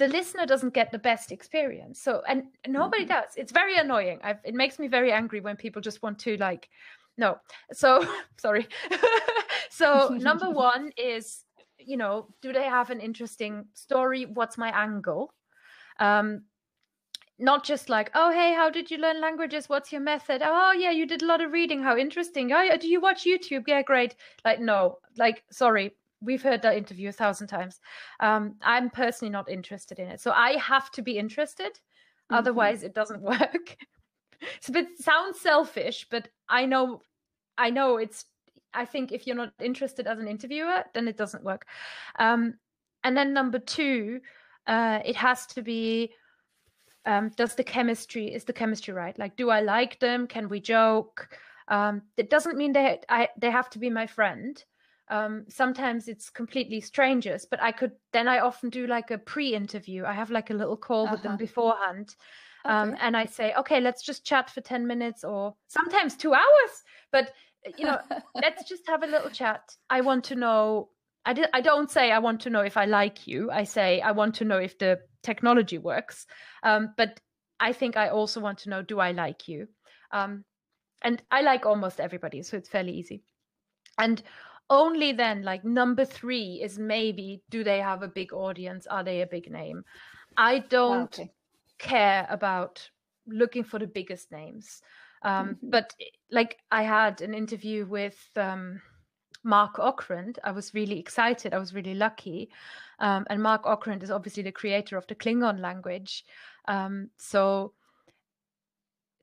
the 0.00 0.08
listener 0.08 0.46
doesn't 0.46 0.72
get 0.72 0.90
the 0.90 0.98
best 0.98 1.30
experience. 1.30 2.00
So, 2.00 2.22
and 2.26 2.44
nobody 2.66 3.04
mm-hmm. 3.04 3.20
does. 3.20 3.34
It's 3.36 3.52
very 3.52 3.76
annoying. 3.76 4.18
I've, 4.24 4.38
it 4.44 4.54
makes 4.54 4.78
me 4.78 4.88
very 4.88 5.12
angry 5.12 5.40
when 5.40 5.56
people 5.56 5.82
just 5.82 6.02
want 6.02 6.18
to 6.20 6.38
like, 6.38 6.70
no. 7.18 7.36
So, 7.72 8.06
sorry. 8.40 8.66
so, 9.70 10.08
number 10.08 10.48
one 10.70 10.90
is, 10.96 11.44
you 11.78 11.98
know, 11.98 12.28
do 12.40 12.50
they 12.50 12.64
have 12.64 12.88
an 12.88 13.00
interesting 13.00 13.66
story? 13.74 14.24
What's 14.24 14.56
my 14.56 14.70
angle? 14.70 15.34
Um, 15.98 16.44
not 17.38 17.62
just 17.62 17.90
like, 17.90 18.10
oh, 18.14 18.32
hey, 18.32 18.54
how 18.54 18.70
did 18.70 18.90
you 18.90 18.96
learn 18.96 19.20
languages? 19.20 19.68
What's 19.68 19.92
your 19.92 20.00
method? 20.00 20.40
Oh, 20.42 20.72
yeah, 20.72 20.92
you 20.92 21.06
did 21.06 21.22
a 21.22 21.26
lot 21.26 21.42
of 21.42 21.52
reading. 21.52 21.82
How 21.82 21.96
interesting. 21.96 22.52
Oh, 22.52 22.62
yeah, 22.62 22.78
do 22.78 22.88
you 22.88 23.02
watch 23.02 23.26
YouTube? 23.26 23.64
Yeah, 23.66 23.82
great. 23.82 24.14
Like, 24.46 24.60
no, 24.60 24.98
like, 25.18 25.42
sorry, 25.50 25.92
we've 26.20 26.42
heard 26.42 26.62
that 26.62 26.76
interview 26.76 27.08
a 27.08 27.12
thousand 27.12 27.46
times. 27.46 27.80
Um, 28.20 28.56
I'm 28.62 28.90
personally 28.90 29.30
not 29.30 29.50
interested 29.50 29.98
in 29.98 30.08
it, 30.08 30.20
so 30.20 30.32
I 30.32 30.56
have 30.58 30.90
to 30.92 31.02
be 31.02 31.18
interested. 31.18 31.72
Mm-hmm. 31.72 32.34
Otherwise, 32.34 32.82
it 32.82 32.94
doesn't 32.94 33.22
work. 33.34 33.76
so 34.60 34.72
it 34.74 34.98
sounds 34.98 35.40
selfish, 35.40 36.06
but 36.10 36.28
I 36.48 36.66
know, 36.66 37.00
I 37.56 37.70
know 37.70 37.96
it's. 37.96 38.24
I 38.72 38.84
think 38.84 39.10
if 39.10 39.26
you're 39.26 39.36
not 39.36 39.52
interested 39.60 40.06
as 40.06 40.20
an 40.20 40.28
interviewer, 40.28 40.84
then 40.94 41.08
it 41.08 41.16
doesn't 41.16 41.42
work. 41.42 41.66
Um, 42.20 42.54
and 43.02 43.16
then 43.16 43.32
number 43.32 43.58
two, 43.58 44.20
uh, 44.66 45.00
it 45.04 45.16
has 45.16 45.46
to 45.48 45.62
be. 45.62 46.12
Um, 47.06 47.30
does 47.30 47.54
the 47.54 47.64
chemistry 47.64 48.26
is 48.26 48.44
the 48.44 48.52
chemistry 48.52 48.92
right? 48.92 49.18
Like, 49.18 49.34
do 49.36 49.48
I 49.48 49.60
like 49.60 49.98
them? 50.00 50.26
Can 50.26 50.50
we 50.50 50.60
joke? 50.60 51.30
Um, 51.68 52.02
it 52.18 52.28
doesn't 52.28 52.58
mean 52.58 52.72
they 52.72 53.00
I, 53.08 53.28
they 53.38 53.50
have 53.50 53.70
to 53.70 53.78
be 53.78 53.88
my 53.88 54.06
friend 54.06 54.62
um, 55.10 55.44
sometimes 55.48 56.08
it's 56.08 56.30
completely 56.30 56.80
strangers 56.80 57.46
but 57.50 57.60
i 57.62 57.72
could 57.72 57.92
then 58.12 58.28
i 58.28 58.38
often 58.38 58.70
do 58.70 58.86
like 58.86 59.10
a 59.10 59.18
pre-interview 59.18 60.04
i 60.04 60.12
have 60.12 60.30
like 60.30 60.50
a 60.50 60.54
little 60.54 60.76
call 60.76 61.04
uh-huh. 61.04 61.14
with 61.14 61.22
them 61.22 61.32
uh-huh. 61.32 61.38
beforehand 61.38 62.14
um, 62.64 62.96
and 63.00 63.16
i 63.16 63.24
say 63.24 63.52
okay 63.58 63.80
let's 63.80 64.02
just 64.02 64.24
chat 64.24 64.48
for 64.50 64.60
10 64.60 64.86
minutes 64.86 65.24
or 65.24 65.54
sometimes 65.68 66.16
two 66.16 66.32
hours 66.32 66.82
but 67.12 67.32
you 67.76 67.84
know 67.84 67.98
let's 68.34 68.68
just 68.68 68.86
have 68.86 69.02
a 69.02 69.06
little 69.06 69.30
chat 69.30 69.62
i 69.90 70.00
want 70.00 70.24
to 70.24 70.34
know 70.34 70.88
I, 71.24 71.44
I 71.52 71.60
don't 71.60 71.90
say 71.90 72.10
I 72.10 72.18
want 72.18 72.40
to 72.42 72.50
know 72.50 72.62
if 72.62 72.78
I 72.78 72.86
like 72.86 73.26
you. 73.26 73.50
I 73.50 73.64
say 73.64 74.00
I 74.00 74.12
want 74.12 74.36
to 74.36 74.44
know 74.44 74.56
if 74.56 74.78
the 74.78 75.00
technology 75.22 75.78
works. 75.78 76.26
Um, 76.62 76.94
but 76.96 77.20
I 77.58 77.72
think 77.72 77.96
I 77.96 78.08
also 78.08 78.40
want 78.40 78.58
to 78.60 78.70
know 78.70 78.82
do 78.82 79.00
I 79.00 79.12
like 79.12 79.46
you? 79.46 79.68
Um, 80.12 80.44
and 81.02 81.22
I 81.30 81.42
like 81.42 81.66
almost 81.66 82.00
everybody, 82.00 82.42
so 82.42 82.56
it's 82.56 82.68
fairly 82.68 82.92
easy. 82.92 83.22
And 83.98 84.22
only 84.70 85.12
then, 85.12 85.42
like 85.42 85.64
number 85.64 86.04
three 86.04 86.60
is 86.62 86.78
maybe 86.78 87.42
do 87.50 87.62
they 87.62 87.80
have 87.80 88.02
a 88.02 88.08
big 88.08 88.32
audience? 88.32 88.86
Are 88.86 89.04
they 89.04 89.20
a 89.20 89.26
big 89.26 89.50
name? 89.50 89.84
I 90.36 90.60
don't 90.60 91.18
okay. 91.18 91.30
care 91.78 92.26
about 92.30 92.88
looking 93.26 93.64
for 93.64 93.78
the 93.78 93.86
biggest 93.86 94.32
names. 94.32 94.80
Um, 95.22 95.56
Mhm. 95.56 95.70
But 95.70 95.94
eh, 96.00 96.04
like 96.30 96.58
I 96.70 96.82
had 96.82 97.20
an 97.20 97.34
interview 97.34 97.84
with 97.84 98.18
um, 98.36 98.80
Mark 99.42 99.76
Okrand. 99.76 100.38
I 100.44 100.52
was 100.52 100.72
really 100.74 100.98
excited. 100.98 101.52
I 101.52 101.58
was 101.58 101.74
really 101.74 101.94
lucky. 101.94 102.50
Um, 102.98 103.26
and 103.30 103.42
Mark 103.42 103.64
Okrand 103.64 104.02
is 104.02 104.10
obviously 104.10 104.42
the 104.42 104.52
creator 104.52 104.96
of 104.96 105.06
the 105.06 105.14
Klingon 105.14 105.60
language. 105.60 106.24
Um, 106.68 107.10
so 107.18 107.72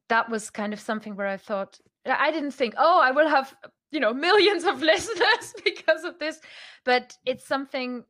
that 0.09 0.29
was 0.29 0.49
kind 0.49 0.73
of 0.73 0.79
something 0.79 1.15
where 1.15 1.27
I 1.27 1.37
thought, 1.37 1.79
I 2.05 2.31
didn't 2.31 2.51
think, 2.51 2.73
oh, 2.77 2.99
I 3.01 3.11
will 3.11 3.27
have, 3.27 3.55
you 3.91 3.99
know, 3.99 4.13
millions 4.13 4.63
of 4.63 4.81
listeners 4.93 5.53
because 5.63 6.03
of 6.03 6.19
this. 6.19 6.39
But 6.83 7.15
it's 7.25 7.45
something, 7.45 8.03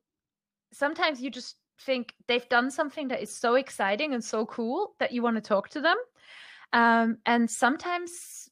sometimes 0.74 1.22
you 1.22 1.30
just 1.30 1.56
think 1.82 2.14
they've 2.28 2.48
done 2.50 2.72
something 2.72 3.08
that 3.10 3.22
is 3.22 3.34
so 3.34 3.56
exciting 3.56 4.14
and 4.14 4.24
so 4.24 4.46
cool 4.46 4.96
that 5.00 5.12
you 5.12 5.22
want 5.22 5.36
to 5.36 5.42
talk 5.42 5.70
to 5.70 5.82
them. 5.82 5.98
Um, 6.74 7.18
and 7.26 7.50
sometimes 7.50 8.50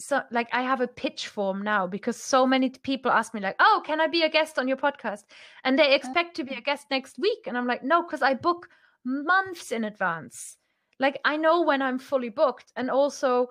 so 0.00 0.22
like 0.30 0.48
I 0.52 0.62
have 0.62 0.80
a 0.80 0.88
pitch 0.88 1.28
form 1.28 1.62
now 1.62 1.86
because 1.86 2.16
so 2.16 2.46
many 2.46 2.70
people 2.70 3.10
ask 3.10 3.34
me 3.34 3.40
like, 3.40 3.56
"Oh, 3.60 3.82
can 3.84 4.00
I 4.00 4.06
be 4.06 4.22
a 4.22 4.30
guest 4.30 4.58
on 4.58 4.66
your 4.66 4.78
podcast?" 4.78 5.24
And 5.62 5.78
they 5.78 5.94
expect 5.94 6.36
to 6.36 6.44
be 6.44 6.54
a 6.54 6.60
guest 6.60 6.86
next 6.90 7.18
week, 7.18 7.46
and 7.46 7.56
I'm 7.56 7.66
like, 7.66 7.84
"No, 7.84 8.02
because 8.02 8.22
I 8.22 8.34
book 8.34 8.68
months 9.04 9.72
in 9.72 9.84
advance. 9.84 10.56
Like 10.98 11.20
I 11.24 11.36
know 11.36 11.62
when 11.62 11.82
I'm 11.82 11.98
fully 11.98 12.30
booked, 12.30 12.72
and 12.76 12.90
also 12.90 13.50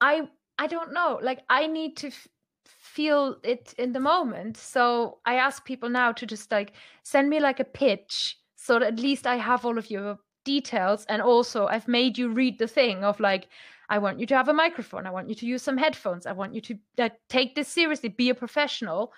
I 0.00 0.28
I 0.58 0.66
don't 0.66 0.92
know. 0.92 1.18
Like 1.22 1.42
I 1.48 1.66
need 1.66 1.96
to 1.98 2.08
f- 2.08 2.28
feel 2.64 3.36
it 3.42 3.74
in 3.78 3.92
the 3.92 4.00
moment. 4.00 4.56
So 4.56 5.18
I 5.24 5.36
ask 5.36 5.64
people 5.64 5.88
now 5.88 6.12
to 6.12 6.26
just 6.26 6.50
like 6.50 6.72
send 7.02 7.28
me 7.28 7.40
like 7.40 7.60
a 7.60 7.64
pitch 7.64 8.38
so 8.56 8.78
that 8.78 8.94
at 8.94 9.00
least 9.00 9.26
I 9.26 9.36
have 9.36 9.64
all 9.64 9.78
of 9.78 9.90
your 9.90 10.18
details 10.44 11.04
and 11.08 11.22
also 11.22 11.66
I've 11.66 11.88
made 11.88 12.18
you 12.18 12.28
read 12.28 12.58
the 12.58 12.68
thing 12.68 13.02
of 13.02 13.18
like 13.20 13.48
I 13.88 13.98
want 13.98 14.20
you 14.20 14.26
to 14.26 14.36
have 14.36 14.48
a 14.48 14.54
microphone. 14.54 15.06
I 15.06 15.10
want 15.10 15.28
you 15.28 15.34
to 15.34 15.46
use 15.46 15.62
some 15.62 15.76
headphones. 15.76 16.26
I 16.26 16.32
want 16.32 16.54
you 16.54 16.60
to 16.62 16.78
uh, 16.98 17.08
take 17.28 17.54
this 17.54 17.68
seriously. 17.68 18.08
Be 18.08 18.30
a 18.30 18.34
professional. 18.34 19.12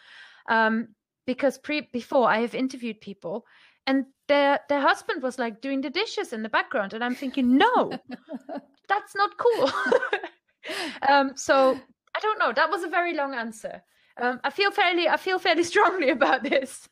Um, 0.48 0.88
because 1.26 1.58
pre- 1.58 1.88
before 1.92 2.28
I 2.28 2.38
have 2.38 2.54
interviewed 2.54 3.00
people, 3.00 3.44
and 3.86 4.06
their 4.28 4.60
their 4.68 4.80
husband 4.80 5.22
was 5.22 5.38
like 5.38 5.60
doing 5.60 5.80
the 5.80 5.90
dishes 5.90 6.32
in 6.32 6.42
the 6.42 6.48
background, 6.48 6.94
and 6.94 7.04
I'm 7.04 7.14
thinking, 7.14 7.56
no, 7.56 7.92
that's 8.88 9.14
not 9.14 9.36
cool. 9.36 9.70
um, 11.08 11.32
so 11.36 11.80
I 12.16 12.20
don't 12.20 12.38
know. 12.38 12.52
That 12.52 12.70
was 12.70 12.82
a 12.84 12.88
very 12.88 13.14
long 13.14 13.34
answer. 13.34 13.82
Um, 14.20 14.40
I 14.44 14.50
feel 14.50 14.70
fairly 14.70 15.08
I 15.08 15.16
feel 15.16 15.38
fairly 15.38 15.64
strongly 15.72 16.10
about 16.10 16.42
this. 16.42 16.88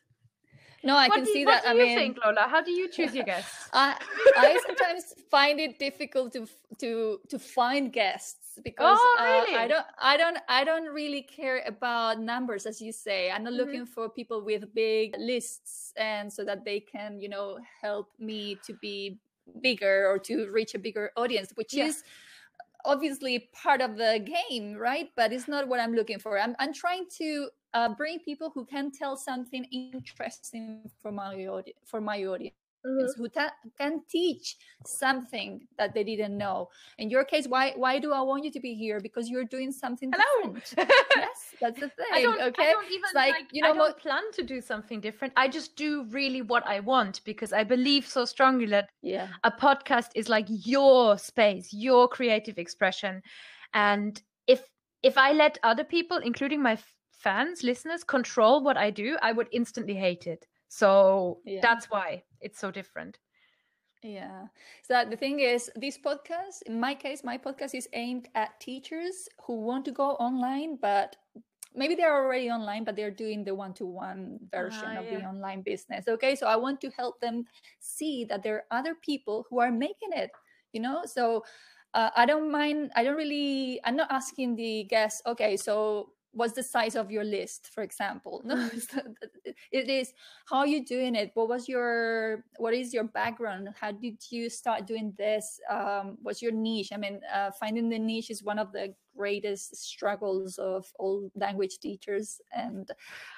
No, 0.83 0.95
I 0.95 1.07
what 1.09 1.15
can 1.15 1.25
do, 1.25 1.31
see 1.31 1.45
what 1.45 1.63
that. 1.63 1.63
do 1.63 1.69
I 1.69 1.73
you 1.73 1.85
mean, 1.85 1.95
think, 1.95 2.17
Lola? 2.23 2.47
How 2.47 2.61
do 2.61 2.71
you 2.71 2.87
choose 2.87 3.15
your 3.15 3.23
guests? 3.23 3.69
I 3.73 3.97
I 4.35 4.57
sometimes 4.57 5.13
find 5.31 5.59
it 5.59 5.79
difficult 5.79 6.33
to 6.33 6.47
to 6.79 7.19
to 7.29 7.39
find 7.39 7.91
guests 7.91 8.59
because 8.63 8.97
Oh, 9.01 9.15
uh, 9.19 9.57
I 9.57 9.67
don't 9.67 9.85
I 9.99 10.17
don't 10.17 10.37
I 10.47 10.63
don't 10.63 10.93
really 10.93 11.23
care 11.23 11.63
about 11.65 12.19
numbers 12.19 12.65
as 12.65 12.81
you 12.81 12.91
say. 12.91 13.31
I'm 13.31 13.43
not 13.43 13.53
Mhm. 13.53 13.57
looking 13.57 13.85
for 13.85 14.09
people 14.09 14.43
with 14.45 14.73
big 14.75 15.15
lists 15.17 15.91
and 15.97 16.31
so 16.31 16.45
that 16.45 16.63
they 16.65 16.79
can 16.81 17.19
you 17.19 17.29
know 17.29 17.57
help 17.81 18.11
me 18.19 18.55
to 18.65 18.73
be 18.73 19.17
bigger 19.61 20.07
or 20.09 20.19
to 20.19 20.49
reach 20.51 20.75
a 20.75 20.79
bigger 20.79 21.11
audience, 21.15 21.51
which 21.55 21.73
Yeah. 21.73 21.87
is 21.87 22.03
obviously 22.85 23.49
part 23.53 23.81
of 23.81 23.97
the 23.97 24.25
game, 24.49 24.75
right? 24.75 25.09
But 25.15 25.33
it's 25.33 25.47
not 25.47 25.67
what 25.67 25.79
I'm 25.79 25.93
looking 25.93 26.19
for. 26.19 26.39
I'm 26.39 26.55
I'm 26.59 26.73
trying 26.73 27.05
to 27.17 27.49
uh, 27.73 27.89
bring 27.89 28.19
people 28.19 28.51
who 28.53 28.65
can 28.65 28.91
tell 28.91 29.17
something 29.17 29.65
interesting 29.71 30.89
for 31.01 31.11
my 31.11 31.45
audience 31.47 31.79
for 31.85 32.01
my 32.01 32.23
audience 32.25 32.55
Mm-hmm. 32.85 33.21
who 33.21 33.29
ta- 33.29 33.53
can 33.77 34.01
teach 34.07 34.57
something 34.85 35.67
that 35.77 35.93
they 35.93 36.03
didn't 36.03 36.37
know. 36.37 36.69
In 36.97 37.09
your 37.09 37.25
case, 37.25 37.47
why 37.47 37.73
why 37.75 37.99
do 37.99 38.13
I 38.13 38.21
want 38.21 38.43
you 38.45 38.51
to 38.51 38.59
be 38.59 38.73
here? 38.75 38.99
Because 38.99 39.29
you're 39.29 39.45
doing 39.45 39.71
something 39.71 40.11
Hello. 40.13 40.53
different. 40.53 40.89
yes, 41.15 41.55
that's 41.59 41.79
the 41.79 41.89
thing. 41.89 42.05
I 42.13 42.21
don't, 42.21 42.41
okay, 42.41 42.69
I 42.69 42.71
don't 42.71 42.85
even 42.91 43.09
like, 43.13 43.33
like, 43.33 43.47
you 43.51 43.61
know, 43.63 43.71
I 43.73 43.77
don't 43.77 43.97
plan 43.97 44.23
to 44.33 44.43
do 44.43 44.61
something 44.61 45.01
different. 45.01 45.33
I 45.35 45.47
just 45.47 45.75
do 45.75 46.05
really 46.11 46.41
what 46.41 46.65
I 46.67 46.79
want 46.79 47.21
because 47.25 47.53
I 47.53 47.63
believe 47.63 48.05
so 48.07 48.25
strongly 48.25 48.67
that 48.67 48.89
yeah, 49.01 49.27
a 49.43 49.51
podcast 49.51 50.09
is 50.15 50.29
like 50.29 50.45
your 50.47 51.17
space, 51.17 51.73
your 51.73 52.07
creative 52.07 52.57
expression. 52.57 53.21
And 53.73 54.21
if 54.47 54.61
if 55.03 55.17
I 55.17 55.31
let 55.33 55.57
other 55.63 55.83
people, 55.83 56.17
including 56.17 56.61
my 56.61 56.73
f- 56.73 56.95
fans, 57.11 57.63
listeners, 57.63 58.03
control 58.03 58.63
what 58.63 58.77
I 58.77 58.91
do, 58.91 59.17
I 59.21 59.31
would 59.31 59.47
instantly 59.51 59.95
hate 59.95 60.27
it. 60.27 60.45
So 60.67 61.39
Yeah. 61.45 61.59
that's 61.61 61.89
why 61.89 62.23
it's 62.45 62.59
so 62.59 62.71
different. 62.71 63.19
yeah. 64.03 64.47
So 64.83 65.03
the 65.09 65.17
thing 65.17 65.39
is, 65.39 65.71
this 65.75 65.97
podcast, 65.97 66.63
in 66.67 66.79
my 66.79 66.95
case, 66.95 67.23
my 67.23 67.37
podcast 67.37 67.75
is 67.75 67.89
aimed 67.93 68.29
at 68.35 68.59
teachers 68.59 69.27
who 69.45 69.61
want 69.61 69.85
to 69.85 69.91
go 69.91 70.11
online, 70.11 70.77
but 70.81 71.15
maybe 71.75 71.95
they're 71.95 72.13
already 72.15 72.49
online, 72.49 72.83
but 72.85 72.95
they're 72.95 73.11
doing 73.11 73.43
the 73.43 73.55
one-to-one 73.55 74.39
version 74.51 74.95
Ah, 74.95 74.97
of 74.97 75.09
the 75.09 75.23
online 75.23 75.61
business. 75.63 76.05
Okay, 76.07 76.35
so 76.35 76.47
I 76.47 76.55
want 76.57 76.81
to 76.81 76.89
help 76.91 77.19
them 77.21 77.45
see 77.79 78.25
that 78.29 78.43
there 78.43 78.57
are 78.71 78.79
other 78.79 78.95
people 78.95 79.45
who 79.49 79.59
are 79.59 79.71
making 79.71 80.11
it. 80.13 80.31
You 80.73 80.81
know, 80.81 81.03
so 81.05 81.43
uh, 81.93 82.11
I 82.15 82.25
don't 82.25 82.51
mind. 82.51 82.91
I 82.95 83.03
don't 83.03 83.15
really. 83.17 83.79
I'm 83.85 83.95
not 83.95 84.11
asking 84.11 84.55
the 84.55 84.85
guests. 84.89 85.21
Okay, 85.25 85.57
so 85.57 86.09
what's 86.35 86.53
the 86.53 86.63
size 86.63 86.95
of 86.95 87.09
your 87.09 87.23
list, 87.23 87.69
for 87.73 87.81
example? 87.83 88.41
No, 88.45 88.55
not- 88.55 89.05
it 89.71 89.89
is 89.89 90.13
how 90.49 90.57
are 90.59 90.67
you 90.67 90.85
doing 90.85 91.15
it. 91.15 91.31
What 91.33 91.47
was 91.49 91.67
your 91.67 92.43
what 92.57 92.73
is 92.73 92.93
your 92.93 93.05
background? 93.05 93.69
How 93.79 93.91
did 93.91 94.17
you 94.29 94.49
start 94.49 94.85
doing 94.85 95.13
this? 95.17 95.59
Um, 95.69 96.17
what's 96.21 96.41
your 96.41 96.51
niche? 96.51 96.91
I 96.93 96.97
mean, 96.97 97.19
uh, 97.33 97.51
finding 97.59 97.89
the 97.89 97.99
niche 97.99 98.29
is 98.29 98.43
one 98.43 98.59
of 98.59 98.71
the 98.71 98.93
greatest 99.17 99.75
struggles 99.77 100.57
of 100.57 100.85
all 100.99 101.29
language 101.35 101.79
teachers 101.79 102.41
and 102.51 102.91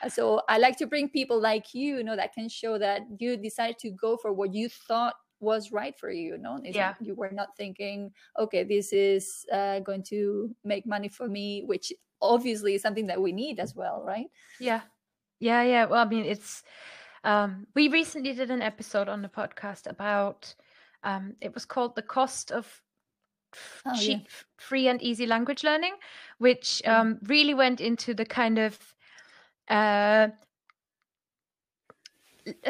uh, 0.04 0.10
so 0.10 0.42
i 0.50 0.58
like 0.58 0.76
to 0.76 0.88
bring 0.88 1.08
people 1.08 1.40
like 1.40 1.72
you, 1.72 1.98
you 1.98 2.04
know 2.04 2.16
that 2.16 2.34
can 2.34 2.50
show 2.50 2.80
that 2.80 3.02
you 3.20 3.38
decided 3.38 3.78
to 3.78 3.92
go 3.92 4.18
for 4.18 4.34
what 4.34 4.56
you 4.56 4.68
thought 4.70 5.14
was 5.40 5.72
right 5.72 5.94
for 6.00 6.10
you 6.10 6.34
you 6.34 6.38
know 6.40 6.60
It's 6.64 6.76
Yeah. 6.76 6.96
you 7.00 7.14
were 7.14 7.30
not 7.32 7.50
thinking 7.56 8.10
okay 8.40 8.64
this 8.64 8.92
is 8.92 9.46
uh, 9.54 9.80
going 9.82 10.02
to 10.10 10.50
make 10.64 10.88
money 10.88 11.10
for 11.10 11.28
me 11.28 11.62
which 11.64 11.94
obviously 12.21 12.77
something 12.77 13.08
that 13.08 13.21
we 13.21 13.32
need 13.32 13.60
as 13.60 13.75
well 13.75 14.03
right 14.06 14.27
Yeah. 14.60 14.82
Yeah, 15.39 15.62
yeah. 15.63 15.86
Well, 15.86 16.06
I 16.06 16.10
mean, 16.10 16.25
it's 16.25 16.63
um 17.23 17.67
we 17.75 17.88
recently 17.89 18.34
did 18.34 18.51
an 18.51 18.62
episode 18.62 19.10
on 19.10 19.21
the 19.21 19.30
podcast 19.30 19.88
about 19.89 20.56
um 21.03 21.36
it 21.41 21.53
was 21.53 21.65
called 21.65 21.95
The 21.95 22.01
Cost 22.01 22.51
of 22.51 22.82
Oh, 23.86 23.95
cheap 23.99 24.23
f- 24.27 24.45
free 24.58 24.88
and 24.88 25.01
easy 25.01 25.25
language 25.25 25.63
learning, 25.63 25.95
which 26.38 26.82
Mhm. 26.86 26.91
um 26.91 27.19
really 27.23 27.53
went 27.53 27.82
into 27.82 28.13
the 28.13 28.25
kind 28.25 28.58
of 28.58 28.95
uh 29.69 30.30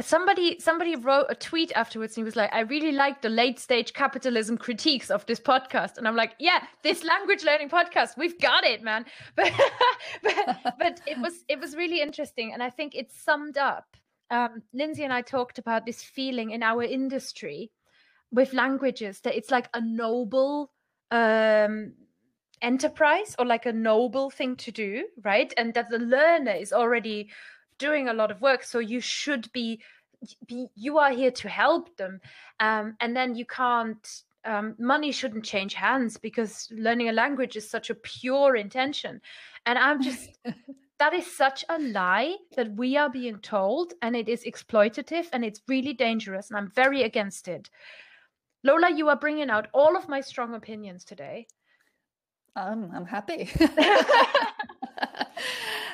somebody 0.01 0.59
somebody 0.59 0.95
wrote 0.95 1.25
a 1.29 1.35
tweet 1.35 1.71
afterwards 1.75 2.15
and 2.15 2.21
he 2.21 2.25
was 2.25 2.35
like 2.35 2.53
i 2.53 2.61
really 2.61 2.91
like 2.91 3.21
the 3.21 3.29
late 3.29 3.59
stage 3.59 3.93
capitalism 3.93 4.57
critiques 4.57 5.09
of 5.09 5.25
this 5.25 5.39
podcast. 5.39 5.97
And 5.97 6.07
i'm 6.07 6.15
like 6.15 6.33
yeah 6.39 6.63
this 6.83 7.03
language 7.03 7.43
learning 7.43 7.69
podcast 7.69 8.17
we've 8.17 8.39
got 8.39 8.63
it 8.63 8.81
man. 8.81 9.05
But 9.35 9.51
but, 10.23 10.75
but 10.79 11.01
it 11.05 11.17
was 11.19 11.43
it 11.47 11.59
was 11.59 11.75
really 11.75 12.01
interesting. 12.01 12.53
And 12.53 12.63
i 12.63 12.69
think 12.69 12.95
it 12.95 13.11
summed 13.11 13.57
up 13.57 13.85
um, 14.29 14.61
lindsay 14.73 15.03
and 15.03 15.13
i 15.13 15.21
talked 15.21 15.57
about 15.57 15.85
this 15.85 16.03
feeling 16.03 16.51
in 16.51 16.61
our 16.63 16.83
industry 16.83 17.71
with 18.31 18.53
languages 18.53 19.21
that 19.21 19.35
it's 19.35 19.51
like 19.51 19.69
a 19.73 19.79
noble 19.81 20.71
um 21.11 21.93
enterprise 22.61 23.35
or 23.39 23.45
like 23.45 23.65
a 23.65 23.73
noble 23.73 24.29
thing 24.29 24.55
to 24.55 24.71
do 24.71 25.05
right? 25.23 25.53
And 25.57 25.73
that 25.73 25.89
the 25.89 25.99
learner 25.99 26.51
is 26.51 26.73
already 26.73 27.29
doing 27.79 28.07
a 28.07 28.13
lot 28.13 28.31
of 28.31 28.41
work 28.41 28.63
so 28.63 28.79
you 28.79 28.99
should 28.99 29.51
be, 29.51 29.81
be 30.47 30.67
you 30.75 30.97
are 30.97 31.11
here 31.11 31.31
to 31.31 31.49
help 31.49 31.95
them 31.97 32.19
um, 32.59 32.95
and 32.99 33.15
then 33.15 33.35
you 33.35 33.45
can't 33.45 34.23
um, 34.47 34.75
money 34.79 35.11
shouldn't 35.11 35.43
change 35.43 35.73
hands 35.73 36.17
because 36.17 36.69
learning 36.71 37.09
a 37.09 37.13
language 37.13 37.57
is 37.57 37.69
such 37.69 37.89
a 37.89 37.95
pure 37.95 38.55
intention. 38.55 39.21
And 39.65 39.77
i'm 39.77 40.01
just 40.01 40.39
that 40.99 41.13
is 41.13 41.35
such 41.35 41.65
a 41.69 41.79
lie 41.79 42.35
that 42.55 42.73
we 42.75 42.97
are 42.97 43.09
being 43.09 43.39
told 43.39 43.93
and 44.01 44.15
it 44.15 44.29
is 44.29 44.45
exploitative 44.45 45.27
and 45.33 45.45
it's 45.45 45.61
really 45.67 45.93
dangerous 45.93 46.49
and 46.49 46.57
i'm 46.57 46.71
very 46.71 47.03
against 47.03 47.47
it. 47.47 47.69
Lola 48.63 48.89
you 48.89 49.09
are 49.09 49.15
bringing 49.15 49.49
out 49.49 49.67
all 49.73 49.95
of 49.95 50.09
my 50.09 50.21
strong 50.21 50.55
opinions 50.55 51.03
today. 51.03 51.47
Um, 52.55 52.89
i'm 52.93 53.05
happy 53.05 53.49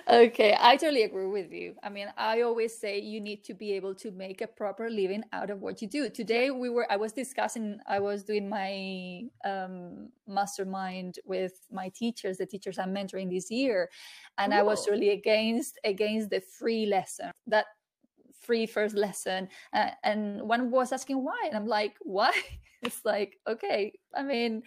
okay, 0.09 0.55
I 0.59 0.75
totally 0.77 1.03
agree 1.03 1.27
with 1.27 1.51
you. 1.51 1.75
I 1.83 1.89
mean, 1.89 2.07
I 2.17 2.41
always 2.41 2.77
say 2.77 2.99
you 2.99 3.19
need 3.19 3.43
to 3.45 3.53
be 3.53 3.73
able 3.73 3.95
to 3.95 4.11
make 4.11 4.41
a 4.41 4.47
proper 4.47 4.89
living 4.89 5.23
out 5.33 5.49
of 5.49 5.61
what 5.61 5.81
you 5.81 5.87
do. 5.87 6.09
Today 6.09 6.51
we 6.51 6.69
were 6.69 6.91
I 6.91 6.97
was 6.97 7.11
discussing 7.11 7.79
I 7.87 7.99
was 7.99 8.23
doing 8.23 8.49
my 8.49 9.21
um, 9.45 10.09
mastermind 10.27 11.19
with 11.25 11.53
my 11.71 11.89
teachers, 11.95 12.37
the 12.37 12.45
teachers 12.45 12.79
I'm 12.79 12.93
mentoring 12.93 13.29
this 13.29 13.49
year, 13.51 13.89
and. 14.37 14.53
I 14.53 14.61
was 14.61 14.87
really 14.87 15.09
against 15.09 15.79
against 15.83 16.29
the 16.29 16.39
free 16.41 16.85
lesson. 16.85 17.31
That 17.47 17.65
free 18.41 18.65
first 18.65 18.95
lesson 18.95 19.47
uh, 19.73 19.89
and 20.03 20.41
one 20.41 20.69
was 20.69 20.91
asking 20.91 21.23
why 21.23 21.39
and 21.45 21.55
i'm 21.55 21.65
like 21.65 21.95
why 22.01 22.31
it's 22.81 22.99
like 23.05 23.37
okay 23.47 23.93
i 24.15 24.21
mean 24.21 24.61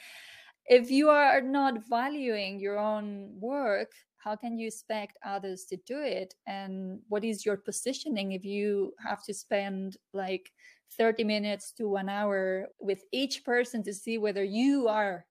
if 0.66 0.90
you 0.90 1.11
are 1.11 1.40
not 1.40 1.87
valuing 1.88 2.59
your 2.59 2.79
own 2.79 3.31
work 3.38 3.92
how 4.27 4.35
can 4.35 4.59
you 4.59 4.67
expect 4.67 5.17
others 5.25 5.67
to 5.67 5.77
do 5.87 6.01
it 6.03 6.35
and 6.49 6.99
what 7.09 7.23
is 7.23 7.47
your 7.47 7.57
positioning 7.57 8.33
if 8.33 8.45
you 8.45 8.93
have 8.99 9.23
to 9.23 9.33
spend 9.33 9.97
like 10.12 10.51
30 10.99 11.23
minutes 11.23 11.71
to 11.71 11.89
one 11.89 12.09
hour 12.09 12.67
with 12.81 13.05
each 13.12 13.45
person 13.45 13.85
to 13.85 13.95
see 13.95 14.19
whether 14.19 14.43
you 14.43 14.89
are 14.89 15.25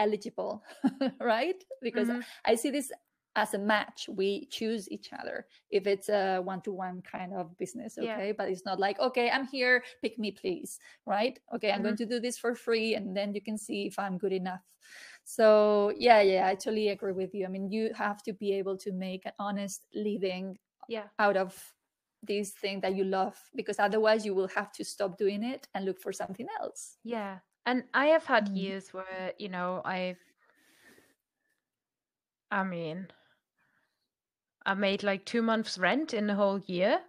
eligible 0.00 0.64
right 1.20 1.62
because 1.82 2.08
mm-hmm. 2.08 2.20
i 2.44 2.56
see 2.56 2.70
this 2.70 2.90
as 3.36 3.54
a 3.54 3.58
match 3.58 4.08
we 4.08 4.46
choose 4.46 4.90
each 4.90 5.10
other 5.12 5.46
if 5.70 5.86
it's 5.86 6.08
a 6.08 6.40
one-to-one 6.40 7.00
kind 7.02 7.32
of 7.32 7.56
business 7.58 7.96
okay 7.96 8.28
yeah. 8.28 8.32
but 8.36 8.48
it's 8.48 8.64
not 8.66 8.80
like 8.80 8.98
okay 8.98 9.30
i'm 9.30 9.46
here 9.46 9.84
pick 10.02 10.18
me 10.18 10.32
please 10.32 10.80
right 11.06 11.38
okay 11.54 11.70
i'm 11.70 11.76
mm-hmm. 11.76 11.84
going 11.84 11.96
to 11.96 12.06
do 12.06 12.18
this 12.18 12.36
for 12.36 12.56
free 12.56 12.96
and 12.96 13.16
then 13.16 13.32
you 13.34 13.40
can 13.40 13.56
see 13.56 13.86
if 13.86 14.00
i'm 14.00 14.18
good 14.18 14.32
enough 14.32 14.62
so 15.30 15.92
yeah 15.96 16.20
yeah 16.20 16.46
i 16.48 16.54
totally 16.54 16.88
agree 16.88 17.12
with 17.12 17.32
you 17.34 17.44
i 17.44 17.48
mean 17.48 17.70
you 17.70 17.92
have 17.94 18.20
to 18.20 18.32
be 18.32 18.52
able 18.52 18.76
to 18.76 18.90
make 18.90 19.24
an 19.26 19.32
honest 19.38 19.82
living 19.94 20.58
yeah 20.88 21.04
out 21.20 21.36
of 21.36 21.54
this 22.22 22.50
thing 22.50 22.80
that 22.80 22.96
you 22.96 23.04
love 23.04 23.36
because 23.54 23.78
otherwise 23.78 24.26
you 24.26 24.34
will 24.34 24.48
have 24.48 24.72
to 24.72 24.84
stop 24.84 25.16
doing 25.16 25.44
it 25.44 25.68
and 25.74 25.84
look 25.84 26.00
for 26.00 26.12
something 26.12 26.48
else 26.60 26.96
yeah 27.04 27.38
and 27.66 27.84
i 27.94 28.06
have 28.06 28.24
had 28.24 28.46
mm-hmm. 28.46 28.56
years 28.56 28.92
where 28.92 29.32
you 29.38 29.48
know 29.48 29.80
i've 29.84 30.18
i 32.50 32.64
mean 32.64 33.06
I 34.66 34.74
made 34.74 35.02
like 35.02 35.24
two 35.24 35.42
months 35.42 35.78
rent 35.78 36.12
in 36.12 36.26
the 36.26 36.34
whole 36.34 36.60
year. 36.66 37.00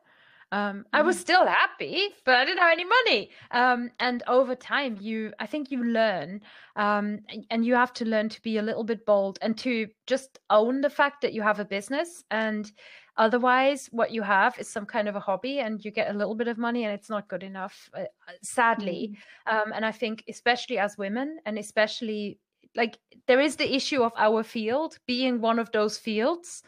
Um, 0.51 0.85
I 0.91 1.01
was 1.01 1.15
mm-hmm. 1.15 1.21
still 1.21 1.45
happy, 1.45 2.09
but 2.25 2.35
I 2.35 2.43
didn't 2.43 2.59
have 2.59 2.73
any 2.73 2.85
money. 2.85 3.29
Um, 3.51 3.89
and 3.99 4.21
over 4.27 4.53
time, 4.53 4.97
you, 4.99 5.31
I 5.39 5.45
think 5.45 5.71
you 5.71 5.83
learn, 5.83 6.41
um, 6.75 7.19
and, 7.49 7.65
you 7.65 7.73
have 7.75 7.93
to 7.93 8.05
learn 8.05 8.27
to 8.29 8.41
be 8.41 8.57
a 8.57 8.61
little 8.61 8.83
bit 8.83 9.05
bold 9.05 9.39
and 9.41 9.57
to 9.59 9.87
just 10.07 10.39
own 10.49 10.81
the 10.81 10.89
fact 10.89 11.21
that 11.21 11.33
you 11.33 11.41
have 11.41 11.59
a 11.59 11.65
business. 11.65 12.25
And 12.31 12.69
otherwise, 13.15 13.87
what 13.91 14.11
you 14.11 14.21
have 14.23 14.59
is 14.59 14.67
some 14.67 14.85
kind 14.85 15.07
of 15.07 15.15
a 15.15 15.21
hobby, 15.21 15.59
and 15.59 15.83
you 15.85 15.91
get 15.91 16.13
a 16.13 16.17
little 16.17 16.35
bit 16.35 16.49
of 16.49 16.57
money, 16.57 16.83
and 16.83 16.93
it's 16.93 17.09
not 17.09 17.29
good 17.29 17.43
enough, 17.43 17.89
uh, 17.93 18.01
uh 18.01 18.33
sadly. 18.41 19.17
Mm. 19.47 19.71
and 19.73 19.85
I 19.85 19.91
think, 19.93 20.25
especially 20.27 20.79
as 20.79 20.97
women, 20.97 21.39
and 21.45 21.57
especially 21.57 22.39
like 22.75 22.97
there 23.27 23.39
is 23.39 23.55
the 23.55 23.73
issue 23.73 24.03
of 24.03 24.13
our 24.17 24.43
field 24.43 24.97
being 25.05 25.41
one 25.41 25.59
of 25.59 25.71
those 25.71 25.97
fields 25.97 26.63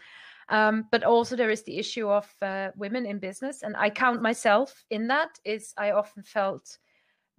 um, 0.54 0.86
but 0.92 1.04
also 1.04 1.36
there 1.36 1.50
is 1.50 1.64
the 1.64 1.80
issue 1.80 2.08
of 2.08 2.32
uh, 2.44 2.70
women 2.78 3.08
in 3.08 3.18
business, 3.18 3.64
and 3.64 3.76
I 3.76 3.90
count 3.90 4.22
myself 4.22 4.86
in 4.92 5.08
that. 5.08 5.40
Is 5.44 5.74
I 5.78 5.92
often 5.92 6.22
felt 6.22 6.78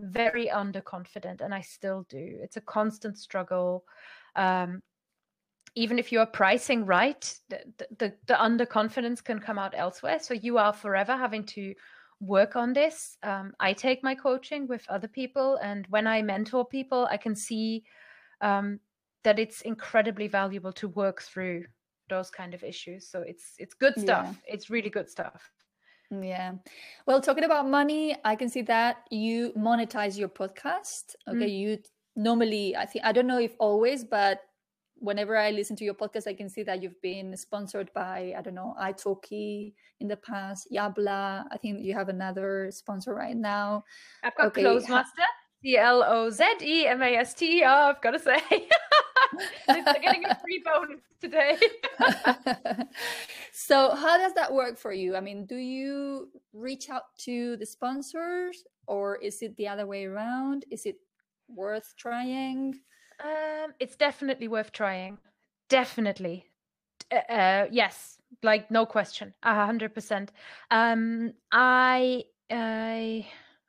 very 0.01 0.49
underconfident, 0.49 1.41
and 1.41 1.55
I 1.55 1.61
still 1.61 2.05
do. 2.09 2.39
It's 2.43 2.57
a 2.57 2.61
constant 2.61 3.17
struggle. 3.17 3.85
Um, 4.35 4.83
even 5.77 6.01
if 6.01 6.11
you 6.11 6.19
are 6.19 6.27
pricing 6.27 6.85
right, 6.87 7.23
the, 7.49 7.61
the, 7.99 8.13
the 8.27 8.35
underconfidence 8.35 9.23
can 9.23 9.39
come 9.39 9.59
out 9.59 9.75
elsewhere. 9.77 10.19
So 10.19 10.35
you 10.35 10.59
are 10.59 10.73
forever 10.73 11.17
having 11.17 11.45
to 11.47 11.75
work 12.21 12.55
on 12.57 12.73
this. 12.73 13.17
Um, 13.23 13.55
I 13.61 13.73
take 13.73 14.03
my 14.03 14.17
coaching 14.17 14.67
with 14.67 14.85
other 14.89 15.09
people, 15.09 15.57
and 15.63 15.87
when 15.89 16.09
I 16.09 16.23
mentor 16.23 16.65
people, 16.65 17.07
I 17.09 17.17
can 17.17 17.37
see 17.37 17.85
um, 18.41 18.81
that 19.23 19.39
it's 19.39 19.61
incredibly 19.61 20.27
valuable 20.27 20.73
to 20.73 20.89
work 20.89 21.23
through 21.23 21.67
those 22.09 22.31
kind 22.31 22.55
of 22.55 22.63
issues. 22.63 23.09
So 23.09 23.23
it's 23.23 23.55
it's 23.59 23.75
good 23.75 23.99
stuff. 23.99 24.27
Yeah. 24.27 24.55
it's 24.55 24.71
really 24.71 24.91
good 24.91 25.11
stuff. 25.11 25.51
Yeah. 26.11 26.55
Well 27.07 27.21
talking 27.21 27.45
about 27.45 27.69
money 27.69 28.15
i 28.25 28.37
can 28.37 28.49
see 28.49 28.63
that 28.63 29.07
you 29.11 29.53
monetize 29.57 30.19
your 30.19 30.29
podcast. 30.29 31.17
Okay 31.29 31.49
mm. 31.49 31.59
you 31.59 31.79
normally 32.17 32.77
i 32.77 32.87
think 32.87 33.05
i 33.05 33.11
don't 33.11 33.27
know 33.27 33.41
if 33.41 33.57
always 33.59 34.05
but 34.05 34.43
whenever 34.99 35.37
i 35.37 35.51
listen 35.51 35.75
to 35.75 35.85
your 35.85 35.95
podcast 35.95 36.29
i 36.29 36.33
can 36.33 36.49
see 36.49 36.63
that 36.63 36.81
you've 36.81 37.01
been 37.03 37.37
sponsored 37.37 37.91
by 37.93 38.33
i 38.39 38.41
don't 38.41 38.55
know 38.55 38.73
italki 38.81 39.75
in 40.01 40.07
the 40.07 40.17
past 40.17 40.69
yabla. 40.73 41.45
I 41.51 41.57
think 41.59 41.83
you 41.83 41.93
have 41.95 42.09
another 42.09 42.71
sponsor 42.71 43.15
right 43.15 43.37
now. 43.37 43.85
I've 44.23 44.37
got 44.37 44.47
okay. 44.49 44.63
Clozemaster 44.63 45.27
c-l-o-z-e-m-a-s-t 45.65 47.63
oh 47.65 47.89
i've 47.89 48.01
got 48.03 48.11
to 48.11 48.19
say 48.19 48.39
They're 49.67 50.01
getting 50.01 50.25
a 50.25 50.39
free 50.41 50.63
bonus 50.65 51.01
today. 51.21 51.59
so, 53.53 53.95
how 53.95 54.19
does 54.19 54.35
that 54.35 54.53
work 54.53 54.79
for 54.79 54.93
you? 54.93 55.17
I 55.17 55.21
mean, 55.21 55.47
do 55.47 55.57
you 55.57 56.29
reach 56.53 56.91
out 56.91 57.17
to 57.19 57.57
the 57.57 57.67
sponsors, 57.67 58.65
or 58.87 59.17
is 59.17 59.43
it 59.43 59.57
the 59.57 59.69
other 59.69 59.87
way 59.87 60.05
around? 60.05 60.65
Is 60.71 60.87
it 60.87 60.97
worth 61.49 61.95
trying? 61.97 62.75
Um, 63.23 63.73
it's 63.81 63.97
definitely 63.97 64.49
worth 64.49 64.73
trying. 64.73 65.19
Definitely. 65.69 66.47
Uh, 67.11 67.33
uh 67.33 67.67
yes, 67.71 68.19
like 68.43 68.71
no 68.71 68.87
question, 68.87 69.35
a 69.43 69.55
hundred 69.67 69.95
percent. 69.95 70.33
Um, 70.71 71.33
I, 71.53 72.25
I. 72.51 73.27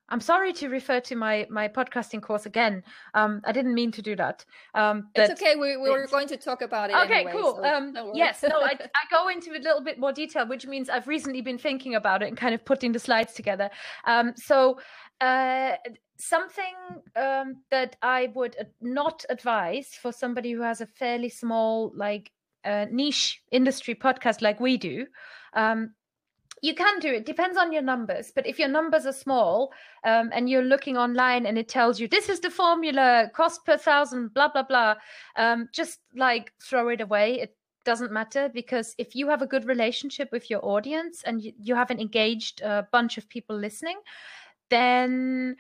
I'm 0.09 0.19
sorry 0.19 0.53
to 0.53 0.69
refer 0.69 0.99
to 1.01 1.15
my 1.15 1.47
my 1.49 1.67
podcasting 1.67 2.21
course 2.21 2.45
again. 2.45 2.83
Um, 3.13 3.41
I 3.43 3.51
didn't 3.51 3.73
mean 3.73 3.91
to 3.93 4.01
do 4.01 4.15
that. 4.15 4.45
Um, 4.73 5.09
it's 5.15 5.31
okay. 5.41 5.55
We, 5.55 5.77
we 5.77 5.89
were 5.89 6.07
going 6.07 6.27
to 6.27 6.37
talk 6.37 6.61
about 6.61 6.91
it. 6.91 6.95
Okay, 6.95 7.21
anyway, 7.21 7.31
cool. 7.31 7.55
So 7.55 7.63
um, 7.63 7.93
yes, 8.13 8.43
no, 8.43 8.61
I, 8.61 8.73
I 8.79 9.03
go 9.09 9.29
into 9.29 9.51
a 9.51 9.61
little 9.61 9.81
bit 9.81 9.99
more 9.99 10.13
detail, 10.13 10.47
which 10.47 10.67
means 10.67 10.89
I've 10.89 11.07
recently 11.07 11.41
been 11.41 11.57
thinking 11.57 11.95
about 11.95 12.21
it 12.21 12.27
and 12.27 12.37
kind 12.37 12.53
of 12.53 12.63
putting 12.65 12.91
the 12.91 12.99
slides 12.99 13.33
together. 13.33 13.69
Um, 14.05 14.33
so 14.35 14.79
uh, 15.21 15.73
something 16.17 16.75
um, 17.15 17.57
that 17.71 17.95
I 18.01 18.31
would 18.35 18.55
not 18.81 19.25
advise 19.29 19.89
for 19.99 20.11
somebody 20.11 20.51
who 20.51 20.61
has 20.61 20.81
a 20.81 20.85
fairly 20.85 21.29
small, 21.29 21.91
like 21.95 22.31
uh, 22.63 22.85
niche 22.91 23.41
industry 23.51 23.95
podcast 23.95 24.41
like 24.41 24.59
we 24.59 24.77
do. 24.77 25.07
You 26.65 26.73
can 26.73 26.99
do 26.99 27.13
it 27.13 27.28
depends 27.28 27.58
on 27.58 27.71
your 27.71 27.84
numbers 27.84 28.32
but 28.36 28.47
if 28.47 28.58
your 28.58 28.67
numbers 28.67 29.06
are 29.06 29.13
small 29.13 29.71
um, 30.04 30.32
and 30.34 30.49
you're 30.49 30.63
looking 30.63 30.97
online 30.97 31.45
and 31.45 31.60
it 31.60 31.67
tells 31.67 31.99
you 31.99 32.08
this 32.08 32.28
is 32.28 32.39
the 32.39 32.49
formula 32.49 33.30
cost 33.36 33.63
per 33.65 33.78
thousand 33.78 34.34
blah 34.34 34.47
blah 34.47 34.63
blah 34.63 34.95
um, 35.36 35.69
just 35.71 35.99
like 36.15 36.51
throw 36.67 36.89
it 36.89 37.01
away. 37.01 37.39
It 37.39 37.56
doesn't 37.84 38.12
matter 38.12 38.49
because 38.51 38.95
if 38.97 39.15
you 39.15 39.30
have 39.30 39.43
a 39.43 39.47
good 39.47 39.65
relationship 39.65 40.30
with 40.32 40.49
your 40.49 40.65
audience 40.65 41.21
and 41.23 41.39
you, 41.39 41.51
you 41.60 41.75
have 41.75 41.91
an 41.91 41.99
engaged 41.99 42.63
uh, 42.63 42.82
bunch 42.91 43.19
of 43.19 43.30
people 43.30 43.56
listening 43.56 43.99
then 44.71 45.56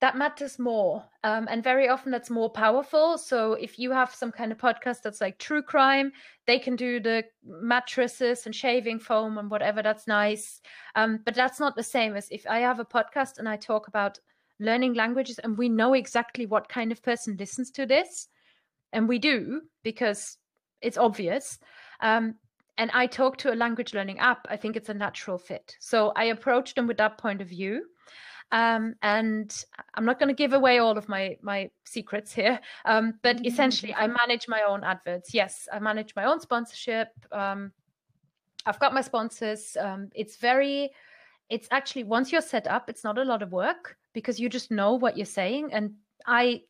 that 0.00 0.16
matters 0.16 0.58
more 0.58 1.04
um, 1.24 1.46
and 1.50 1.62
very 1.62 1.88
often 1.88 2.10
that's 2.10 2.30
more 2.30 2.48
powerful. 2.48 3.18
So 3.18 3.52
if 3.52 3.78
you 3.78 3.90
have 3.92 4.14
some 4.14 4.32
kind 4.32 4.50
of 4.50 4.58
podcast 4.58 5.02
that's 5.02 5.20
like 5.20 5.38
true 5.38 5.62
crime 5.62 6.12
they 6.46 6.58
can 6.58 6.74
do 6.74 7.00
the 7.00 7.24
mattresses 7.44 8.46
and 8.46 8.54
shaving 8.54 8.98
foam 8.98 9.38
and 9.38 9.50
whatever 9.50 9.82
that's 9.82 10.06
nice. 10.06 10.60
Um, 10.94 11.20
but 11.24 11.34
that's 11.34 11.60
not 11.60 11.76
the 11.76 11.82
same 11.82 12.16
as 12.16 12.28
if 12.30 12.46
i 12.48 12.60
have 12.60 12.80
a 12.80 12.84
podcast 12.84 13.38
and 13.38 13.48
i 13.48 13.56
talk 13.56 13.88
about 13.88 14.18
learning 14.58 14.94
languages 14.94 15.38
and 15.38 15.56
we 15.56 15.68
know 15.68 15.94
exactly 15.94 16.46
what 16.46 16.68
kind 16.68 16.92
of 16.92 17.02
person 17.02 17.36
listens 17.38 17.70
to 17.72 17.86
this 17.86 18.28
and 18.92 19.08
we 19.08 19.18
do 19.18 19.62
because 19.82 20.36
it's 20.82 20.98
obvious 20.98 21.58
um, 22.00 22.34
and 22.78 22.90
i 22.92 23.06
talk 23.06 23.36
to 23.36 23.52
a 23.52 23.56
language 23.56 23.94
learning 23.94 24.18
app 24.18 24.46
i 24.50 24.56
think 24.56 24.76
it's 24.76 24.88
a 24.88 24.94
natural 24.94 25.38
fit. 25.38 25.76
So 25.80 26.12
i 26.16 26.24
approach 26.24 26.74
them 26.74 26.86
with 26.86 26.98
that 26.98 27.18
point 27.18 27.40
of 27.40 27.48
view 27.48 27.84
um, 28.52 28.94
and 29.02 29.64
I'm 29.94 30.04
not 30.04 30.18
going 30.18 30.28
to 30.28 30.34
give 30.34 30.52
away 30.52 30.78
all 30.78 30.96
of 30.98 31.08
my 31.08 31.36
my 31.42 31.70
secrets 31.84 32.32
here, 32.32 32.58
um, 32.84 33.14
but 33.22 33.36
mm-hmm. 33.36 33.46
essentially, 33.46 33.94
I 33.94 34.06
manage 34.06 34.48
my 34.48 34.62
own 34.62 34.84
adverts. 34.84 35.32
Yes, 35.34 35.68
I 35.72 35.78
manage 35.78 36.14
my 36.16 36.24
own 36.24 36.40
sponsorship. 36.40 37.08
Um, 37.32 37.72
I've 38.66 38.78
got 38.78 38.94
my 38.94 39.00
sponsors. 39.00 39.76
Um, 39.78 40.10
it's 40.14 40.36
very, 40.36 40.90
it's 41.48 41.68
actually 41.70 42.04
once 42.04 42.32
you're 42.32 42.40
set 42.40 42.66
up, 42.66 42.88
it's 42.88 43.04
not 43.04 43.18
a 43.18 43.24
lot 43.24 43.42
of 43.42 43.52
work 43.52 43.96
because 44.12 44.38
you 44.38 44.48
just 44.48 44.70
know 44.70 44.94
what 44.94 45.16
you're 45.16 45.26
saying. 45.26 45.72
And 45.72 45.94
I, 46.26 46.62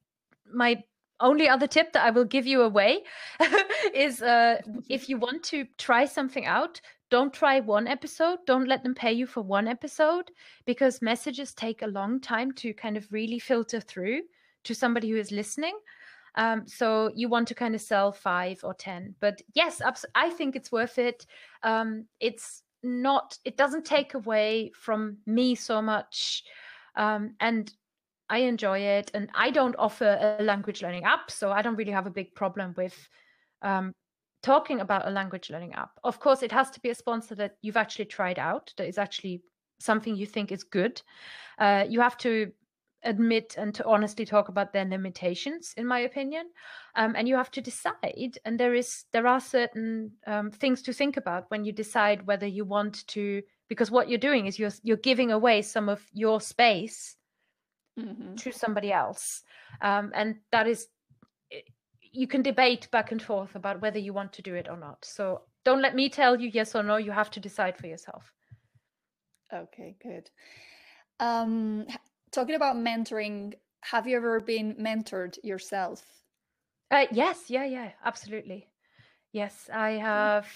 my 0.52 0.82
only 1.20 1.48
other 1.48 1.66
tip 1.66 1.92
that 1.92 2.04
I 2.04 2.10
will 2.10 2.24
give 2.24 2.46
you 2.46 2.62
away 2.62 3.04
is 3.94 4.22
uh, 4.22 4.60
if 4.88 5.08
you 5.08 5.18
want 5.18 5.42
to 5.44 5.66
try 5.78 6.06
something 6.06 6.46
out, 6.46 6.80
don't 7.10 7.32
try 7.32 7.60
one 7.60 7.86
episode 7.86 8.38
don't 8.46 8.68
let 8.68 8.82
them 8.82 8.94
pay 8.94 9.12
you 9.12 9.26
for 9.26 9.42
one 9.42 9.68
episode 9.68 10.30
because 10.64 11.02
messages 11.02 11.52
take 11.52 11.82
a 11.82 11.86
long 11.86 12.20
time 12.20 12.52
to 12.52 12.72
kind 12.72 12.96
of 12.96 13.12
really 13.12 13.38
filter 13.38 13.80
through 13.80 14.22
to 14.64 14.74
somebody 14.74 15.10
who 15.10 15.16
is 15.16 15.30
listening 15.30 15.76
Um, 16.34 16.66
so 16.66 17.10
you 17.14 17.28
want 17.28 17.48
to 17.48 17.54
kind 17.54 17.74
of 17.74 17.80
sell 17.80 18.12
five 18.12 18.60
or 18.62 18.74
10. 18.74 19.14
But 19.20 19.42
yes, 19.54 19.82
I 20.14 20.30
think 20.30 20.56
it's 20.56 20.72
worth 20.72 20.98
it. 20.98 21.26
Um, 21.62 22.06
it's 22.20 22.62
not, 22.82 23.38
it 23.44 23.56
doesn't 23.56 23.84
take 23.84 24.14
away 24.14 24.70
from 24.74 25.18
me 25.26 25.54
so 25.54 25.82
much. 25.82 26.44
Um, 26.96 27.34
and 27.40 27.72
I 28.28 28.38
enjoy 28.38 28.78
it. 28.78 29.10
And 29.12 29.28
I 29.34 29.50
don't 29.50 29.76
offer 29.78 30.36
a 30.38 30.42
language 30.42 30.82
learning 30.82 31.04
app. 31.04 31.30
So 31.30 31.50
I 31.50 31.62
don't 31.62 31.76
really 31.76 31.92
have 31.92 32.06
a 32.06 32.10
big 32.10 32.34
problem 32.34 32.74
with 32.76 32.96
um, 33.62 33.92
talking 34.42 34.80
about 34.80 35.06
a 35.06 35.10
language 35.10 35.50
learning 35.50 35.74
app. 35.74 35.90
Of 36.04 36.20
course, 36.20 36.42
it 36.42 36.52
has 36.52 36.70
to 36.70 36.80
be 36.80 36.90
a 36.90 36.94
sponsor 36.94 37.34
that 37.36 37.56
you've 37.62 37.76
actually 37.76 38.06
tried 38.06 38.38
out, 38.38 38.72
that 38.76 38.88
is 38.88 38.98
actually 38.98 39.42
something 39.78 40.16
you 40.16 40.26
think 40.26 40.52
is 40.52 40.64
good. 40.64 41.02
Uh, 41.58 41.84
you 41.88 42.00
have 42.00 42.16
to 42.18 42.52
admit 43.02 43.54
and 43.56 43.74
to 43.74 43.86
honestly 43.86 44.26
talk 44.26 44.48
about 44.48 44.72
their 44.72 44.84
limitations 44.84 45.72
in 45.76 45.86
my 45.86 46.00
opinion 46.00 46.46
um, 46.96 47.14
and 47.16 47.26
you 47.26 47.34
have 47.34 47.50
to 47.50 47.60
decide 47.60 48.38
and 48.44 48.60
there 48.60 48.74
is 48.74 49.04
there 49.12 49.26
are 49.26 49.40
certain 49.40 50.10
um, 50.26 50.50
things 50.50 50.82
to 50.82 50.92
think 50.92 51.16
about 51.16 51.46
when 51.48 51.64
you 51.64 51.72
decide 51.72 52.26
whether 52.26 52.46
you 52.46 52.64
want 52.64 53.06
to 53.06 53.42
because 53.68 53.90
what 53.90 54.08
you're 54.08 54.18
doing 54.18 54.46
is 54.46 54.58
you're 54.58 54.72
you're 54.82 54.98
giving 54.98 55.32
away 55.32 55.62
some 55.62 55.88
of 55.88 56.02
your 56.12 56.40
space 56.40 57.16
mm-hmm. 57.98 58.34
to 58.34 58.52
somebody 58.52 58.92
else 58.92 59.42
um, 59.80 60.12
and 60.14 60.36
that 60.52 60.66
is 60.66 60.88
you 62.12 62.26
can 62.26 62.42
debate 62.42 62.88
back 62.90 63.12
and 63.12 63.22
forth 63.22 63.54
about 63.54 63.80
whether 63.80 63.98
you 63.98 64.12
want 64.12 64.32
to 64.32 64.42
do 64.42 64.54
it 64.54 64.68
or 64.68 64.76
not 64.76 65.04
so 65.04 65.42
don't 65.64 65.82
let 65.82 65.94
me 65.94 66.08
tell 66.08 66.40
you 66.40 66.50
yes 66.52 66.74
or 66.74 66.82
no 66.82 66.96
you 66.96 67.10
have 67.10 67.30
to 67.30 67.40
decide 67.40 67.76
for 67.76 67.86
yourself 67.86 68.32
okay 69.52 69.96
good 70.02 70.30
um 71.20 71.86
talking 72.30 72.54
about 72.54 72.76
mentoring, 72.76 73.54
have 73.82 74.06
you 74.06 74.16
ever 74.16 74.40
been 74.40 74.74
mentored 74.76 75.36
yourself? 75.42 76.04
Uh, 76.90 77.06
yes, 77.12 77.44
yeah, 77.48 77.64
yeah, 77.64 77.92
absolutely. 78.04 78.68
Yes, 79.32 79.70
I 79.72 79.90
have 79.92 80.48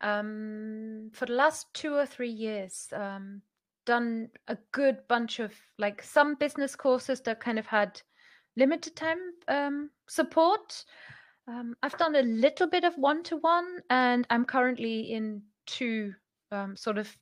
um, 0.00 1.10
for 1.12 1.26
the 1.26 1.32
last 1.32 1.72
two 1.72 1.94
or 1.94 2.06
three 2.06 2.30
years 2.30 2.88
um, 2.92 3.42
done 3.86 4.28
a 4.48 4.58
good 4.72 4.98
bunch 5.08 5.40
of 5.40 5.52
like 5.78 6.02
some 6.02 6.34
business 6.34 6.76
courses 6.76 7.20
that 7.22 7.40
kind 7.40 7.58
of 7.58 7.66
had 7.66 8.00
limited 8.56 8.96
time 8.96 9.18
um, 9.48 9.90
support. 10.08 10.84
Um, 11.46 11.74
I've 11.82 11.98
done 11.98 12.16
a 12.16 12.22
little 12.22 12.66
bit 12.66 12.84
of 12.84 12.96
one 12.96 13.22
to 13.24 13.36
one, 13.36 13.80
and 13.90 14.26
I'm 14.30 14.44
currently 14.44 15.12
in 15.12 15.42
two 15.66 16.14
um, 16.50 16.76
sort 16.76 16.98
of 16.98 17.14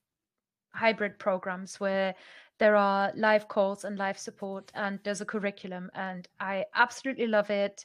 hybrid 0.74 1.18
programs 1.18 1.78
where 1.80 2.14
there 2.58 2.76
are 2.76 3.12
live 3.16 3.48
calls 3.48 3.84
and 3.84 3.98
live 3.98 4.18
support 4.18 4.70
and 4.74 4.98
there's 5.04 5.20
a 5.20 5.24
curriculum 5.24 5.90
and 5.94 6.28
i 6.40 6.64
absolutely 6.74 7.26
love 7.26 7.50
it. 7.50 7.84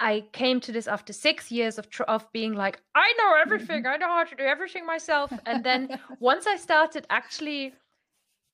I 0.00 0.24
came 0.32 0.60
to 0.60 0.70
this 0.70 0.86
after 0.86 1.12
six 1.12 1.50
years 1.50 1.76
of 1.76 1.90
tr- 1.90 2.04
of 2.04 2.30
being 2.32 2.54
like 2.54 2.80
i 2.94 3.12
know 3.18 3.34
everything. 3.40 3.86
I 3.86 3.96
know 3.96 4.08
how 4.08 4.24
to 4.24 4.34
do 4.34 4.44
everything 4.44 4.86
myself. 4.86 5.32
And 5.44 5.64
then 5.64 5.98
once 6.20 6.46
i 6.46 6.56
started 6.56 7.06
actually 7.10 7.74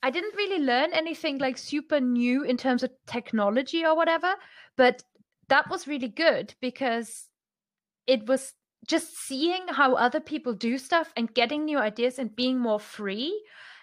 i 0.04 0.10
didn't 0.10 0.36
really 0.36 0.62
learn 0.64 0.92
anything 0.92 1.38
like 1.38 1.58
super 1.58 2.00
new 2.00 2.44
in 2.44 2.56
terms 2.56 2.82
of 2.82 2.90
technology 3.06 3.84
or 3.84 3.96
whatever 3.96 4.34
but 4.76 5.02
that 5.48 5.68
was 5.68 5.88
really 5.88 6.08
good 6.08 6.54
because 6.60 7.28
it 8.06 8.26
was 8.28 8.52
just 8.86 9.16
seeing 9.16 9.66
how 9.68 9.94
other 9.94 10.20
people 10.20 10.52
do 10.52 10.76
stuff 10.78 11.12
and 11.16 11.34
getting 11.34 11.64
new 11.64 11.78
ideas 11.78 12.18
and 12.18 12.36
being 12.36 12.58
more 12.58 12.80
free 12.80 13.32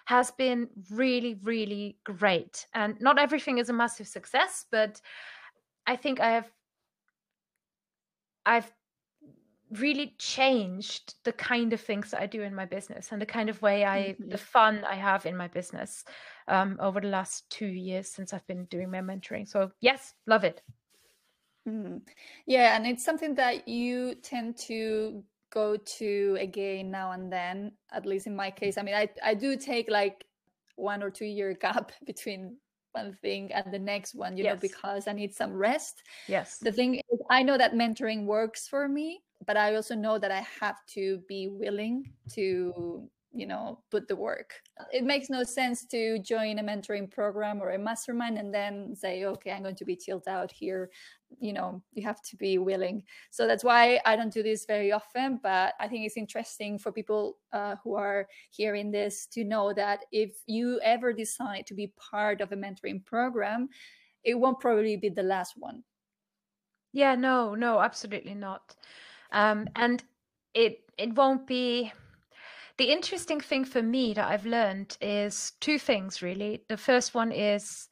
has 0.06 0.32
been 0.32 0.68
really, 0.92 1.40
really 1.44 1.98
great. 2.04 2.66
And 2.74 3.00
not 3.00 3.20
everything 3.20 3.58
is 3.58 3.70
a 3.70 3.74
massive 3.74 4.08
success, 4.08 4.66
but 4.72 5.02
I 5.88 5.96
think 5.96 6.20
I 6.20 6.32
have 6.32 6.52
I've 8.46 8.72
really 9.80 10.16
changed 10.18 11.16
the 11.24 11.32
kind 11.32 11.72
of 11.72 11.80
things 11.80 12.12
that 12.12 12.22
I 12.22 12.26
do 12.26 12.42
in 12.42 12.54
my 12.54 12.66
business 12.66 13.12
and 13.12 13.22
the 13.22 13.26
kind 13.26 13.50
of 13.50 13.62
way 13.62 13.86
I 13.86 14.16
mm-hmm. 14.20 14.30
the 14.30 14.38
fun 14.38 14.84
I 14.84 14.96
have 14.96 15.26
in 15.26 15.38
my 15.38 15.48
business 15.48 16.04
um, 16.48 16.78
over 16.82 17.00
the 17.00 17.08
last 17.08 17.50
two 17.50 17.68
years 17.68 18.08
since 18.08 18.34
I've 18.34 18.46
been 18.48 18.66
doing 18.66 18.92
my 18.92 19.00
mentoring. 19.00 19.48
So 19.48 19.72
yes, 19.80 20.14
love 20.28 20.44
it. 20.44 20.62
Mm. 21.68 22.02
Yeah, 22.48 22.76
and 22.76 22.88
it's 22.88 23.06
something 23.06 23.36
that 23.36 23.68
you 23.68 24.16
tend 24.16 24.58
to 24.68 25.24
go 25.52 25.76
to 25.76 26.38
again 26.40 26.90
now 26.90 27.12
and 27.12 27.32
then 27.32 27.74
at 27.92 28.06
least 28.06 28.26
in 28.26 28.36
my 28.36 28.50
case 28.50 28.78
i 28.78 28.82
mean 28.82 28.96
i, 28.96 29.08
I 29.24 29.34
do 29.34 29.58
take 29.58 29.92
like 29.92 30.26
one 30.78 31.04
or 31.04 31.12
two 31.12 31.26
year 31.26 31.54
gap 31.54 31.92
between 32.06 32.56
one 32.94 33.14
thing 33.22 33.52
and 33.54 33.72
the 33.72 33.80
next 33.80 34.16
one 34.16 34.36
you 34.36 34.44
yes. 34.44 34.54
know 34.54 34.60
because 34.60 35.08
i 35.08 35.14
need 35.14 35.34
some 35.34 35.54
rest 35.54 36.04
yes 36.28 36.58
the 36.58 36.72
thing 36.72 36.96
is 36.96 37.20
i 37.30 37.44
know 37.44 37.58
that 37.58 37.74
mentoring 37.74 38.26
works 38.26 38.68
for 38.68 38.88
me 38.88 39.22
but 39.52 39.58
i 39.58 39.76
also 39.76 39.96
know 39.96 40.18
that 40.18 40.32
i 40.32 40.42
have 40.62 40.78
to 40.88 41.22
be 41.28 41.50
willing 41.50 42.10
to 42.30 43.10
you 43.34 43.46
know 43.46 43.80
put 43.90 44.08
the 44.08 44.16
work. 44.16 44.54
It 44.92 45.04
makes 45.04 45.30
no 45.30 45.44
sense 45.44 45.86
to 45.88 46.20
join 46.20 46.60
a 46.60 46.64
mentoring 46.64 47.10
program 47.10 47.62
or 47.62 47.72
a 47.72 47.78
mastermind 47.78 48.38
and 48.38 48.54
then 48.54 48.96
say 48.96 49.24
okay 49.26 49.52
i'm 49.52 49.64
going 49.64 49.76
to 49.76 49.86
be 49.86 49.96
chilled 49.96 50.28
out 50.28 50.52
here. 50.52 50.90
You 51.40 51.54
know 51.54 51.82
you 51.94 52.04
have 52.04 52.22
to 52.24 52.36
be 52.36 52.58
willing. 52.58 53.04
So 53.30 53.48
that's 53.48 53.64
why 53.64 54.00
i 54.06 54.16
don't 54.16 54.34
do 54.34 54.44
this 54.44 54.66
very 54.66 54.92
often 54.92 55.40
but 55.42 55.74
i 55.80 55.88
think 55.88 56.06
it's 56.06 56.18
interesting 56.18 56.78
for 56.78 56.92
people 56.92 57.38
uh, 57.54 57.76
who 57.84 57.96
are 57.96 58.28
hearing 58.52 58.92
this 58.92 59.28
to 59.28 59.44
know 59.44 59.74
that 59.74 60.00
if 60.12 60.32
you 60.46 60.80
ever 60.84 61.14
decide 61.14 61.66
to 61.68 61.74
be 61.74 61.94
part 62.12 62.42
of 62.42 62.52
a 62.52 62.58
mentoring 62.58 63.04
program 63.06 63.70
it 64.24 64.36
won't 64.36 64.60
probably 64.60 64.98
be 64.98 65.10
the 65.10 65.24
last 65.24 65.54
one. 65.58 65.84
Yeah 66.94 67.16
no 67.16 67.56
no 67.56 67.80
absolutely 67.80 68.34
not 68.34 68.76
um, 69.32 69.68
and 69.76 70.04
it 70.54 70.80
it 70.98 71.16
won't 71.16 71.48
be 71.48 71.92
the 72.78 72.92
interesting 72.92 73.40
thing 73.40 73.66
for 73.66 73.82
me 73.82 74.14
that 74.14 74.28
I've 74.28 74.46
learned 74.46 74.98
is 75.02 75.52
two 75.60 75.78
things 75.78 76.22
really. 76.22 76.64
The 76.68 76.78
first 76.78 77.14
one 77.14 77.32
is 77.32 77.90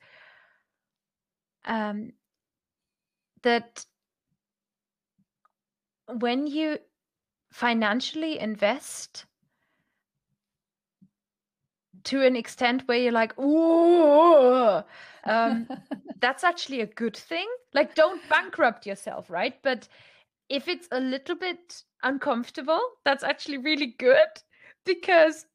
um, 1.65 2.13
that 3.43 3.85
when 6.07 6.47
you 6.47 6.79
financially 7.51 8.39
invest 8.39 9.25
to 12.05 12.21
an 12.23 12.35
extent 12.35 12.87
where 12.87 12.97
you're 12.97 13.11
like, 13.11 13.37
ooh, 13.39 14.81
um, 15.25 15.67
that's 16.19 16.43
actually 16.43 16.81
a 16.81 16.85
good 16.85 17.15
thing. 17.15 17.47
Like, 17.73 17.95
don't 17.95 18.27
bankrupt 18.29 18.85
yourself, 18.85 19.29
right? 19.29 19.61
But 19.61 19.87
if 20.49 20.67
it's 20.67 20.87
a 20.91 20.99
little 20.99 21.35
bit 21.35 21.83
uncomfortable, 22.03 22.81
that's 23.05 23.23
actually 23.23 23.57
really 23.57 23.95
good 23.97 24.27
because 24.85 25.45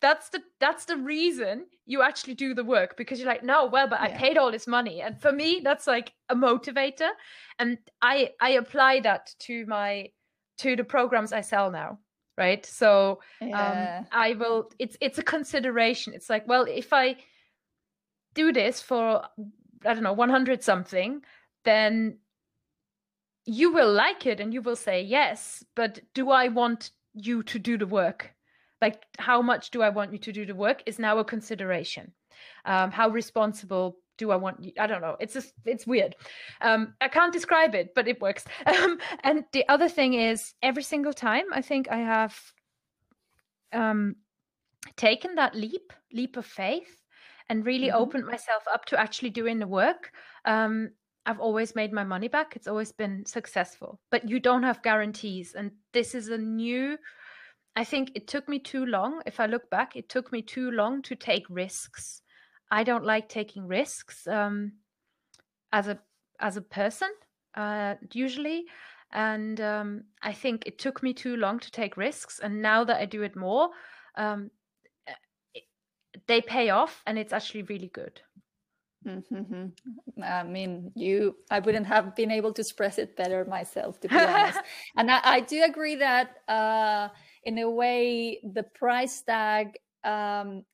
that's 0.00 0.28
the 0.28 0.42
that's 0.60 0.84
the 0.84 0.96
reason 0.96 1.66
you 1.86 2.02
actually 2.02 2.34
do 2.34 2.54
the 2.54 2.64
work 2.64 2.96
because 2.96 3.18
you're 3.18 3.28
like 3.28 3.42
no 3.42 3.66
well 3.66 3.88
but 3.88 3.98
yeah. 4.00 4.14
i 4.14 4.18
paid 4.18 4.36
all 4.36 4.50
this 4.52 4.66
money 4.66 5.00
and 5.00 5.20
for 5.20 5.32
me 5.32 5.60
that's 5.64 5.86
like 5.86 6.12
a 6.28 6.34
motivator 6.34 7.08
and 7.58 7.78
i 8.02 8.30
i 8.40 8.50
apply 8.50 9.00
that 9.00 9.34
to 9.38 9.64
my 9.66 10.08
to 10.58 10.76
the 10.76 10.84
programs 10.84 11.32
i 11.32 11.40
sell 11.40 11.70
now 11.70 11.98
right 12.36 12.66
so 12.66 13.20
um, 13.40 13.48
yeah. 13.48 13.98
um 14.00 14.06
i 14.12 14.34
will 14.34 14.70
it's 14.78 14.96
it's 15.00 15.18
a 15.18 15.22
consideration 15.22 16.12
it's 16.12 16.28
like 16.28 16.46
well 16.46 16.66
if 16.68 16.92
i 16.92 17.16
do 18.34 18.52
this 18.52 18.82
for 18.82 19.22
i 19.86 19.94
don't 19.94 20.02
know 20.02 20.12
100 20.12 20.62
something 20.62 21.22
then 21.64 22.18
you 23.46 23.72
will 23.72 23.92
like 23.92 24.26
it 24.26 24.40
and 24.40 24.52
you 24.52 24.60
will 24.60 24.76
say 24.76 25.00
yes 25.02 25.64
but 25.74 26.00
do 26.14 26.30
i 26.30 26.48
want 26.48 26.90
you 27.16 27.42
to 27.42 27.58
do 27.58 27.78
the 27.78 27.86
work? 27.86 28.32
Like 28.80 29.02
how 29.18 29.40
much 29.42 29.70
do 29.70 29.82
i 29.82 29.88
want 29.88 30.12
you 30.12 30.18
to 30.18 30.32
do 30.32 30.46
the 30.46 30.54
work 30.54 30.82
is 30.86 30.98
now 30.98 31.18
a 31.18 31.24
consideration. 31.24 32.12
Um, 32.64 32.90
how 32.90 33.08
responsible 33.08 33.98
do 34.18 34.30
i 34.30 34.36
want 34.36 34.64
you 34.64 34.72
i 34.78 34.86
don't 34.86 35.02
know 35.02 35.14
it's 35.20 35.34
just 35.34 35.52
it's 35.64 35.86
weird. 35.86 36.14
Um, 36.60 36.94
i 37.00 37.08
can't 37.08 37.32
describe 37.32 37.74
it 37.74 37.94
but 37.94 38.06
it 38.08 38.20
works. 38.20 38.44
Um, 38.66 38.98
and 39.24 39.44
the 39.52 39.66
other 39.68 39.88
thing 39.88 40.14
is 40.14 40.54
every 40.62 40.82
single 40.82 41.12
time 41.12 41.44
i 41.52 41.62
think 41.62 41.88
i 41.90 41.98
have 41.98 42.38
um, 43.72 44.16
taken 44.96 45.34
that 45.36 45.54
leap 45.54 45.92
leap 46.12 46.36
of 46.36 46.46
faith 46.46 47.02
and 47.48 47.64
really 47.64 47.88
mm-hmm. 47.88 48.02
opened 48.02 48.26
myself 48.26 48.64
up 48.72 48.84
to 48.86 49.00
actually 49.00 49.30
doing 49.30 49.58
the 49.58 49.66
work 49.66 50.12
um, 50.44 50.90
I've 51.26 51.40
always 51.40 51.74
made 51.74 51.92
my 51.92 52.04
money 52.04 52.28
back. 52.28 52.56
It's 52.56 52.68
always 52.68 52.92
been 52.92 53.26
successful, 53.26 54.00
but 54.10 54.28
you 54.28 54.40
don't 54.40 54.62
have 54.62 54.82
guarantees. 54.82 55.54
And 55.54 55.72
this 55.92 56.14
is 56.14 56.28
a 56.28 56.38
new 56.38 56.96
I 57.76 57.84
think 57.84 58.12
it 58.14 58.26
took 58.26 58.48
me 58.48 58.58
too 58.58 58.86
long. 58.86 59.20
If 59.26 59.38
I 59.38 59.44
look 59.46 59.68
back, 59.68 59.96
it 59.96 60.08
took 60.08 60.32
me 60.32 60.40
too 60.40 60.70
long 60.70 61.02
to 61.02 61.14
take 61.14 61.44
risks. 61.50 62.22
I 62.70 62.82
don't 62.84 63.04
like 63.04 63.28
taking 63.28 63.66
risks 63.66 64.26
um, 64.26 64.72
as 65.72 65.86
a 65.86 65.98
as 66.40 66.56
a 66.56 66.62
person 66.62 67.10
uh, 67.54 67.96
usually, 68.12 68.64
and 69.12 69.60
um, 69.60 70.04
I 70.22 70.32
think 70.32 70.62
it 70.66 70.78
took 70.78 71.02
me 71.02 71.12
too 71.12 71.36
long 71.36 71.60
to 71.60 71.70
take 71.70 71.98
risks. 71.98 72.38
And 72.38 72.62
now 72.62 72.82
that 72.84 73.00
I 73.00 73.04
do 73.04 73.22
it 73.22 73.36
more, 73.36 73.70
um, 74.16 74.50
it, 75.54 75.64
they 76.26 76.40
pay 76.40 76.70
off, 76.70 77.02
and 77.06 77.18
it's 77.18 77.32
actually 77.32 77.62
really 77.64 77.88
good. 77.92 78.22
Mm-hmm. 79.06 80.22
I 80.22 80.42
mean, 80.42 80.90
you, 80.94 81.36
I 81.50 81.60
wouldn't 81.60 81.86
have 81.86 82.16
been 82.16 82.30
able 82.30 82.52
to 82.54 82.60
express 82.62 82.98
it 82.98 83.16
better 83.16 83.44
myself, 83.44 84.00
to 84.00 84.08
be 84.08 84.16
honest. 84.16 84.58
and 84.96 85.10
I, 85.10 85.20
I, 85.22 85.40
do 85.40 85.62
agree 85.62 85.94
that, 85.96 86.38
uh, 86.48 87.08
in 87.44 87.58
a 87.58 87.70
way, 87.70 88.40
the 88.42 88.64
price 88.64 89.22
tag 89.22 89.78
um, 90.02 90.64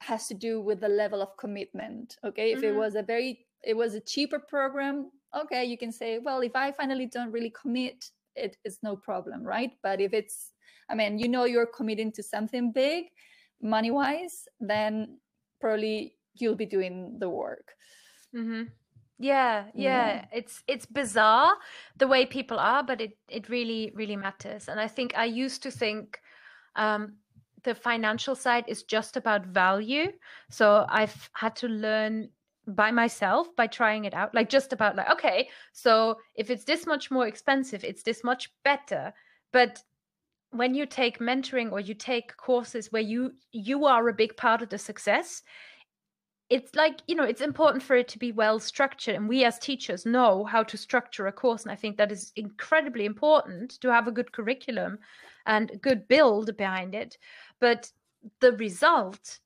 has 0.00 0.28
to 0.28 0.34
do 0.34 0.60
with 0.60 0.80
the 0.80 0.88
level 0.88 1.20
of 1.20 1.36
commitment. 1.36 2.16
Okay, 2.24 2.52
if 2.52 2.58
mm-hmm. 2.58 2.68
it 2.68 2.74
was 2.76 2.94
a 2.94 3.02
very, 3.02 3.46
it 3.64 3.76
was 3.76 3.94
a 3.94 4.00
cheaper 4.00 4.38
program, 4.38 5.10
okay, 5.36 5.64
you 5.64 5.76
can 5.76 5.90
say, 5.90 6.18
well, 6.18 6.40
if 6.40 6.54
I 6.54 6.70
finally 6.72 7.06
don't 7.06 7.32
really 7.32 7.52
commit, 7.60 8.04
it 8.36 8.56
it 8.62 8.68
is 8.68 8.78
no 8.82 8.96
problem, 8.96 9.42
right? 9.42 9.72
But 9.82 10.00
if 10.00 10.12
it's, 10.12 10.52
I 10.88 10.94
mean, 10.94 11.18
you 11.18 11.28
know, 11.28 11.44
you're 11.44 11.66
committing 11.66 12.12
to 12.12 12.22
something 12.22 12.72
big, 12.72 13.06
money 13.60 13.90
wise, 13.90 14.44
then 14.60 15.18
probably 15.60 16.14
you'll 16.40 16.56
be 16.56 16.66
doing 16.66 17.18
the 17.18 17.28
work. 17.28 17.74
Mm-hmm. 18.34 18.64
Yeah, 19.18 19.66
yeah, 19.74 20.06
yeah, 20.14 20.24
It's 20.32 20.62
it's 20.66 20.86
bizarre 20.86 21.52
the 21.98 22.08
way 22.08 22.24
people 22.24 22.58
are, 22.58 22.82
but 22.82 23.00
it 23.00 23.18
it 23.28 23.48
really 23.50 23.92
really 23.94 24.16
matters. 24.16 24.68
And 24.68 24.80
I 24.80 24.88
think 24.88 25.12
I 25.14 25.26
used 25.26 25.62
to 25.64 25.70
think 25.70 26.20
um, 26.74 27.16
the 27.64 27.74
financial 27.74 28.34
side 28.34 28.64
is 28.66 28.82
just 28.84 29.16
about 29.16 29.46
value. 29.46 30.12
So 30.48 30.86
I've 30.88 31.28
had 31.34 31.54
to 31.56 31.68
learn 31.68 32.30
by 32.66 32.90
myself 32.90 33.54
by 33.56 33.66
trying 33.66 34.04
it 34.04 34.14
out, 34.14 34.34
like 34.34 34.48
just 34.48 34.72
about 34.72 34.96
like 34.96 35.10
okay, 35.10 35.48
so 35.72 36.16
if 36.34 36.48
it's 36.50 36.64
this 36.64 36.86
much 36.86 37.10
more 37.10 37.26
expensive, 37.26 37.84
it's 37.84 38.02
this 38.02 38.24
much 38.24 38.50
better. 38.64 39.12
But 39.52 39.82
when 40.52 40.74
you 40.74 40.86
take 40.86 41.18
mentoring 41.18 41.72
or 41.72 41.80
you 41.80 41.94
take 41.94 42.36
courses 42.36 42.90
where 42.90 43.02
you 43.02 43.32
you 43.52 43.84
are 43.86 44.08
a 44.08 44.14
big 44.14 44.36
part 44.36 44.62
of 44.62 44.68
the 44.68 44.78
success 44.78 45.42
it's 46.50 46.74
like 46.74 47.00
you 47.06 47.14
know 47.14 47.24
it's 47.24 47.40
important 47.40 47.82
for 47.82 47.96
it 47.96 48.08
to 48.08 48.18
be 48.18 48.32
well 48.32 48.58
structured 48.58 49.14
and 49.14 49.28
we 49.28 49.44
as 49.44 49.58
teachers 49.58 50.04
know 50.04 50.44
how 50.44 50.62
to 50.64 50.76
structure 50.76 51.28
a 51.28 51.32
course 51.32 51.62
and 51.62 51.70
i 51.70 51.76
think 51.76 51.96
that 51.96 52.10
is 52.10 52.32
incredibly 52.36 53.04
important 53.04 53.80
to 53.80 53.88
have 53.88 54.08
a 54.08 54.12
good 54.12 54.32
curriculum 54.32 54.98
and 55.46 55.70
a 55.70 55.76
good 55.76 56.06
build 56.08 56.56
behind 56.56 56.94
it. 56.94 57.18
But 57.60 57.90
the 58.40 58.52
result 58.52 59.38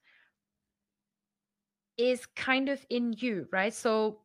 is 1.96 2.26
kind 2.26 2.68
of 2.68 2.84
in 2.90 3.14
you 3.16 3.46
right? 3.52 3.72
So 3.72 4.20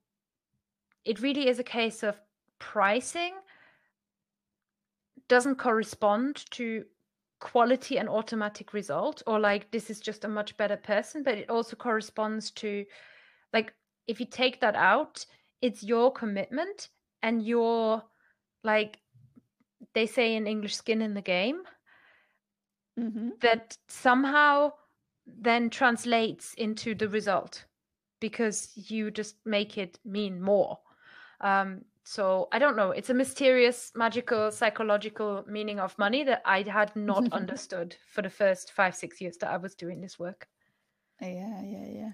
it 1.05 1.21
really 1.21 1.47
is 1.47 1.59
a 1.59 1.63
case 1.63 2.03
of 2.03 2.19
pricing 2.57 3.34
doesn't 5.27 5.57
correspond 5.57 6.43
to 6.51 6.84
quality 7.40 7.98
and 7.98 8.10
automatic 8.10 8.74
result 8.74 9.24
or 9.26 9.40
like 9.40 9.72
this 9.72 9.90
is 9.90 10.00
just 10.00 10.26
a 10.26 10.28
much 10.28 10.56
better 10.58 10.76
person 10.76 11.24
but 11.24 11.38
it 11.38 11.50
also 11.50 11.76
corresponds 11.76 12.52
to 12.52 12.86
like 13.54 13.74
if 14.08 14.20
you 14.20 14.26
take 14.26 14.60
that 14.60 14.76
out 14.76 15.26
it's 15.62 15.84
your 15.84 16.12
commitment 16.12 16.90
and 17.24 17.46
your 17.46 18.04
like 18.64 19.00
they 19.94 20.06
say 20.06 20.36
in 20.36 20.48
english 20.48 20.76
skin 20.76 21.02
in 21.02 21.14
the 21.14 21.22
game 21.22 21.62
mm-hmm. 23.00 23.30
that 23.42 23.78
somehow 23.88 24.72
then 25.26 25.70
translates 25.70 26.54
into 26.56 26.94
the 26.94 27.08
result 27.08 27.66
because 28.20 28.70
you 28.76 29.12
just 29.12 29.38
make 29.46 29.78
it 29.78 29.98
mean 30.04 30.42
more 30.42 30.78
um, 31.42 31.86
so 32.04 32.47
I 32.52 32.60
don't 32.60 32.76
know. 32.76 32.91
It's 32.91 33.10
a 33.10 33.14
mysterious, 33.14 33.91
magical, 33.95 34.52
psychological 34.52 35.43
meaning 35.47 35.80
of 35.80 35.97
money 35.97 36.24
that 36.24 36.41
I 36.45 36.64
had 36.64 36.95
not 36.95 37.32
understood 37.34 37.95
for 38.12 38.22
the 38.22 38.30
first 38.30 38.72
five, 38.72 38.95
six 38.95 39.22
years 39.22 39.38
that 39.38 39.52
I 39.52 39.58
was 39.58 39.76
doing 39.76 40.02
this 40.02 40.18
work. 40.18 40.47
Yeah, 41.22 41.62
yeah, 41.62 41.86
yeah. 41.89 42.12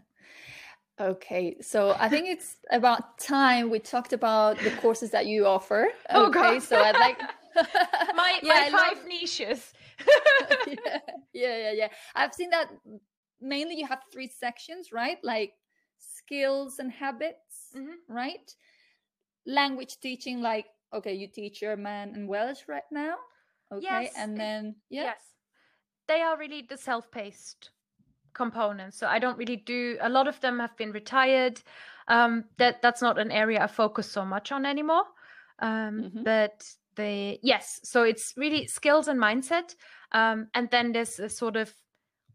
Okay, 1.00 1.58
so 1.62 1.96
I 2.00 2.08
think 2.08 2.28
it's 2.28 2.58
about 2.72 3.18
time 3.18 3.70
we 3.70 3.80
talked 3.80 4.14
about 4.14 4.58
the 4.60 4.72
courses 4.82 5.12
that 5.12 5.26
you 5.26 5.46
offer. 5.46 5.90
Okay, 6.10 6.14
oh 6.14 6.30
God. 6.30 6.64
so 6.64 6.82
I'd 6.82 6.98
like 6.98 7.20
my 8.16 8.40
yeah, 8.42 8.70
my 8.72 8.80
five 8.80 8.98
love... 8.98 9.06
niches. 9.06 9.74
yeah, 10.68 11.00
yeah, 11.34 11.58
yeah, 11.58 11.72
yeah. 11.72 11.88
I've 12.16 12.34
seen 12.34 12.50
that 12.52 12.70
mainly 13.42 13.76
you 13.76 13.86
have 13.86 14.04
three 14.12 14.28
sections, 14.30 14.94
right? 14.94 15.18
Like 15.22 15.54
skills 16.00 16.80
and 16.80 16.92
habits, 16.92 17.72
mm-hmm. 17.76 18.14
right? 18.14 18.56
Language 19.46 19.98
teaching 20.02 20.42
like 20.42 20.66
okay 20.94 21.14
you 21.14 21.28
teach 21.28 21.60
german 21.60 22.14
and 22.16 22.28
welsh 22.28 22.62
right 22.68 22.90
now 22.92 23.16
okay 23.72 24.04
yes, 24.04 24.14
and 24.18 24.38
then 24.38 24.76
yeah. 24.90 25.04
yes. 25.04 25.20
They 26.08 26.22
are 26.22 26.38
really 26.38 26.62
the 26.70 26.78
self-paced 26.78 27.72
components 28.34 29.00
so 29.00 29.08
i 29.08 29.18
don't 29.18 29.38
really 29.40 29.56
do 29.56 29.98
a 30.02 30.10
lot 30.10 30.28
of 30.28 30.40
them 30.42 30.60
have 30.60 30.76
been 30.78 30.92
retired. 30.92 31.62
Um 32.08 32.44
that 32.58 32.82
that's 32.84 33.02
not 33.02 33.18
an 33.18 33.32
area 33.32 33.64
i 33.64 33.68
focus 33.68 34.12
so 34.12 34.24
much 34.24 34.52
on 34.52 34.66
anymore. 34.66 35.06
Um 35.60 36.04
mm-hmm. 36.04 36.24
but 36.24 36.64
the 36.96 37.40
yes 37.42 37.80
so 37.84 38.04
it's 38.04 38.34
really 38.38 38.68
skills 38.68 39.08
and 39.08 39.20
mindset. 39.20 39.76
Um 40.12 40.48
and 40.54 40.70
then 40.70 40.92
there's 40.92 41.20
a 41.20 41.30
sort 41.30 41.56
of 41.56 41.74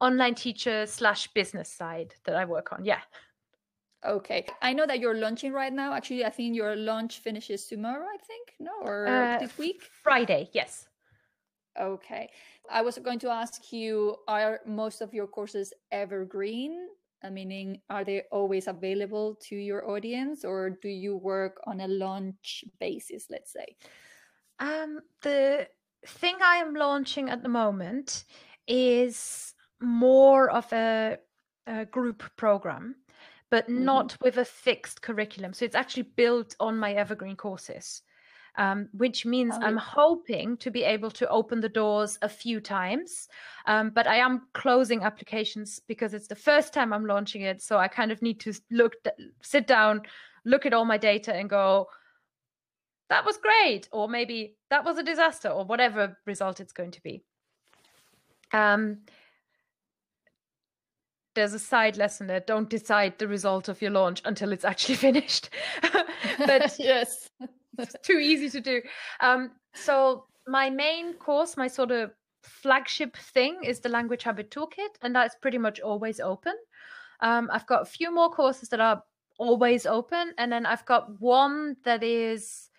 online 0.00 0.34
teacher 0.34 0.86
slash 0.86 1.28
business 1.34 1.72
side 1.72 2.14
that 2.24 2.34
i 2.34 2.44
work 2.44 2.72
on 2.72 2.84
yeah 2.84 3.00
Okay. 4.06 4.46
I 4.62 4.72
know 4.72 4.86
that 4.86 4.98
you're 4.98 5.16
launching 5.16 5.52
right 5.52 5.72
now. 5.72 5.92
Actually, 5.92 6.24
I 6.24 6.30
think 6.30 6.56
your 6.56 6.74
launch 6.74 7.18
finishes 7.18 7.66
tomorrow, 7.66 8.06
I 8.06 8.16
think. 8.18 8.54
No, 8.58 8.72
or 8.82 9.06
uh, 9.06 9.38
this 9.38 9.56
week? 9.58 9.82
Friday, 10.02 10.48
yes. 10.52 10.86
Okay. 11.78 12.30
I 12.70 12.82
was 12.82 12.98
going 12.98 13.18
to 13.20 13.30
ask 13.30 13.72
you 13.72 14.16
are 14.26 14.60
most 14.66 15.00
of 15.00 15.12
your 15.12 15.26
courses 15.26 15.72
evergreen? 15.92 16.88
Meaning, 17.30 17.82
are 17.90 18.02
they 18.02 18.22
always 18.32 18.66
available 18.66 19.36
to 19.48 19.54
your 19.54 19.90
audience 19.90 20.42
or 20.42 20.70
do 20.70 20.88
you 20.88 21.18
work 21.18 21.60
on 21.66 21.80
a 21.80 21.88
launch 21.88 22.64
basis, 22.78 23.26
let's 23.28 23.52
say? 23.52 23.76
Um, 24.58 25.00
the 25.20 25.68
thing 26.06 26.36
I 26.42 26.56
am 26.56 26.74
launching 26.74 27.28
at 27.28 27.42
the 27.42 27.50
moment 27.50 28.24
is 28.66 29.52
more 29.82 30.48
of 30.50 30.72
a, 30.72 31.18
a 31.66 31.84
group 31.84 32.22
program 32.36 32.94
but 33.50 33.64
mm-hmm. 33.64 33.84
not 33.84 34.16
with 34.22 34.38
a 34.38 34.44
fixed 34.44 35.02
curriculum. 35.02 35.52
So 35.52 35.64
it's 35.64 35.74
actually 35.74 36.04
built 36.04 36.56
on 36.60 36.78
my 36.78 36.92
evergreen 36.94 37.36
courses. 37.36 38.02
Um, 38.58 38.88
which 38.92 39.24
means 39.24 39.54
oh. 39.56 39.62
I'm 39.62 39.76
hoping 39.76 40.56
to 40.56 40.72
be 40.72 40.82
able 40.82 41.12
to 41.12 41.28
open 41.28 41.60
the 41.60 41.68
doors 41.68 42.18
a 42.20 42.28
few 42.28 42.60
times. 42.60 43.28
Um, 43.66 43.90
but 43.90 44.08
I 44.08 44.16
am 44.16 44.48
closing 44.54 45.02
applications 45.02 45.80
because 45.86 46.14
it's 46.14 46.26
the 46.26 46.34
first 46.34 46.74
time 46.74 46.92
I'm 46.92 47.06
launching 47.06 47.42
it. 47.42 47.62
So 47.62 47.78
I 47.78 47.86
kind 47.86 48.10
of 48.10 48.20
need 48.22 48.40
to 48.40 48.52
look, 48.72 48.96
sit 49.40 49.68
down, 49.68 50.02
look 50.44 50.66
at 50.66 50.74
all 50.74 50.84
my 50.84 50.98
data 50.98 51.32
and 51.32 51.48
go, 51.48 51.86
that 53.08 53.24
was 53.24 53.36
great. 53.36 53.88
Or 53.92 54.08
maybe 54.08 54.56
that 54.68 54.84
was 54.84 54.98
a 54.98 55.04
disaster 55.04 55.48
or 55.48 55.64
whatever 55.64 56.18
result 56.26 56.58
it's 56.58 56.72
going 56.72 56.90
to 56.90 57.02
be. 57.02 57.22
Um, 58.52 58.98
there's 61.34 61.54
a 61.54 61.58
side 61.58 61.96
lesson 61.96 62.26
there 62.26 62.40
don't 62.40 62.68
decide 62.68 63.18
the 63.18 63.28
result 63.28 63.68
of 63.68 63.80
your 63.80 63.90
launch 63.90 64.22
until 64.24 64.52
it's 64.52 64.64
actually 64.64 64.94
finished 65.08 65.50
but 66.38 66.74
yes 66.78 67.30
it's 67.78 67.94
too 68.02 68.18
easy 68.18 68.48
to 68.48 68.60
do 68.60 68.82
um, 69.20 69.50
so 69.74 70.24
my 70.46 70.70
main 70.70 71.14
course 71.14 71.56
my 71.56 71.68
sort 71.68 71.90
of 71.90 72.10
flagship 72.42 73.16
thing 73.16 73.58
is 73.62 73.80
the 73.80 73.88
language 73.88 74.22
habit 74.22 74.50
toolkit 74.50 74.96
and 75.02 75.14
that's 75.14 75.36
pretty 75.36 75.58
much 75.58 75.80
always 75.80 76.20
open 76.20 76.54
um, 77.20 77.48
i've 77.52 77.66
got 77.66 77.82
a 77.82 77.86
few 77.86 78.12
more 78.12 78.30
courses 78.30 78.68
that 78.68 78.80
are 78.80 79.02
always 79.38 79.86
open 79.86 80.32
and 80.38 80.50
then 80.50 80.66
i've 80.66 80.84
got 80.86 81.20
one 81.20 81.76
that 81.84 82.02
is 82.02 82.70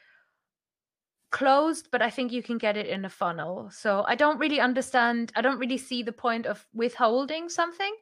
closed, 1.32 1.88
but 1.92 2.02
I 2.02 2.10
think 2.10 2.32
you 2.32 2.44
can 2.44 2.58
get 2.58 2.78
it 2.78 2.88
in 2.88 3.06
a 3.06 3.10
funnel. 3.10 3.70
So 3.72 4.04
I 4.08 4.16
don't 4.16 4.38
really 4.38 4.60
understand. 4.60 5.32
I 5.36 5.42
don't 5.42 5.60
really 5.60 5.78
see 5.78 6.04
the 6.04 6.12
point 6.12 6.46
of 6.46 6.66
withholding 6.74 7.50
something. 7.50 7.94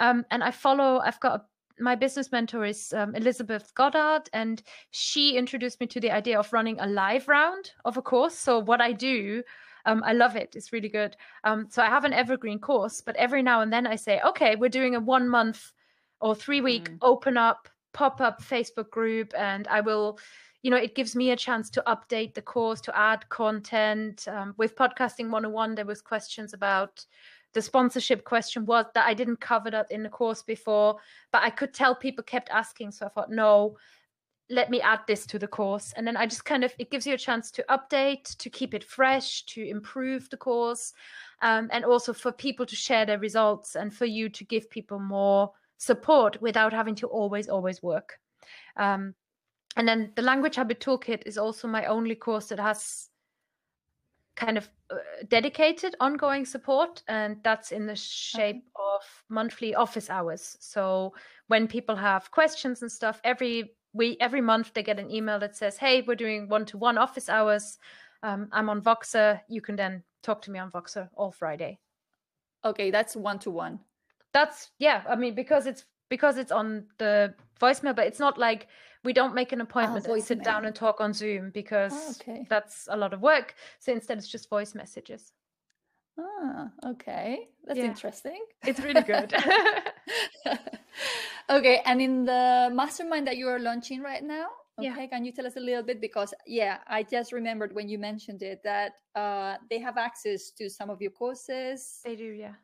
Um, 0.00 0.24
and 0.30 0.42
I 0.42 0.50
follow. 0.50 0.98
I've 0.98 1.20
got 1.20 1.40
a, 1.40 1.82
my 1.82 1.94
business 1.94 2.32
mentor 2.32 2.64
is 2.64 2.92
um, 2.92 3.14
Elizabeth 3.14 3.72
Goddard, 3.74 4.22
and 4.32 4.60
she 4.90 5.36
introduced 5.36 5.78
me 5.80 5.86
to 5.88 6.00
the 6.00 6.10
idea 6.10 6.38
of 6.38 6.52
running 6.52 6.80
a 6.80 6.86
live 6.86 7.28
round 7.28 7.70
of 7.84 7.96
a 7.96 8.02
course. 8.02 8.34
So 8.34 8.58
what 8.58 8.80
I 8.80 8.92
do. 8.92 9.44
Um, 9.86 10.02
I 10.04 10.12
love 10.12 10.36
it. 10.36 10.56
It's 10.56 10.74
really 10.74 10.90
good. 10.90 11.16
Um, 11.44 11.68
so 11.70 11.80
I 11.80 11.86
have 11.86 12.04
an 12.04 12.12
evergreen 12.12 12.58
course, 12.58 13.00
but 13.00 13.16
every 13.16 13.42
now 13.42 13.62
and 13.62 13.72
then 13.72 13.86
I 13.86 13.96
say, 13.96 14.20
okay, 14.26 14.54
we're 14.54 14.68
doing 14.68 14.94
a 14.94 15.00
one 15.00 15.26
month 15.26 15.72
or 16.20 16.34
three 16.34 16.60
week 16.60 16.90
mm. 16.90 16.98
open 17.00 17.38
up 17.38 17.66
pop 17.92 18.20
up 18.20 18.42
Facebook 18.42 18.90
group, 18.90 19.32
and 19.36 19.66
I 19.68 19.80
will 19.80 20.18
you 20.62 20.70
know 20.70 20.76
it 20.76 20.94
gives 20.94 21.16
me 21.16 21.30
a 21.30 21.36
chance 21.36 21.70
to 21.70 21.82
update 21.86 22.34
the 22.34 22.42
course 22.42 22.80
to 22.82 22.96
add 22.96 23.28
content 23.30 24.28
um, 24.28 24.54
with 24.58 24.76
podcasting 24.76 25.30
101 25.30 25.74
there 25.74 25.86
was 25.86 26.02
questions 26.02 26.52
about 26.52 27.04
the 27.52 27.62
sponsorship 27.62 28.24
question 28.24 28.64
was 28.64 28.86
that 28.94 29.06
i 29.06 29.14
didn't 29.14 29.40
cover 29.40 29.70
that 29.70 29.90
in 29.90 30.02
the 30.02 30.08
course 30.08 30.42
before 30.42 30.96
but 31.32 31.42
i 31.42 31.50
could 31.50 31.74
tell 31.74 31.94
people 31.94 32.22
kept 32.24 32.48
asking 32.50 32.90
so 32.90 33.06
i 33.06 33.08
thought 33.08 33.30
no 33.30 33.76
let 34.50 34.68
me 34.68 34.80
add 34.80 34.98
this 35.06 35.26
to 35.26 35.38
the 35.38 35.46
course. 35.46 35.94
And 35.96 36.06
then 36.06 36.16
i 36.16 36.26
just 36.26 36.44
kind 36.44 36.64
of 36.64 36.74
it 36.78 36.90
gives 36.90 37.06
you 37.06 37.14
a 37.14 37.18
chance 37.18 37.50
to 37.52 37.64
update 37.70 38.36
to 38.36 38.50
keep 38.50 38.74
it 38.74 38.84
fresh 38.84 39.44
to 39.46 39.66
improve 39.66 40.28
the 40.28 40.36
course 40.36 40.92
um, 41.40 41.68
and 41.72 41.84
also 41.84 42.12
for 42.12 42.32
people 42.32 42.66
to 42.66 42.76
share 42.76 43.06
their 43.06 43.18
results 43.18 43.76
and 43.76 43.94
for 43.94 44.06
you 44.06 44.28
to 44.28 44.44
give 44.44 44.68
people 44.68 44.98
more 44.98 45.52
support 45.78 46.42
without 46.42 46.72
having 46.72 46.96
to 46.96 47.06
always 47.06 47.48
always 47.48 47.82
work. 47.82 48.18
Um, 48.76 49.14
and 49.76 49.86
then 49.86 50.12
the 50.16 50.22
Language 50.22 50.56
Habit 50.56 50.80
Toolkit 50.80 51.22
is 51.26 51.38
also 51.38 51.68
my 51.68 51.84
only 51.86 52.16
course 52.16 52.46
that 52.46 52.58
has 52.58 53.08
kind 54.40 54.56
of 54.56 54.68
uh, 54.90 54.96
dedicated 55.28 55.94
ongoing 56.00 56.46
support 56.46 57.02
and 57.08 57.36
that's 57.44 57.72
in 57.72 57.86
the 57.86 57.94
shape 57.94 58.56
okay. 58.56 58.64
of 58.74 59.02
monthly 59.28 59.74
office 59.74 60.08
hours. 60.08 60.56
So 60.60 61.12
when 61.48 61.68
people 61.68 61.94
have 61.94 62.30
questions 62.30 62.80
and 62.82 62.90
stuff 62.90 63.20
every 63.22 63.74
we 63.92 64.16
every 64.20 64.40
month 64.40 64.72
they 64.72 64.82
get 64.82 64.98
an 64.98 65.10
email 65.10 65.38
that 65.40 65.56
says 65.56 65.76
hey 65.76 66.02
we're 66.02 66.14
doing 66.14 66.48
one-to-one 66.48 66.96
office 66.96 67.28
hours. 67.28 67.78
Um, 68.22 68.48
i'm 68.52 68.70
on 68.70 68.80
voxer. 68.80 69.40
You 69.48 69.60
can 69.60 69.76
then 69.76 70.02
talk 70.22 70.42
to 70.42 70.50
me 70.50 70.58
on 70.58 70.70
voxer 70.70 71.08
all 71.14 71.32
friday. 71.32 71.78
Okay 72.64 72.90
that's 72.90 73.14
one-to-one. 73.14 73.78
That's 74.32 74.70
yeah 74.78 75.02
i 75.08 75.16
mean 75.16 75.34
because 75.34 75.66
it's 75.66 75.84
because 76.08 76.38
it's 76.38 76.52
on 76.52 76.86
the 76.98 77.34
voicemail 77.60 77.94
but 77.94 78.06
it's 78.06 78.20
not 78.20 78.38
like 78.38 78.68
we 79.04 79.12
don't 79.12 79.34
make 79.34 79.52
an 79.52 79.60
appointment 79.60 80.06
oh, 80.08 80.14
and 80.14 80.22
sit 80.22 80.44
down 80.44 80.66
and 80.66 80.74
talk 80.74 81.00
on 81.00 81.12
Zoom 81.12 81.50
because 81.50 81.92
oh, 81.94 82.14
okay. 82.20 82.46
that's 82.48 82.88
a 82.90 82.96
lot 82.96 83.12
of 83.12 83.20
work. 83.20 83.54
So 83.78 83.92
instead, 83.92 84.18
it's 84.18 84.28
just 84.28 84.48
voice 84.50 84.74
messages. 84.74 85.32
Ah, 86.18 86.70
okay. 86.84 87.48
That's 87.64 87.78
yeah. 87.78 87.86
interesting. 87.86 88.44
It's 88.66 88.80
really 88.80 89.02
good. 89.02 89.32
okay. 91.50 91.80
And 91.86 92.02
in 92.02 92.24
the 92.26 92.70
mastermind 92.72 93.26
that 93.26 93.38
you 93.38 93.48
are 93.48 93.58
launching 93.58 94.02
right 94.02 94.22
now, 94.22 94.48
okay, 94.78 94.88
yeah. 94.88 95.06
can 95.06 95.24
you 95.24 95.32
tell 95.32 95.46
us 95.46 95.56
a 95.56 95.60
little 95.60 95.82
bit? 95.82 96.00
Because, 96.00 96.34
yeah, 96.46 96.78
I 96.86 97.02
just 97.02 97.32
remembered 97.32 97.74
when 97.74 97.88
you 97.88 97.98
mentioned 97.98 98.42
it 98.42 98.60
that 98.64 98.92
uh, 99.14 99.56
they 99.70 99.78
have 99.78 99.96
access 99.96 100.50
to 100.58 100.68
some 100.68 100.90
of 100.90 101.00
your 101.00 101.12
courses. 101.12 102.00
They 102.04 102.16
do, 102.16 102.24
yeah 102.24 102.54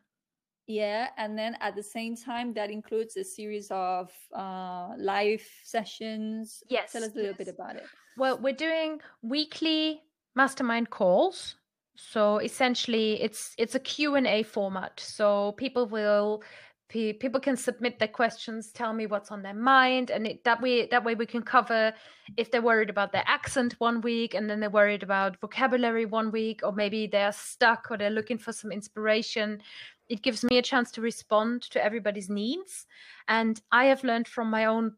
yeah 0.67 1.07
and 1.17 1.37
then 1.37 1.55
at 1.61 1.75
the 1.75 1.83
same 1.83 2.15
time 2.15 2.53
that 2.53 2.69
includes 2.69 3.17
a 3.17 3.23
series 3.23 3.67
of 3.71 4.11
uh, 4.35 4.89
live 4.97 5.43
sessions. 5.63 6.63
Yes 6.69 6.91
tell 6.91 7.03
us 7.03 7.13
a 7.13 7.15
little 7.15 7.31
yes. 7.31 7.37
bit 7.37 7.47
about 7.47 7.75
it. 7.77 7.85
Well 8.17 8.37
we're 8.37 8.53
doing 8.53 8.99
weekly 9.21 10.01
mastermind 10.35 10.89
calls. 10.89 11.55
So 11.95 12.37
essentially 12.37 13.21
it's 13.21 13.55
it's 13.57 13.75
a 13.75 13.79
q&a 13.79 14.43
format. 14.43 14.99
So 14.99 15.53
people 15.53 15.87
will 15.87 16.43
people 16.89 17.39
can 17.41 17.57
submit 17.57 17.99
their 17.99 18.07
questions 18.07 18.71
tell 18.71 18.93
me 18.93 19.07
what's 19.07 19.29
on 19.29 19.41
their 19.41 19.53
mind 19.53 20.09
and 20.09 20.25
it, 20.25 20.43
that 20.45 20.61
way 20.61 20.87
that 20.87 21.03
way 21.03 21.15
we 21.15 21.25
can 21.25 21.41
cover 21.41 21.93
if 22.37 22.49
they're 22.49 22.61
worried 22.61 22.89
about 22.89 23.11
their 23.11 23.25
accent 23.27 23.75
one 23.79 23.99
week 23.99 24.33
and 24.33 24.49
then 24.49 24.61
they're 24.61 24.69
worried 24.69 25.03
about 25.03 25.39
vocabulary 25.41 26.05
one 26.05 26.31
week 26.31 26.61
or 26.63 26.71
maybe 26.71 27.05
they're 27.05 27.33
stuck 27.33 27.87
or 27.91 27.97
they're 27.97 28.09
looking 28.09 28.37
for 28.37 28.53
some 28.53 28.71
inspiration 28.71 29.61
it 30.09 30.21
gives 30.21 30.43
me 30.43 30.57
a 30.57 30.61
chance 30.61 30.91
to 30.91 31.01
respond 31.01 31.63
to 31.63 31.83
everybody's 31.83 32.29
needs. 32.29 32.85
And 33.27 33.61
i 33.71 33.85
have 33.85 34.03
learned 34.03 34.27
from 34.27 34.49
my 34.49 34.65
own 34.65 34.93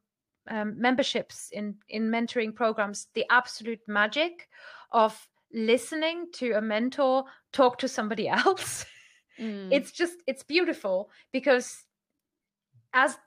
um, 0.50 0.80
memberships 0.80 1.50
in 1.52 1.76
in 1.88 2.10
mentoring 2.10 2.56
programs 2.56 3.08
the 3.14 3.26
absolute 3.30 3.82
magic 3.88 4.48
of 4.92 5.28
listening 5.54 6.28
to 6.34 6.54
a 6.54 6.62
mentor 6.62 7.26
talk 7.54 7.78
to 7.80 7.88
somebody 7.88 8.28
else. 8.46 8.86
Mm. 9.40 9.70
it's 9.72 9.92
just 9.92 10.16
it's 10.28 10.44
beautiful 10.44 11.10
because 11.32 11.86
as 12.94 13.18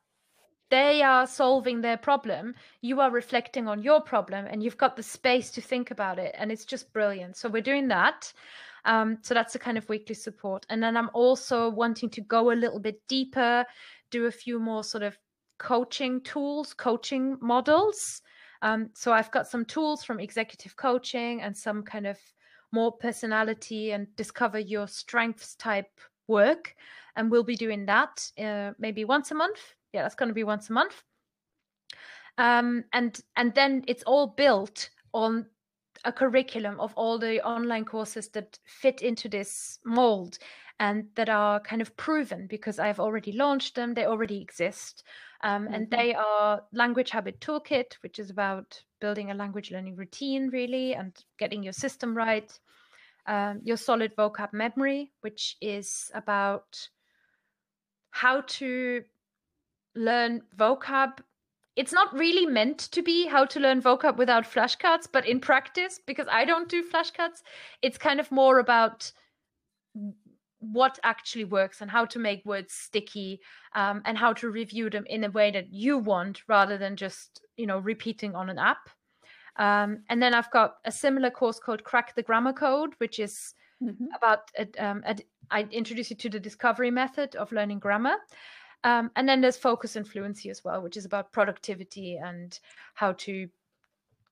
they 0.71 1.03
are 1.03 1.27
solving 1.27 1.81
their 1.81 1.97
problem 1.97 2.55
you 2.83 3.01
are 3.01 3.11
reflecting 3.11 3.67
on 3.67 3.83
your 3.83 4.01
problem 4.01 4.45
and 4.47 4.63
you've 4.63 4.77
got 4.77 4.97
the 4.97 5.03
space 5.03 5.51
to 5.51 5.63
think 5.63 5.91
about 5.91 6.19
it 6.19 6.35
and 6.39 6.53
it's 6.53 6.65
just 6.67 6.93
brilliant. 6.93 7.37
So 7.37 7.49
we're 7.49 7.63
doing 7.63 7.89
that 7.89 8.33
um, 8.85 9.19
so 9.23 9.35
that's 9.35 9.53
the 9.53 9.59
kind 9.59 9.79
of 9.79 9.89
weekly 9.89 10.15
support. 10.15 10.67
And 10.71 10.83
then 10.83 10.97
I'm 10.97 11.11
also 11.15 11.71
wanting 11.71 12.11
to 12.11 12.21
go 12.23 12.53
a 12.53 12.55
little 12.55 12.81
bit 12.81 13.01
deeper, 13.09 13.65
do 14.11 14.27
a 14.27 14.33
few 14.33 14.59
more 14.59 14.85
sort 14.85 15.03
of 15.03 15.17
coaching 15.59 16.21
tools, 16.23 16.75
coaching 16.75 17.37
models. 17.41 18.23
Um, 18.63 18.91
so 18.95 19.13
I've 19.13 19.31
got 19.31 19.49
some 19.49 19.65
tools 19.65 20.05
from 20.05 20.21
executive 20.21 20.77
coaching 20.77 21.43
and 21.43 21.57
some 21.57 21.83
kind 21.83 22.07
of 22.07 22.19
more 22.73 22.93
personality 22.93 23.93
and 23.93 24.07
discover 24.17 24.59
your 24.59 24.89
strengths 24.89 25.55
type 25.57 25.91
work. 26.27 26.75
And 27.17 27.31
we'll 27.31 27.45
be 27.45 27.57
doing 27.57 27.87
that 27.87 28.31
uh, 28.43 28.73
maybe 28.79 29.05
once 29.05 29.31
a 29.31 29.35
month. 29.35 29.75
Yeah, 29.93 30.03
that's 30.03 30.15
going 30.15 30.29
to 30.29 30.35
be 30.35 30.45
once 30.45 30.71
a 30.71 30.73
month. 30.73 31.03
Um, 32.39 32.85
and 32.95 33.21
and 33.37 33.55
then 33.55 33.85
it's 33.87 34.03
all 34.05 34.29
built 34.29 34.89
on 35.13 35.47
a 36.05 36.13
curriculum 36.13 36.81
of 36.81 36.93
all 36.95 37.19
the 37.19 37.45
online 37.45 37.85
courses 37.85 38.29
that 38.29 38.59
fit 38.65 39.03
into 39.03 39.29
this 39.29 39.79
mold 39.85 40.39
and 40.81 41.07
that 41.15 41.29
are 41.29 41.61
kind 41.61 41.81
of 41.81 41.97
proven 41.97 42.47
because 42.49 42.79
I've 42.79 43.01
already 43.01 43.33
launched 43.33 43.75
them, 43.75 43.95
they 43.95 44.07
already 44.07 44.41
exist. 44.41 45.05
Um, 45.43 45.65
mm-hmm. 45.65 45.75
And 45.75 45.91
they 45.91 46.15
are 46.15 46.63
Language 46.73 47.11
Habit 47.11 47.41
Toolkit, 47.41 47.95
which 48.03 48.19
is 48.19 48.31
about 48.31 48.83
building 49.01 49.31
a 49.31 49.35
language 49.35 49.71
learning 49.71 49.97
routine, 49.97 50.49
really, 50.51 50.95
and 50.95 51.13
getting 51.39 51.63
your 51.63 51.73
system 51.73 52.17
right. 52.17 52.53
Um, 53.27 53.61
your 53.63 53.77
solid 53.77 54.17
vocab 54.17 54.53
memory, 54.53 55.13
which 55.21 55.57
is 55.61 56.11
about 56.15 56.89
how 58.11 58.41
to 58.41 59.05
learn 59.95 60.43
vocab 60.57 61.19
it's 61.77 61.93
not 61.93 62.13
really 62.13 62.47
meant 62.47 62.79
to 62.79 63.03
be 63.03 63.27
how 63.27 63.45
to 63.47 63.61
learn 63.61 63.81
vocab 63.81 64.17
without 64.17 64.45
flashcards, 64.45 65.09
but 65.11 65.27
in 65.27 65.41
practice, 65.41 65.99
because 66.07 66.27
I 66.31 66.45
don't 66.45 66.69
do 66.69 66.83
flashcards, 66.83 67.43
it's 67.81 67.99
kind 67.99 68.21
of 68.21 68.31
more 68.31 68.59
about 68.59 69.11
what 70.63 70.99
actually 71.03 71.45
works 71.45 71.81
and 71.81 71.91
how 71.91 72.05
to 72.05 72.19
make 72.21 72.45
words 72.45 72.73
sticky 72.73 73.41
um, 73.75 74.01
and 74.05 74.17
how 74.17 74.33
to 74.33 74.49
review 74.49 74.89
them 74.89 75.05
in 75.09 75.25
a 75.25 75.31
way 75.31 75.51
that 75.51 75.73
you 75.73 75.99
want 75.99 76.43
rather 76.47 76.79
than 76.79 76.95
just 76.95 77.41
you 77.57 77.67
know 77.67 77.79
repeating 77.79 78.37
on 78.37 78.49
an 78.49 78.59
app 78.59 78.89
um, 79.57 80.05
and 80.09 80.23
then 80.23 80.35
i've 80.35 80.51
got 80.53 80.77
a 80.85 80.93
similar 80.93 81.31
course 81.31 81.59
called 81.59 81.83
crack 81.83 82.15
the 82.15 82.23
grammar 82.23 82.53
code 82.53 82.95
which 82.99 83.19
is 83.19 83.55
mm-hmm. 83.83 84.05
about 84.17 84.51
a, 84.57 84.69
um, 84.79 85.03
a, 85.05 85.17
I 85.51 85.67
introduce 85.73 86.11
you 86.11 86.17
to 86.17 86.31
the 86.31 86.41
discovery 86.41 86.93
method 86.93 87.35
of 87.35 87.51
learning 87.51 87.81
grammar 87.81 88.17
um, 88.85 89.11
and 89.17 89.29
then 89.29 89.41
there's 89.41 89.57
focus 89.57 89.97
and 89.97 90.07
fluency 90.07 90.51
as 90.51 90.65
well, 90.65 90.83
which 90.83 90.97
is 90.97 91.05
about 91.05 91.33
productivity 91.33 92.17
and 92.17 92.59
how 92.95 93.13
to 93.13 93.49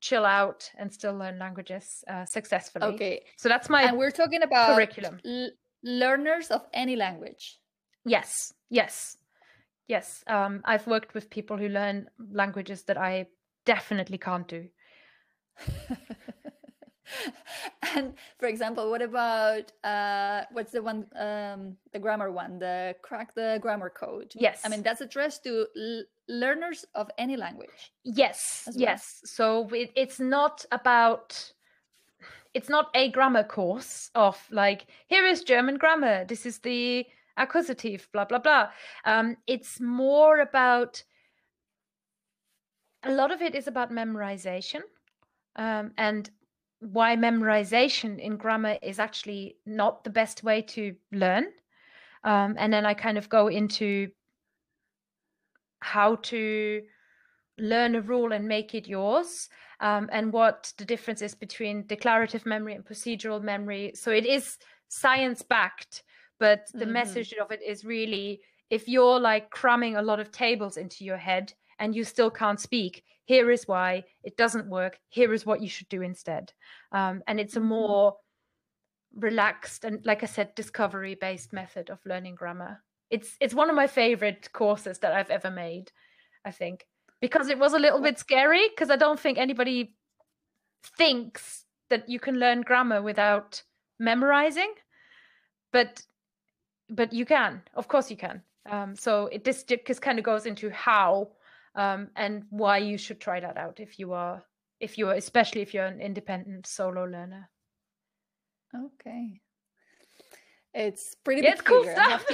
chill 0.01 0.25
out 0.25 0.71
and 0.79 0.93
still 0.93 1.15
learn 1.15 1.39
languages 1.39 2.05
uh, 2.09 2.25
successfully. 2.25 2.87
Okay. 2.87 3.23
So 3.37 3.49
that's 3.49 3.69
my 3.69 3.83
and 3.83 3.99
we're 3.99 4.11
talking 4.11 4.43
about 4.43 4.75
curriculum. 4.75 5.21
L- 5.25 5.51
learners 5.83 6.51
of 6.51 6.67
any 6.73 6.97
language. 6.97 7.59
Yes. 8.05 8.53
Yes. 8.71 9.19
Yes. 9.87 10.25
Um, 10.27 10.63
I've 10.65 10.87
worked 10.87 11.15
with 11.15 11.31
people 11.31 11.57
who 11.57 11.69
learn 11.69 12.09
languages 12.33 12.85
that 12.85 12.97
I 12.97 13.27
definitely 13.67 14.19
can't 14.19 14.49
do. 14.49 14.69
and 17.95 18.15
for 18.39 18.47
example, 18.47 18.91
what 18.91 19.03
about 19.03 19.73
uh, 19.85 20.43
what's 20.53 20.73
the 20.73 20.83
one, 20.83 21.07
um, 21.17 21.77
the 21.93 21.99
grammar 21.99 22.31
one, 22.31 22.59
the 22.59 22.95
crack 23.03 23.35
the 23.35 23.59
grammar 23.61 23.91
code? 23.91 24.33
Yes. 24.35 24.61
I 24.65 24.69
mean, 24.69 24.83
that's 24.83 25.01
addressed 25.01 25.45
to 25.45 25.67
l- 25.77 26.05
learners 26.29 26.85
of 26.95 27.11
any 27.19 27.37
language. 27.37 27.93
Yes. 28.05 28.65
Well. 28.67 28.77
Yes. 28.79 29.21
So 29.25 29.69
it, 29.69 29.91
it's 29.97 30.21
not 30.21 30.65
about 30.73 31.53
it's 32.53 32.69
not 32.69 32.91
a 32.95 33.11
grammar 33.11 33.45
course 33.45 34.11
of 34.15 34.37
like 34.51 34.87
here 35.07 35.25
is 35.27 35.43
German 35.43 35.77
grammar. 35.77 36.25
This 36.25 36.47
is 36.47 36.59
the 36.59 37.07
accusative, 37.37 38.09
blah 38.13 38.25
blah 38.25 38.39
blah. 38.39 38.69
Um, 39.05 39.37
it's 39.47 39.81
more 39.81 40.41
about 40.41 41.03
a 43.03 43.13
lot 43.13 43.33
of 43.33 43.41
it 43.41 43.55
is 43.55 43.67
about 43.67 43.91
memorization. 43.91 44.83
Um, 45.57 45.93
and 45.97 46.31
why 46.81 47.17
memorization 47.17 48.19
in 48.19 48.37
grammar 48.37 48.79
is 48.83 48.99
actually 48.99 49.57
not 49.67 50.03
the 50.03 50.11
best 50.11 50.43
way 50.43 50.63
to 50.63 50.95
learn. 51.13 51.47
Um, 52.25 52.57
and 52.59 52.73
then 52.73 52.85
I 52.85 52.95
kind 52.95 53.19
of 53.19 53.29
go 53.29 53.49
into 53.49 54.11
how 55.81 56.17
to 56.17 56.83
learn 57.59 57.95
a 57.95 58.01
rule 58.01 58.33
and 58.33 58.49
make 58.49 58.75
it 58.75 58.89
yours, 58.89 59.49
um, 59.81 60.09
and 60.13 60.33
what 60.33 60.73
the 60.79 60.85
difference 60.85 61.23
is 61.23 61.35
between 61.35 61.87
declarative 61.87 62.45
memory 62.47 62.75
and 62.75 62.85
procedural 62.85 63.43
memory. 63.43 63.93
So 63.95 64.11
it 64.11 64.27
is 64.27 64.59
science 64.89 65.43
backed, 65.43 66.03
but 66.39 66.67
the 66.73 66.81
mm-hmm. 66.85 66.93
message 66.93 67.35
of 67.35 67.51
it 67.51 67.61
is 67.67 67.85
really 67.85 68.41
if 68.71 68.89
you're 68.89 69.21
like 69.21 69.51
cramming 69.51 69.97
a 69.97 70.03
lot 70.03 70.21
of 70.21 70.31
tables 70.31 70.77
into 70.77 71.05
your 71.05 71.17
head 71.17 71.53
and 71.81 71.95
you 71.95 72.05
still 72.05 72.31
can't 72.31 72.61
speak, 72.61 73.03
here 73.25 73.51
is 73.51 73.67
why 73.67 74.05
it 74.23 74.37
doesn't 74.37 74.69
work 74.69 74.99
here 75.09 75.33
is 75.35 75.47
what 75.47 75.61
you 75.61 75.69
should 75.69 75.89
do 75.89 76.03
instead. 76.03 76.53
Um, 76.93 77.23
and 77.27 77.41
it's 77.41 77.57
a 77.57 77.59
mm-hmm. 77.59 77.69
more 77.69 78.17
relaxed 79.17 79.85
and 79.85 80.07
like 80.07 80.23
i 80.23 80.27
said 80.27 80.55
discovery 80.55 81.17
based 81.17 81.53
method 81.53 81.91
of 81.91 81.99
learning 82.07 82.37
grammar. 82.37 82.81
It's 83.11 83.37
it's 83.41 83.55
one 83.55 83.69
of 83.69 83.75
my 83.75 83.89
favorite 83.89 84.53
courses 84.53 85.01
that 85.01 85.13
i've 85.13 85.31
ever 85.31 85.51
made 85.51 85.91
i 86.45 86.53
think 86.53 86.87
because 87.21 87.49
it 87.49 87.59
was 87.59 87.75
a 87.75 87.79
little 87.81 88.01
bit 88.01 88.21
scary 88.21 88.69
because 88.69 88.89
i 88.89 88.95
don't 88.95 89.19
think 89.19 89.37
anybody 89.37 89.97
thinks 90.97 91.65
that 91.89 92.09
you 92.09 92.21
can 92.21 92.37
learn 92.37 92.61
grammar 92.61 93.03
without 93.03 93.65
memorizing 93.99 94.73
but 95.73 96.03
but 96.91 97.13
you 97.13 97.25
can. 97.25 97.63
Of 97.75 97.89
course 97.89 98.11
you 98.11 98.17
can. 98.17 98.43
Um, 98.69 98.95
so 98.95 99.27
it 99.27 99.45
this 99.45 99.65
just 99.65 100.03
kind 100.03 100.19
of 100.19 100.25
goes 100.25 100.47
into 100.47 100.71
how 100.71 101.31
um, 101.75 102.09
and 102.17 102.45
why 102.51 102.79
you 102.79 102.99
should 102.99 103.21
try 103.21 103.41
that 103.41 103.57
out 103.57 103.81
if 103.81 103.99
you 103.99 104.13
are 104.13 104.43
if 104.81 104.97
you 104.97 105.09
are 105.09 105.15
especially 105.15 105.61
if 105.61 105.75
you're 105.75 105.85
an 105.85 106.01
independent 106.01 106.67
solo 106.67 107.05
learner. 107.05 107.51
Okay. 108.75 109.41
It's 110.73 111.17
pretty 111.25 111.43
yeah, 111.43 111.53
it's 111.53 111.61
cool 111.61 111.85
stuff. 111.85 112.25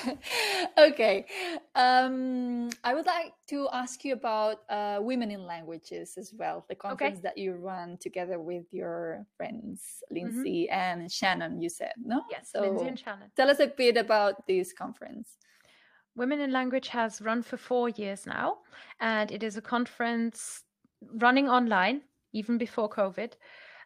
okay. 0.78 1.26
Um, 1.74 2.70
I 2.82 2.94
would 2.94 3.06
like 3.06 3.32
to 3.48 3.68
ask 3.72 4.04
you 4.04 4.14
about 4.14 4.62
uh, 4.70 4.98
Women 5.00 5.30
in 5.30 5.46
Languages 5.46 6.14
as 6.16 6.32
well, 6.36 6.64
the 6.68 6.74
conference 6.74 7.18
okay. 7.18 7.22
that 7.22 7.38
you 7.38 7.54
run 7.54 7.98
together 7.98 8.38
with 8.38 8.64
your 8.72 9.26
friends, 9.36 9.82
mm-hmm. 10.04 10.14
Lindsay 10.14 10.68
mm-hmm. 10.70 10.80
and 10.80 11.12
Shannon, 11.12 11.60
you 11.60 11.68
said, 11.68 11.92
no? 12.02 12.22
Yes, 12.30 12.50
so 12.52 12.62
Lindsay 12.62 12.88
and 12.88 12.98
Shannon. 12.98 13.30
Tell 13.36 13.50
us 13.50 13.60
a 13.60 13.66
bit 13.66 13.96
about 13.96 14.46
this 14.46 14.72
conference. 14.72 15.36
Women 16.16 16.40
in 16.40 16.52
Language 16.52 16.88
has 16.88 17.20
run 17.20 17.42
for 17.42 17.56
four 17.56 17.88
years 17.90 18.26
now, 18.26 18.58
and 19.00 19.30
it 19.30 19.42
is 19.42 19.56
a 19.56 19.62
conference 19.62 20.64
running 21.14 21.48
online, 21.48 22.02
even 22.32 22.58
before 22.58 22.88
COVID, 22.88 23.32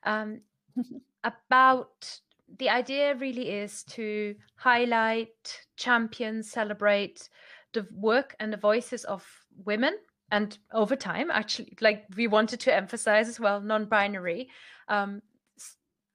um, 0.04 0.40
about 1.24 2.20
the 2.58 2.68
idea 2.68 3.14
really 3.16 3.50
is 3.50 3.82
to 3.84 4.34
highlight, 4.56 5.60
champion, 5.76 6.42
celebrate 6.42 7.28
the 7.72 7.86
work 7.92 8.36
and 8.38 8.52
the 8.52 8.56
voices 8.56 9.04
of 9.04 9.26
women. 9.64 9.96
And 10.30 10.56
over 10.72 10.96
time, 10.96 11.30
actually, 11.30 11.76
like 11.80 12.04
we 12.16 12.26
wanted 12.26 12.60
to 12.60 12.74
emphasize 12.74 13.28
as 13.28 13.38
well, 13.38 13.60
non 13.60 13.86
binary. 13.86 14.48
Um, 14.88 15.22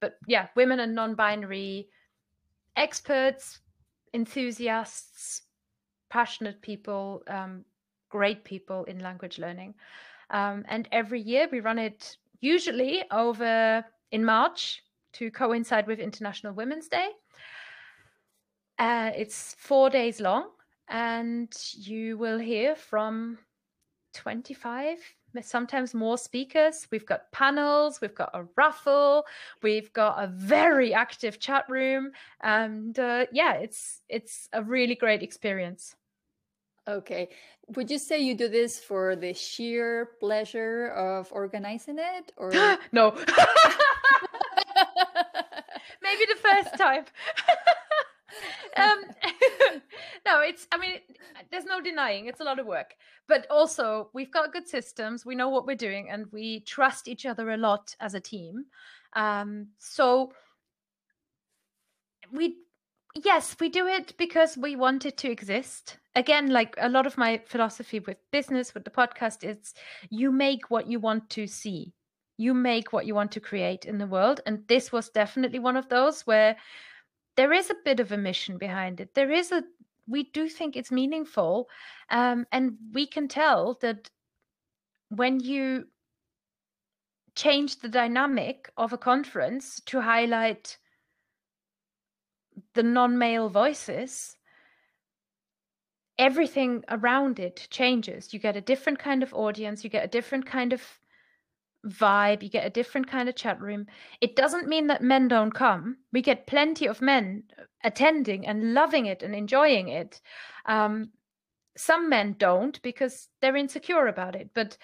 but 0.01 0.16
yeah, 0.28 0.47
women 0.55 0.80
and 0.80 0.95
non 0.95 1.16
binary 1.16 1.89
experts, 2.76 3.60
enthusiasts, 4.14 5.43
passionate 6.10 6.62
people, 6.62 7.24
um, 7.28 7.64
great 8.10 8.43
people 8.43 8.84
in 8.86 8.99
language 8.99 9.38
learning. 9.38 9.76
Um, 10.30 10.64
and 10.68 10.88
every 10.91 11.22
year 11.22 11.47
we 11.51 11.60
run 11.60 11.80
it 11.80 12.18
usually 12.41 13.03
over 13.12 13.84
in 14.12 14.26
March 14.26 14.84
to 15.14 15.32
coincide 15.32 15.88
with 15.88 15.99
International 15.99 16.53
Women's 16.53 16.88
Day. 16.88 17.10
Uh, 18.78 19.12
it's 19.16 19.55
four 19.60 19.89
days 19.89 20.22
long, 20.22 20.49
and 20.88 21.53
you 21.74 22.18
will 22.18 22.39
hear 22.39 22.76
from 22.76 23.38
25, 24.14 24.97
sometimes 25.41 25.93
more 25.93 26.18
speakers. 26.18 26.88
We've 26.91 27.05
got 27.05 27.32
panels, 27.32 27.99
we've 28.01 28.16
got 28.16 28.32
a 28.34 28.45
raffle, 28.55 29.26
we've 29.62 29.91
got 29.93 30.24
a 30.24 30.28
very 30.28 30.93
active 30.93 31.39
chat 31.39 31.66
room, 31.68 32.12
and 32.41 32.97
uh, 32.97 33.26
yeah, 33.32 33.55
it's 33.55 34.01
it's 34.07 34.47
a 34.53 34.64
really 34.64 34.95
great 34.95 35.24
experience. 35.24 35.95
Okay. 36.90 37.30
Would 37.76 37.92
you 37.92 38.00
say 38.00 38.20
you 38.20 38.36
do 38.36 38.48
this 38.48 38.80
for 38.80 39.16
the 39.16 39.34
sheer 39.34 40.10
pleasure 40.20 40.88
of 40.88 41.32
organizing 41.32 42.00
it 42.00 42.32
or 42.36 42.52
no? 42.92 43.12
Maybe 46.02 46.26
the 46.26 46.40
first 46.42 46.78
time. 46.78 47.06
um, 48.78 49.02
no, 50.26 50.42
it's, 50.42 50.68
I 50.72 50.78
mean, 50.80 50.94
there's 51.52 51.66
no 51.66 51.80
denying 51.80 52.26
it's 52.26 52.40
a 52.42 52.44
lot 52.44 52.58
of 52.58 52.66
work. 52.66 52.96
But 53.28 53.46
also, 53.52 54.10
we've 54.14 54.32
got 54.32 54.52
good 54.52 54.68
systems. 54.68 55.24
We 55.26 55.36
know 55.36 55.50
what 55.50 55.68
we're 55.68 55.76
doing 55.76 56.10
and 56.10 56.26
we 56.32 56.62
trust 56.62 57.08
each 57.08 57.28
other 57.28 57.52
a 57.52 57.58
lot 57.58 57.96
as 58.00 58.16
a 58.16 58.20
team. 58.20 58.66
Um, 59.14 59.68
so, 59.78 60.34
we, 62.32 62.56
yes, 63.24 63.55
we 63.59 63.70
do 63.70 63.88
it 63.88 64.15
because 64.17 64.57
we 64.57 64.76
want 64.76 65.05
it 65.05 65.17
to 65.17 65.32
exist. 65.32 65.97
Again, 66.15 66.49
like 66.49 66.76
a 66.78 66.89
lot 66.89 67.05
of 67.05 67.17
my 67.17 67.41
philosophy 67.45 67.99
with 67.99 68.17
business, 68.32 68.74
with 68.74 68.84
the 68.84 68.91
podcast, 68.91 69.43
it's 69.43 69.74
you 70.09 70.32
make 70.32 70.70
what 70.70 70.88
you 70.88 70.99
want 70.99 71.30
to 71.32 71.47
see 71.47 71.93
you 72.39 72.53
make 72.53 72.93
what 72.93 73.05
you 73.05 73.13
want 73.13 73.34
to 73.34 73.41
create 73.41 73.84
in 73.84 73.97
the 73.97 74.07
world 74.07 74.39
and 74.45 74.65
this 74.67 74.93
was 74.93 75.09
definitely 75.09 75.59
one 75.59 75.76
of 75.76 75.89
those 75.89 76.22
where 76.22 76.55
there 77.36 77.51
is 77.51 77.70
a 77.70 77.76
bit 77.84 77.99
of 77.99 78.13
a 78.13 78.17
mission 78.17 78.57
behind 78.57 79.01
it 79.01 79.13
there 79.13 79.30
is 79.30 79.51
a 79.51 79.61
we 80.07 80.24
do 80.32 80.47
think 80.47 80.76
it's 80.76 80.91
meaningful 80.91 81.67
um, 82.09 82.45
and 82.51 82.78
we 82.93 83.05
can 83.05 83.28
tell 83.28 83.78
that 83.82 84.09
when 85.09 85.39
you 85.39 85.86
change 87.36 87.80
the 87.80 87.89
dynamic 87.89 88.72
of 88.78 88.93
a 88.93 88.97
conference 88.97 89.82
to 89.86 90.01
highlight 90.01 90.78
the 92.74 92.84
non-male 92.84 93.49
voices 93.49 94.36
everything 96.18 96.84
around 96.89 97.39
it 97.39 97.68
changes 97.70 98.34
you 98.34 98.39
get 98.39 98.57
a 98.57 98.62
different 98.62 98.99
kind 98.99 99.24
of 99.24 99.34
audience 99.34 99.84
you 99.84 99.89
get 99.89 100.03
a 100.03 100.07
different 100.07 100.45
kind 100.45 100.74
of 100.74 100.82
vibe, 101.88 102.43
you 102.43 102.49
get 102.49 102.66
a 102.66 102.70
different 102.70 103.07
kind 103.07 103.30
of 103.30 103.36
chat 103.36 103.60
room. 103.62 103.88
It 104.22 104.36
doesn't 104.36 104.68
mean 104.68 104.88
that 104.88 105.01
men 105.01 105.28
don't 105.28 105.53
come. 105.53 105.97
We 106.12 106.22
get 106.22 106.47
plenty 106.47 106.88
of 106.88 107.01
men 107.01 107.43
attending 107.84 108.45
and 108.47 108.74
loving 108.74 109.05
it 109.05 109.24
and 109.24 109.34
enjoying 109.34 109.89
it. 109.89 110.22
Um, 110.66 111.12
some 111.78 112.10
men 112.10 112.36
don't 112.38 112.82
because 112.82 113.30
they're 113.41 113.55
insecure 113.55 114.07
about 114.07 114.36
it, 114.36 114.49
but 114.53 114.78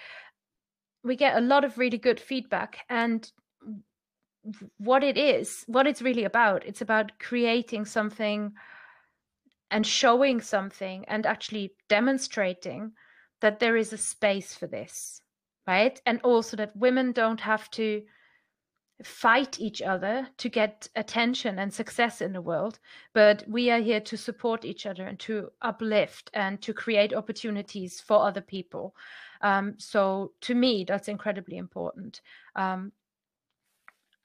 we 1.03 1.15
get 1.15 1.37
a 1.37 1.41
lot 1.41 1.65
of 1.65 1.77
really 1.77 1.97
good 1.97 2.19
feedback. 2.19 2.85
And 2.89 3.29
what 4.77 5.03
it 5.03 5.17
is, 5.17 5.63
what 5.67 5.87
it's 5.87 6.01
really 6.01 6.23
about, 6.23 6.65
it's 6.65 6.81
about 6.81 7.19
creating 7.19 7.85
something 7.85 8.53
and 9.71 9.85
showing 9.85 10.41
something 10.41 11.05
and 11.07 11.25
actually 11.25 11.73
demonstrating 11.89 12.91
that 13.41 13.59
there 13.59 13.75
is 13.75 13.93
a 13.93 13.97
space 13.97 14.53
for 14.53 14.67
this 14.67 15.21
right? 15.67 15.99
And 16.05 16.19
also 16.21 16.57
that 16.57 16.75
women 16.75 17.11
don't 17.11 17.41
have 17.41 17.69
to 17.71 18.03
fight 19.03 19.59
each 19.59 19.81
other 19.81 20.27
to 20.37 20.47
get 20.47 20.87
attention 20.95 21.59
and 21.59 21.73
success 21.73 22.21
in 22.21 22.31
the 22.31 22.41
world, 22.41 22.79
but 23.13 23.43
we 23.47 23.69
are 23.69 23.81
here 23.81 23.99
to 23.99 24.15
support 24.15 24.63
each 24.63 24.85
other 24.85 25.05
and 25.05 25.19
to 25.19 25.49
uplift 25.61 26.29
and 26.33 26.61
to 26.61 26.73
create 26.73 27.13
opportunities 27.13 27.99
for 27.99 28.25
other 28.25 28.41
people. 28.41 28.95
Um, 29.41 29.73
so 29.77 30.31
to 30.41 30.55
me, 30.55 30.85
that's 30.85 31.09
incredibly 31.09 31.57
important. 31.57 32.21
Um, 32.55 32.93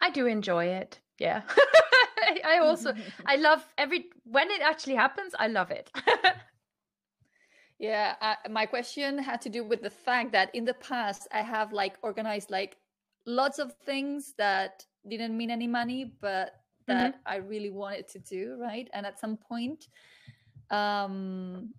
I 0.01 0.11
do 0.11 0.27
enjoy 0.27 0.67
it. 0.67 1.01
Yeah. 1.19 1.43
I 2.45 2.59
also 2.59 2.95
I 3.27 3.37
love 3.37 3.65
every 3.79 4.07
when 4.25 4.51
it 4.51 4.61
actually 4.63 4.97
happens, 4.97 5.35
I 5.39 5.49
love 5.49 5.71
it. 5.71 5.91
Yeah, 7.81 8.15
uh, 8.21 8.35
my 8.51 8.67
question 8.67 9.17
had 9.17 9.41
to 9.41 9.49
do 9.49 9.65
with 9.65 9.81
the 9.81 9.89
fact 9.89 10.33
that 10.33 10.55
in 10.55 10.67
the 10.67 10.75
past 10.75 11.27
I 11.33 11.41
have 11.41 11.73
like 11.73 11.97
organized 12.03 12.51
like 12.51 12.77
lots 13.25 13.59
of 13.59 13.73
things 13.87 14.35
that 14.37 14.85
didn't 15.09 15.35
mean 15.35 15.51
any 15.51 15.67
money, 15.67 16.13
but 16.21 16.61
that 16.87 17.15
mm-hmm. 17.15 17.21
I 17.25 17.37
really 17.37 17.71
wanted 17.71 18.07
to 18.09 18.19
do, 18.19 18.59
right? 18.61 18.87
And 18.93 19.07
at 19.07 19.19
some 19.19 19.39
point, 19.39 19.87
um, 20.71 21.73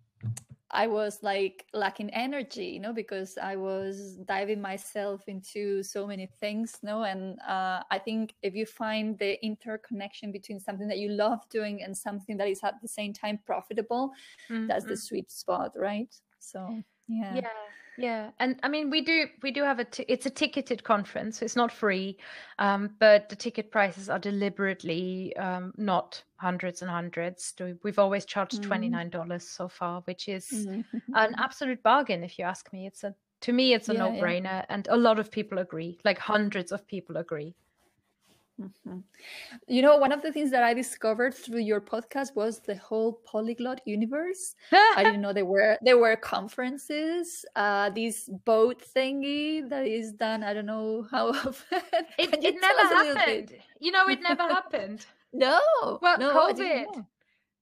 I 0.72 0.88
was 0.88 1.20
like 1.22 1.66
lacking 1.74 2.10
energy, 2.12 2.66
you 2.66 2.80
know, 2.80 2.94
because 2.94 3.38
I 3.38 3.56
was 3.58 4.16
diving 4.26 4.62
myself 4.62 5.28
into 5.28 5.84
so 5.84 6.08
many 6.08 6.28
things, 6.40 6.80
you 6.82 6.88
know. 6.88 7.04
And 7.04 7.40
uh, 7.42 7.84
I 7.92 8.00
think 8.00 8.34
if 8.42 8.56
you 8.56 8.66
find 8.66 9.20
the 9.20 9.44
interconnection 9.44 10.32
between 10.32 10.60
something 10.60 10.88
that 10.88 10.98
you 10.98 11.10
love 11.10 11.42
doing 11.50 11.84
and 11.84 11.96
something 11.96 12.38
that 12.38 12.48
is 12.48 12.64
at 12.64 12.82
the 12.82 12.88
same 12.88 13.14
time 13.14 13.40
profitable, 13.46 14.12
mm-hmm. 14.50 14.68
that's 14.68 14.86
the 14.86 14.92
mm-hmm. 14.92 15.00
sweet 15.00 15.32
spot, 15.32 15.74
right? 15.76 16.14
So 16.40 16.82
yeah, 17.08 17.36
yeah, 17.36 17.50
yeah. 17.98 18.32
And 18.40 18.60
I 18.64 18.70
mean, 18.70 18.90
we 18.90 19.02
do 19.02 19.28
we 19.42 19.52
do 19.52 19.64
have 19.64 19.80
a 19.80 19.86
t- 19.86 20.06
it's 20.08 20.26
a 20.26 20.30
ticketed 20.30 20.84
conference, 20.84 21.40
so 21.40 21.46
it's 21.46 21.56
not 21.56 21.72
free, 21.72 22.18
um, 22.60 22.92
but 23.00 23.30
the 23.30 23.36
ticket 23.36 23.72
prices 23.72 24.10
are 24.10 24.20
deliberately 24.20 25.36
um, 25.38 25.74
not 25.78 26.24
hundreds 26.38 26.82
and 26.82 26.90
hundreds. 26.90 27.54
We've 27.84 28.00
always 28.00 28.26
charged 28.26 28.64
twenty 28.64 28.90
nine 28.90 29.10
dollars 29.10 29.46
mm. 29.46 29.56
so 29.56 29.68
far, 29.68 30.02
which 30.02 30.28
is 30.28 30.48
mm. 30.50 30.84
an 31.16 31.36
absolute 31.38 31.84
bargain, 31.84 32.24
if 32.24 32.40
you 32.40 32.46
ask 32.46 32.72
me. 32.74 32.88
It's 32.88 33.04
a 33.04 33.14
to 33.42 33.54
me, 33.54 33.74
it's 33.74 33.90
a 33.90 33.94
yeah, 33.94 34.00
no 34.00 34.12
brainer, 34.12 34.44
yeah. 34.44 34.66
and 34.70 34.88
a 34.90 34.98
lot 34.98 35.20
of 35.20 35.32
people 35.32 35.58
agree. 35.58 36.00
Like 36.06 36.18
hundreds 36.18 36.72
of 36.72 36.88
people 36.88 37.18
agree. 37.18 37.56
Mm-hmm. 38.62 39.00
You 39.68 39.82
know, 39.82 39.98
one 39.98 40.12
of 40.12 40.22
the 40.22 40.32
things 40.32 40.52
that 40.52 40.64
I 40.64 40.74
discovered 40.74 41.34
through 41.34 41.60
your 41.62 41.82
podcast 41.82 42.36
was 42.36 42.60
the 42.60 42.76
whole 42.76 43.14
polyglot 43.26 43.82
universe. 43.86 44.56
I 44.72 45.04
didn't 45.04 45.22
know 45.22 45.34
there 45.34 45.46
were 45.46 45.78
there 45.82 45.98
were 45.98 46.16
conferences. 46.16 47.46
Uh, 47.56 47.90
this 47.90 48.30
boat 48.46 48.84
thingy 48.96 49.68
that 49.70 49.88
is 49.88 50.14
done. 50.14 50.44
I 50.44 50.54
don't 50.54 50.66
know 50.66 51.08
how 51.10 51.30
often. 51.48 51.82
It, 52.18 52.44
it 52.44 52.56
never 52.62 52.88
happened. 52.88 53.54
You 53.80 53.92
know, 53.92 54.08
it 54.08 54.22
never 54.22 54.44
happened. 54.58 55.06
No. 55.34 55.60
Well, 56.02 56.18
no, 56.20 56.34
COVID. 56.34 57.06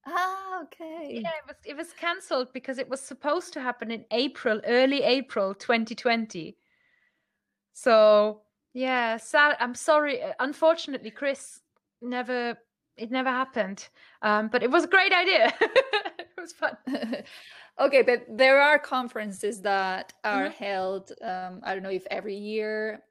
Ah, 0.05 0.63
okay. 0.63 1.21
Yeah, 1.21 1.29
it 1.29 1.47
was 1.47 1.55
it 1.65 1.77
was 1.77 1.93
cancelled 1.93 2.51
because 2.53 2.77
it 2.77 2.89
was 2.89 3.01
supposed 3.01 3.53
to 3.53 3.61
happen 3.61 3.91
in 3.91 4.05
April, 4.11 4.59
early 4.65 5.03
April 5.03 5.53
2020. 5.53 6.57
So 7.73 8.41
yeah, 8.73 9.17
sad. 9.17 9.57
I'm 9.59 9.75
sorry. 9.75 10.21
Uh, 10.21 10.33
unfortunately, 10.39 11.11
Chris 11.11 11.61
never. 12.01 12.57
It 12.97 13.11
never 13.11 13.29
happened. 13.29 13.87
Um, 14.21 14.49
but 14.49 14.61
it 14.61 14.69
was 14.69 14.83
a 14.83 14.87
great 14.87 15.13
idea. 15.13 15.53
it 15.61 16.27
was 16.37 16.51
fun. 16.51 16.77
Okay, 17.79 18.01
but 18.01 18.25
there 18.29 18.61
are 18.61 18.77
conferences 18.77 19.61
that 19.61 20.11
are 20.25 20.49
mm-hmm. 20.49 20.63
held. 20.63 21.11
Um, 21.21 21.61
I 21.63 21.73
don't 21.73 21.83
know 21.83 21.89
if 21.89 22.05
every 22.11 22.35
year. 22.35 23.01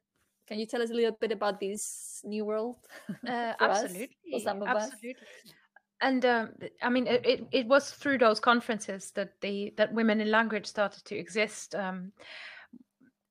Can 0.46 0.58
you 0.58 0.66
tell 0.66 0.82
us 0.82 0.90
a 0.90 0.94
little 0.94 1.16
bit 1.20 1.32
about 1.32 1.60
this 1.60 2.20
new 2.24 2.44
world? 2.44 2.76
Uh, 3.26 3.54
absolutely, 3.60 4.10
us, 4.34 4.46
absolutely. 4.46 5.10
Us? 5.10 5.54
And 6.00 6.24
um, 6.24 6.52
I 6.82 6.88
mean, 6.90 7.06
it, 7.06 7.26
it, 7.26 7.46
it, 7.50 7.66
was 7.66 7.90
through 7.90 8.18
those 8.18 8.40
conferences 8.40 9.10
that 9.12 9.32
the 9.40 9.74
that 9.76 9.92
women 9.92 10.20
in 10.20 10.30
language 10.30 10.66
started 10.66 11.04
to 11.06 11.16
exist. 11.16 11.74
Um, 11.74 12.12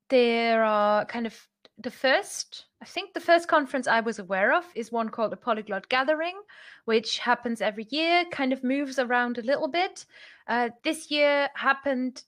there 0.09 0.63
are 0.63 1.05
kind 1.05 1.25
of 1.25 1.47
the 1.79 1.91
first 1.91 2.65
i 2.81 2.85
think 2.85 3.13
the 3.13 3.19
first 3.19 3.47
conference 3.47 3.87
i 3.87 3.99
was 3.99 4.19
aware 4.19 4.53
of 4.53 4.65
is 4.73 4.91
one 4.91 5.09
called 5.09 5.31
the 5.31 5.37
polyglot 5.37 5.87
gathering 5.89 6.35
which 6.87 7.19
happens 7.19 7.61
every 7.61 7.85
year 7.89 8.23
kind 8.31 8.53
of 8.53 8.63
moves 8.63 8.97
around 8.97 9.37
a 9.37 9.41
little 9.41 9.67
bit. 9.67 10.05
Uh, 10.47 10.69
this 10.85 11.11
year 11.11 11.49
happened 11.53 12.23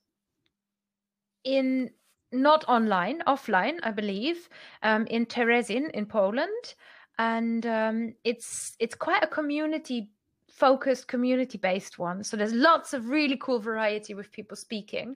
in 1.46 1.90
not 2.34 2.66
online 2.68 3.22
offline 3.26 3.80
i 3.84 3.90
believe 3.92 4.50
um, 4.84 5.08
in 5.08 5.26
Teresin 5.26 5.90
in 5.92 6.06
poland. 6.06 6.76
And 7.18 7.66
um, 7.66 8.14
it's 8.24 8.76
it's 8.80 8.96
quite 8.96 9.24
a 9.24 9.28
community 9.28 10.10
focused 10.50 11.08
community 11.08 11.58
based 11.58 12.00
one. 12.00 12.24
So 12.24 12.36
there's 12.36 12.54
lots 12.54 12.94
of 12.94 13.08
really 13.08 13.38
cool 13.38 13.60
variety 13.60 14.14
with 14.14 14.32
people 14.32 14.58
speaking. 14.58 15.16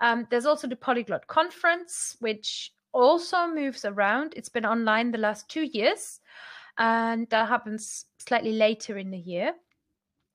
Um, 0.00 0.26
there's 0.30 0.46
also 0.46 0.66
the 0.66 0.76
polyglot 0.76 1.26
conference 1.26 2.16
which 2.20 2.72
also 2.92 3.46
moves 3.46 3.84
around. 3.84 4.34
It's 4.36 4.48
been 4.48 4.66
online 4.66 5.10
the 5.10 5.18
last 5.18 5.48
two 5.48 5.62
years, 5.62 6.20
and 6.78 7.28
that 7.30 7.48
happens 7.48 8.06
slightly 8.18 8.52
later 8.52 8.98
in 8.98 9.10
the 9.10 9.18
year. 9.18 9.54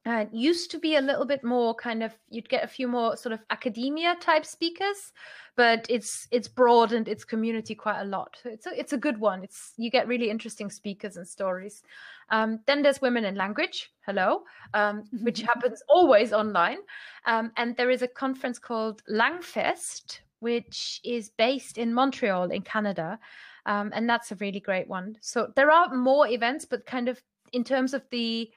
Uh, 0.08 0.22
it 0.22 0.30
used 0.32 0.72
to 0.72 0.80
be 0.80 0.96
a 0.96 1.02
little 1.02 1.26
bit 1.26 1.44
more 1.44 1.76
kind 1.76 2.02
of 2.02 2.16
you'd 2.30 2.48
get 2.48 2.64
a 2.64 2.68
few 2.68 2.88
more 2.88 3.18
sort 3.18 3.34
of 3.34 3.42
academia 3.50 4.16
type 4.22 4.46
speakers, 4.46 5.12
but 5.58 5.86
it's 5.90 6.30
it's 6.32 6.48
broadened 6.48 7.10
its 7.10 7.26
community 7.26 7.76
quite 7.76 8.00
a 8.00 8.06
lot. 8.06 8.38
So 8.42 8.50
it's 8.50 8.66
a, 8.68 8.80
it's 8.80 8.94
a 8.94 8.98
good 8.98 9.20
one. 9.20 9.44
It's 9.44 9.74
you 9.76 9.92
get 9.92 10.08
really 10.08 10.30
interesting 10.30 10.70
speakers 10.70 11.18
and 11.18 11.28
stories. 11.28 11.84
Um, 12.30 12.62
then 12.68 12.82
there's 12.82 13.02
Women 13.02 13.26
in 13.26 13.36
Language, 13.36 13.92
hello, 14.06 14.44
um, 14.74 15.04
which 15.24 15.42
happens 15.52 15.84
always 15.90 16.32
online, 16.32 16.78
um, 17.26 17.52
and 17.58 17.76
there 17.76 17.90
is 17.90 18.02
a 18.02 18.08
conference 18.08 18.60
called 18.60 19.04
Langfest, 19.10 20.20
which 20.40 21.02
is 21.04 21.30
based 21.30 21.78
in 21.78 21.94
Montreal 21.94 22.52
in 22.52 22.62
Canada. 22.62 23.20
Um, 23.66 23.92
and 23.94 24.10
that's 24.10 24.32
a 24.32 24.36
really 24.36 24.60
great 24.60 24.88
one. 24.88 25.18
So 25.22 25.52
there 25.56 25.72
are 25.72 25.94
more 25.94 26.28
events, 26.28 26.66
but 26.66 26.86
kind 26.86 27.10
of 27.10 27.22
in 27.52 27.64
terms 27.64 27.94
of 27.94 28.04
the 28.12 28.50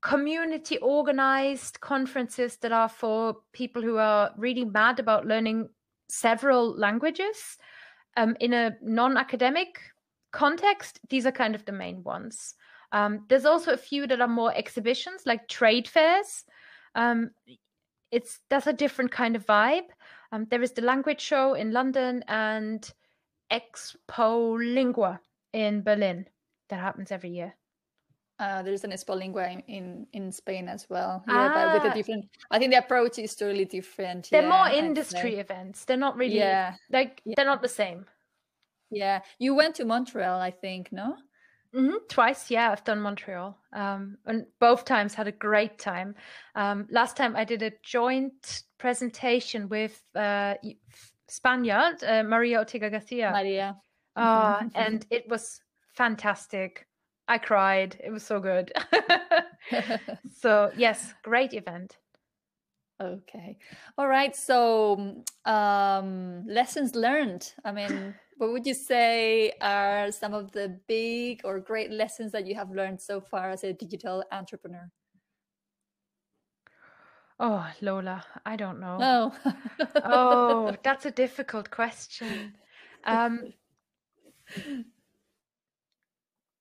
community 0.00 0.78
organized 0.78 1.80
conferences 1.80 2.56
that 2.58 2.72
are 2.72 2.88
for 2.88 3.36
people 3.52 3.82
who 3.82 3.98
are 3.98 4.30
really 4.36 4.64
mad 4.64 4.98
about 4.98 5.26
learning 5.26 5.68
several 6.08 6.76
languages 6.76 7.58
um, 8.16 8.36
in 8.40 8.52
a 8.52 8.76
non 8.82 9.16
academic 9.16 9.80
context, 10.32 11.00
these 11.08 11.26
are 11.26 11.32
kind 11.32 11.54
of 11.54 11.64
the 11.64 11.72
main 11.72 12.02
ones. 12.02 12.54
Um, 12.92 13.24
there's 13.28 13.44
also 13.44 13.72
a 13.72 13.76
few 13.76 14.06
that 14.06 14.20
are 14.20 14.28
more 14.28 14.54
exhibitions, 14.54 15.22
like 15.26 15.48
trade 15.48 15.88
fairs. 15.88 16.44
Um, 16.94 17.30
it's 18.10 18.40
that's 18.48 18.66
a 18.66 18.72
different 18.72 19.12
kind 19.12 19.36
of 19.36 19.46
vibe. 19.46 19.86
Um, 20.32 20.46
there 20.50 20.62
is 20.62 20.72
the 20.72 20.82
language 20.82 21.20
show 21.20 21.54
in 21.54 21.72
London 21.72 22.24
and 22.28 22.88
Expo 23.50 24.56
Lingua 24.56 25.20
in 25.52 25.82
Berlin 25.82 26.26
that 26.68 26.80
happens 26.80 27.10
every 27.10 27.30
year. 27.30 27.54
Uh, 28.38 28.62
there's 28.62 28.84
an 28.84 28.90
Expo 28.90 29.16
Lingua 29.18 29.50
in, 29.50 29.60
in, 29.68 30.06
in 30.14 30.32
Spain 30.32 30.66
as 30.68 30.88
well. 30.88 31.22
Yeah, 31.28 31.34
ah. 31.34 31.54
but 31.54 31.74
with 31.74 31.90
a 31.90 31.92
ah. 31.92 31.94
different. 31.94 32.26
I 32.50 32.58
think 32.58 32.72
the 32.72 32.78
approach 32.78 33.18
is 33.18 33.34
totally 33.34 33.66
different. 33.66 34.30
They're 34.30 34.42
yeah, 34.42 34.48
more 34.48 34.68
industry 34.68 35.36
events. 35.36 35.84
They're 35.84 35.98
not 35.98 36.16
really. 36.16 36.38
Yeah. 36.38 36.74
Like 36.90 37.20
yeah. 37.24 37.34
they're 37.36 37.44
not 37.44 37.60
the 37.60 37.68
same. 37.68 38.06
Yeah, 38.90 39.20
you 39.38 39.54
went 39.54 39.76
to 39.76 39.84
Montreal, 39.84 40.40
I 40.40 40.50
think, 40.50 40.90
no? 40.90 41.16
Mm-hmm. 41.74 41.96
Twice, 42.08 42.50
yeah, 42.50 42.72
I've 42.72 42.82
done 42.84 43.00
Montreal, 43.00 43.56
um, 43.72 44.18
and 44.26 44.44
both 44.58 44.84
times 44.84 45.14
had 45.14 45.28
a 45.28 45.32
great 45.32 45.78
time. 45.78 46.16
Um, 46.56 46.88
last 46.90 47.16
time 47.16 47.36
I 47.36 47.44
did 47.44 47.62
a 47.62 47.70
joint 47.84 48.64
presentation 48.78 49.68
with 49.68 50.02
uh, 50.16 50.54
Spaniard 51.28 52.02
uh, 52.02 52.24
Maria 52.24 52.58
Ortega 52.58 52.90
Garcia. 52.90 53.30
Maria, 53.32 53.76
uh, 54.16 54.62
and 54.74 55.06
it 55.10 55.28
was 55.28 55.60
fantastic. 55.94 56.86
I 57.28 57.38
cried. 57.38 58.00
It 58.02 58.10
was 58.10 58.24
so 58.24 58.40
good. 58.40 58.72
so 60.40 60.72
yes, 60.76 61.14
great 61.22 61.54
event. 61.54 61.98
Okay, 63.00 63.56
all 63.96 64.08
right. 64.08 64.36
So 64.36 65.22
um, 65.44 66.46
lessons 66.46 66.94
learned. 66.94 67.52
I 67.64 67.72
mean 67.72 68.14
what 68.40 68.52
would 68.52 68.66
you 68.66 68.72
say 68.72 69.52
are 69.60 70.10
some 70.10 70.32
of 70.32 70.50
the 70.52 70.80
big 70.88 71.42
or 71.44 71.60
great 71.60 71.90
lessons 71.90 72.32
that 72.32 72.46
you 72.46 72.54
have 72.54 72.70
learned 72.70 72.98
so 72.98 73.20
far 73.20 73.50
as 73.50 73.64
a 73.64 73.74
digital 73.74 74.24
entrepreneur? 74.32 74.90
Oh, 77.38 77.70
Lola, 77.82 78.24
I 78.46 78.56
don't 78.56 78.80
know. 78.80 78.96
No. 78.96 79.32
oh, 80.04 80.74
that's 80.82 81.04
a 81.04 81.10
difficult 81.10 81.70
question. 81.70 82.54
Um, 83.04 83.52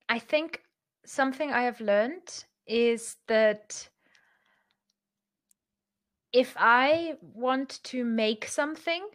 I 0.10 0.20
think 0.20 0.62
something 1.06 1.54
I 1.54 1.62
have 1.64 1.80
learned 1.80 2.44
is 2.68 3.16
that 3.30 3.88
if 6.32 6.56
I 6.58 7.16
want 7.22 7.80
to 7.84 8.04
make 8.04 8.48
something 8.48 9.08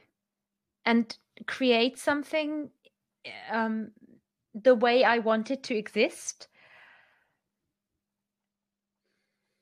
and 0.84 1.16
create 1.46 1.98
something 1.98 2.70
um, 3.50 3.90
the 4.54 4.74
way 4.74 5.04
I 5.04 5.18
want 5.18 5.50
it 5.50 5.62
to 5.64 5.76
exist. 5.76 6.48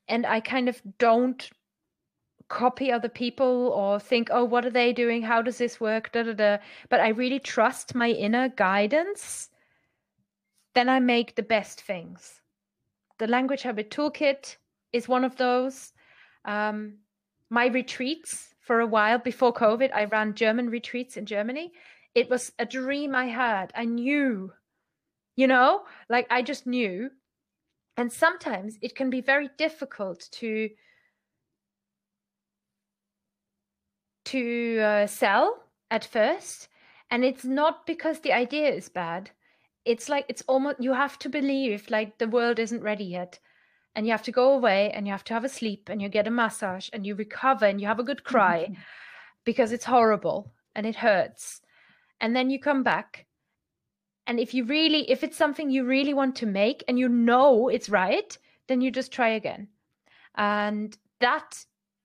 And 0.08 0.26
I 0.26 0.40
kind 0.40 0.68
of 0.68 0.82
don't 0.98 1.48
copy 2.48 2.92
other 2.92 3.08
people 3.08 3.68
or 3.74 3.98
think, 3.98 4.28
oh, 4.30 4.44
what 4.44 4.66
are 4.66 4.70
they 4.70 4.92
doing? 4.92 5.22
How 5.22 5.40
does 5.40 5.58
this 5.58 5.80
work? 5.80 6.12
Da, 6.12 6.24
da, 6.24 6.32
da. 6.34 6.58
But 6.90 7.00
I 7.00 7.08
really 7.08 7.38
trust 7.38 7.94
my 7.94 8.10
inner 8.10 8.50
guidance. 8.50 9.48
Then 10.74 10.88
I 10.88 11.00
make 11.00 11.34
the 11.34 11.42
best 11.42 11.80
things. 11.80 12.40
The 13.18 13.26
Language 13.26 13.62
Habit 13.62 13.90
Toolkit 13.90 14.56
is 14.92 15.08
one 15.08 15.24
of 15.24 15.36
those. 15.36 15.92
Um, 16.44 16.98
my 17.52 17.66
retreats 17.66 18.54
for 18.60 18.80
a 18.80 18.86
while 18.86 19.18
before 19.18 19.52
COVID. 19.52 19.90
I 19.92 20.04
ran 20.04 20.34
German 20.34 20.70
retreats 20.70 21.18
in 21.18 21.26
Germany. 21.26 21.72
It 22.14 22.30
was 22.30 22.50
a 22.58 22.64
dream 22.64 23.14
I 23.14 23.26
had. 23.26 23.72
I 23.76 23.84
knew, 23.84 24.52
you 25.36 25.46
know, 25.46 25.82
like 26.08 26.26
I 26.30 26.40
just 26.40 26.66
knew. 26.66 27.10
And 27.98 28.10
sometimes 28.10 28.78
it 28.80 28.94
can 28.94 29.10
be 29.10 29.20
very 29.20 29.50
difficult 29.58 30.28
to 30.32 30.70
to 34.24 34.78
uh, 34.80 35.06
sell 35.06 35.64
at 35.90 36.04
first 36.04 36.68
and 37.10 37.24
it's 37.24 37.44
not 37.44 37.84
because 37.86 38.20
the 38.20 38.32
idea 38.32 38.68
is 38.70 38.88
bad 38.88 39.30
it's 39.84 40.08
like 40.08 40.24
it's 40.28 40.44
almost 40.46 40.76
you 40.80 40.92
have 40.92 41.18
to 41.18 41.28
believe 41.28 41.90
like 41.90 42.18
the 42.18 42.28
world 42.28 42.60
isn't 42.60 42.82
ready 42.82 43.04
yet 43.04 43.40
and 43.94 44.06
you 44.06 44.12
have 44.12 44.22
to 44.22 44.32
go 44.32 44.52
away 44.52 44.90
and 44.92 45.06
you 45.06 45.12
have 45.12 45.24
to 45.24 45.34
have 45.34 45.44
a 45.44 45.48
sleep 45.48 45.88
and 45.88 46.00
you 46.00 46.08
get 46.08 46.26
a 46.26 46.30
massage 46.30 46.88
and 46.92 47.06
you 47.06 47.14
recover 47.14 47.66
and 47.66 47.80
you 47.80 47.86
have 47.86 47.98
a 47.98 48.04
good 48.04 48.24
cry 48.24 48.64
mm-hmm. 48.64 48.80
because 49.44 49.72
it's 49.72 49.84
horrible 49.84 50.52
and 50.74 50.86
it 50.86 50.96
hurts. 50.96 51.60
And 52.20 52.34
then 52.34 52.50
you 52.50 52.58
come 52.58 52.82
back 52.82 53.26
and 54.26 54.38
if 54.38 54.54
you 54.54 54.64
really 54.64 55.10
if 55.10 55.24
it's 55.24 55.36
something 55.36 55.70
you 55.70 55.84
really 55.84 56.14
want 56.14 56.36
to 56.36 56.46
make 56.46 56.84
and 56.88 56.98
you 56.98 57.08
know 57.08 57.68
it's 57.68 57.88
right 57.88 58.38
then 58.68 58.80
you 58.80 58.90
just 58.90 59.12
try 59.12 59.30
again. 59.30 59.68
And 60.36 60.96
that 61.20 61.64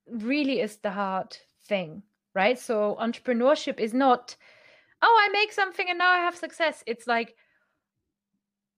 really 0.10 0.60
is 0.60 0.78
the 0.78 0.92
hard 0.92 1.38
thing 1.66 2.04
right? 2.34 2.60
So 2.60 2.96
entrepreneurship 3.02 3.80
is 3.80 3.94
not 3.94 4.36
oh 5.02 5.20
i 5.22 5.30
make 5.30 5.52
something 5.52 5.88
and 5.90 5.98
now 5.98 6.12
i 6.12 6.20
have 6.20 6.36
success. 6.36 6.84
It's 6.86 7.08
like 7.08 7.36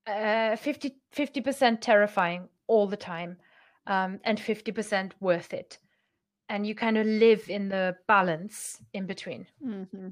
uh, 0.07 0.55
50 0.55 0.95
50% 1.15 1.81
terrifying 1.81 2.49
all 2.69 2.87
the 2.87 2.97
time 2.97 3.35
um, 3.87 4.19
and 4.23 4.37
50% 4.39 5.11
worth 5.19 5.53
it 5.53 5.79
and 6.49 6.65
you 6.65 6.75
kind 6.75 6.97
of 6.97 7.05
live 7.05 7.49
in 7.49 7.69
the 7.69 7.95
balance 8.07 8.81
in 8.93 9.05
between 9.05 9.45
mm-hmm. 9.65 10.09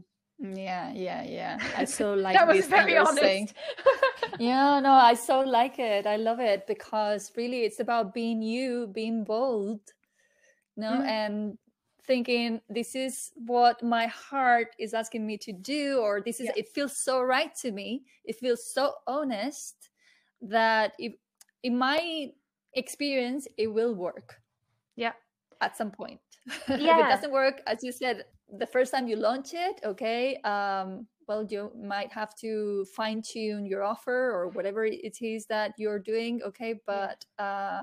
yeah 0.55 0.91
yeah 0.93 1.23
yeah 1.23 1.57
i 1.75 1.83
so 1.97 2.13
like 2.13 2.35
that 2.35 2.47
was 2.47 2.67
very 2.67 2.97
honest 2.97 3.53
yeah 4.39 4.79
no 4.79 4.91
i 4.91 5.13
so 5.13 5.39
like 5.41 5.79
it 5.79 6.05
i 6.05 6.15
love 6.15 6.39
it 6.39 6.65
because 6.67 7.31
really 7.35 7.63
it's 7.63 7.79
about 7.79 8.13
being 8.13 8.41
you 8.41 8.87
being 8.93 9.23
bold 9.23 9.79
you 10.75 10.83
know 10.83 10.91
mm-hmm. 10.91 11.07
and 11.07 11.57
thinking 12.05 12.61
this 12.69 12.95
is 12.95 13.31
what 13.35 13.83
my 13.83 14.07
heart 14.07 14.69
is 14.79 14.93
asking 14.93 15.27
me 15.27 15.37
to 15.37 15.51
do 15.51 15.99
or 15.99 16.21
this 16.21 16.39
is 16.39 16.45
yeah. 16.45 16.53
it 16.55 16.69
feels 16.69 16.95
so 16.95 17.21
right 17.21 17.53
to 17.53 17.71
me 17.71 18.03
it 18.23 18.35
feels 18.37 18.65
so 18.73 18.93
honest 19.07 19.89
that 20.41 20.93
it, 20.99 21.19
it 21.63 21.71
might 21.71 22.31
experience, 22.77 23.47
it 23.57 23.67
will 23.67 23.93
work. 23.93 24.39
Yeah. 24.95 25.13
at 25.61 25.75
some 25.75 25.91
point. 25.91 26.19
Yeah. 26.69 26.99
if 26.99 27.05
it 27.05 27.09
doesn't 27.09 27.31
work, 27.31 27.61
as 27.67 27.83
you 27.83 27.91
said, 27.91 28.25
the 28.57 28.67
first 28.67 28.93
time 28.93 29.07
you 29.07 29.15
launch 29.15 29.53
it, 29.53 29.81
okay, 29.83 30.37
um, 30.43 31.07
well, 31.27 31.45
you 31.49 31.71
might 31.75 32.11
have 32.13 32.35
to 32.37 32.85
fine 32.95 33.21
tune 33.21 33.65
your 33.65 33.83
offer 33.83 34.31
or 34.31 34.49
whatever 34.49 34.85
it 34.85 35.17
is 35.21 35.45
that 35.47 35.73
you're 35.77 35.99
doing, 35.99 36.41
okay. 36.43 36.79
But 36.85 37.25
uh, 37.37 37.81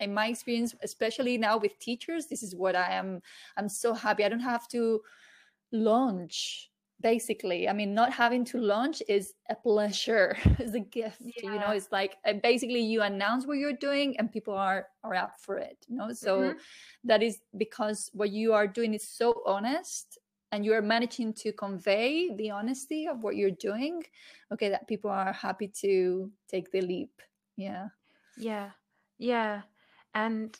in 0.00 0.12
my 0.12 0.26
experience, 0.26 0.74
especially 0.82 1.38
now 1.38 1.58
with 1.58 1.78
teachers, 1.78 2.26
this 2.26 2.42
is 2.42 2.56
what 2.56 2.74
I 2.74 2.92
am. 2.94 3.20
I'm 3.56 3.68
so 3.68 3.94
happy. 3.94 4.24
I 4.24 4.28
don't 4.28 4.40
have 4.40 4.66
to 4.68 5.00
launch 5.72 6.69
basically 7.00 7.68
i 7.68 7.72
mean 7.72 7.94
not 7.94 8.12
having 8.12 8.44
to 8.44 8.58
launch 8.58 9.02
is 9.08 9.34
a 9.48 9.54
pleasure 9.54 10.36
is 10.58 10.74
a 10.74 10.80
gift 10.80 11.20
yeah. 11.20 11.52
you 11.52 11.58
know 11.58 11.70
it's 11.70 11.90
like 11.90 12.16
uh, 12.26 12.32
basically 12.42 12.80
you 12.80 13.02
announce 13.02 13.46
what 13.46 13.58
you're 13.58 13.72
doing 13.72 14.16
and 14.18 14.30
people 14.32 14.54
are 14.54 14.86
are 15.02 15.14
up 15.14 15.32
for 15.40 15.56
it 15.56 15.78
you 15.88 15.96
know 15.96 16.12
so 16.12 16.40
mm-hmm. 16.40 16.58
that 17.04 17.22
is 17.22 17.40
because 17.56 18.10
what 18.12 18.30
you 18.30 18.52
are 18.52 18.66
doing 18.66 18.94
is 18.94 19.06
so 19.06 19.42
honest 19.46 20.18
and 20.52 20.64
you're 20.64 20.82
managing 20.82 21.32
to 21.32 21.52
convey 21.52 22.34
the 22.34 22.50
honesty 22.50 23.06
of 23.06 23.22
what 23.22 23.36
you're 23.36 23.50
doing 23.50 24.02
okay 24.52 24.68
that 24.68 24.86
people 24.86 25.10
are 25.10 25.32
happy 25.32 25.68
to 25.68 26.30
take 26.48 26.70
the 26.70 26.80
leap 26.80 27.22
yeah 27.56 27.88
yeah 28.36 28.70
yeah 29.18 29.62
and 30.14 30.58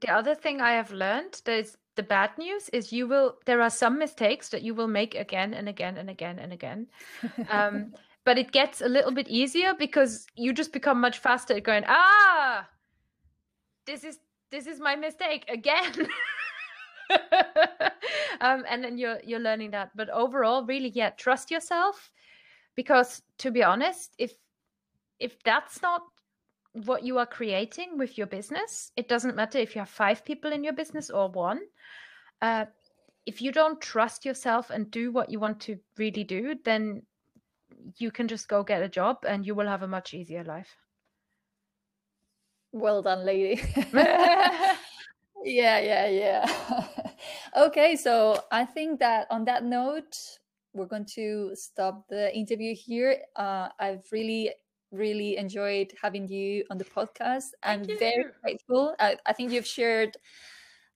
the 0.00 0.08
other 0.08 0.34
thing 0.34 0.60
i 0.60 0.72
have 0.72 0.92
learned 0.92 1.40
is 1.46 1.76
the 1.96 2.02
bad 2.02 2.30
news 2.38 2.68
is 2.70 2.92
you 2.92 3.08
will 3.08 3.36
there 3.46 3.60
are 3.60 3.70
some 3.70 3.98
mistakes 3.98 4.48
that 4.50 4.62
you 4.62 4.74
will 4.74 4.88
make 4.88 5.14
again 5.14 5.54
and 5.54 5.68
again 5.68 5.96
and 5.96 6.08
again 6.10 6.38
and 6.38 6.52
again. 6.52 6.86
Um, 7.48 7.94
but 8.24 8.38
it 8.38 8.52
gets 8.52 8.80
a 8.80 8.88
little 8.88 9.12
bit 9.12 9.28
easier 9.28 9.74
because 9.78 10.26
you 10.34 10.52
just 10.52 10.72
become 10.72 11.00
much 11.00 11.18
faster 11.18 11.54
at 11.54 11.62
going 11.62 11.84
ah 11.86 12.68
this 13.86 14.04
is 14.04 14.18
this 14.50 14.66
is 14.66 14.80
my 14.80 14.96
mistake 14.96 15.44
again. 15.48 16.08
Um, 18.40 18.64
and 18.68 18.84
then 18.84 18.98
you're 18.98 19.18
you're 19.24 19.40
learning 19.40 19.70
that. 19.70 19.90
But 19.94 20.10
overall 20.10 20.64
really 20.66 20.90
yeah 20.90 21.10
trust 21.10 21.50
yourself 21.50 22.10
because 22.74 23.22
to 23.38 23.50
be 23.50 23.62
honest 23.62 24.14
if 24.18 24.34
if 25.18 25.42
that's 25.42 25.80
not 25.82 26.02
what 26.84 27.02
you 27.02 27.18
are 27.18 27.26
creating 27.26 27.96
with 27.96 28.18
your 28.18 28.26
business. 28.26 28.92
It 28.96 29.08
doesn't 29.08 29.36
matter 29.36 29.58
if 29.58 29.74
you 29.74 29.80
have 29.80 29.88
five 29.88 30.24
people 30.24 30.52
in 30.52 30.62
your 30.62 30.74
business 30.74 31.10
or 31.10 31.28
one. 31.28 31.60
Uh, 32.42 32.66
if 33.24 33.40
you 33.40 33.50
don't 33.50 33.80
trust 33.80 34.24
yourself 34.24 34.70
and 34.70 34.90
do 34.90 35.10
what 35.10 35.30
you 35.30 35.40
want 35.40 35.60
to 35.60 35.78
really 35.96 36.24
do, 36.24 36.54
then 36.64 37.02
you 37.96 38.10
can 38.10 38.28
just 38.28 38.48
go 38.48 38.62
get 38.62 38.82
a 38.82 38.88
job 38.88 39.18
and 39.26 39.46
you 39.46 39.54
will 39.54 39.66
have 39.66 39.82
a 39.82 39.88
much 39.88 40.14
easier 40.14 40.44
life. 40.44 40.76
Well 42.72 43.02
done, 43.02 43.24
lady. 43.24 43.62
yeah, 43.92 44.76
yeah, 45.44 46.06
yeah. 46.08 46.46
okay, 47.56 47.96
so 47.96 48.38
I 48.52 48.64
think 48.64 49.00
that 49.00 49.26
on 49.30 49.44
that 49.46 49.64
note, 49.64 50.16
we're 50.74 50.86
going 50.86 51.06
to 51.14 51.52
stop 51.54 52.06
the 52.08 52.34
interview 52.36 52.74
here. 52.74 53.22
Uh, 53.34 53.68
I've 53.80 54.04
really 54.12 54.52
really 54.90 55.36
enjoyed 55.36 55.92
having 56.00 56.28
you 56.28 56.64
on 56.70 56.78
the 56.78 56.84
podcast. 56.84 57.50
I'm 57.62 57.84
very 57.98 58.26
grateful. 58.42 58.94
I, 58.98 59.16
I, 59.26 59.32
think 59.32 59.52
you've 59.52 59.66
shared 59.66 60.16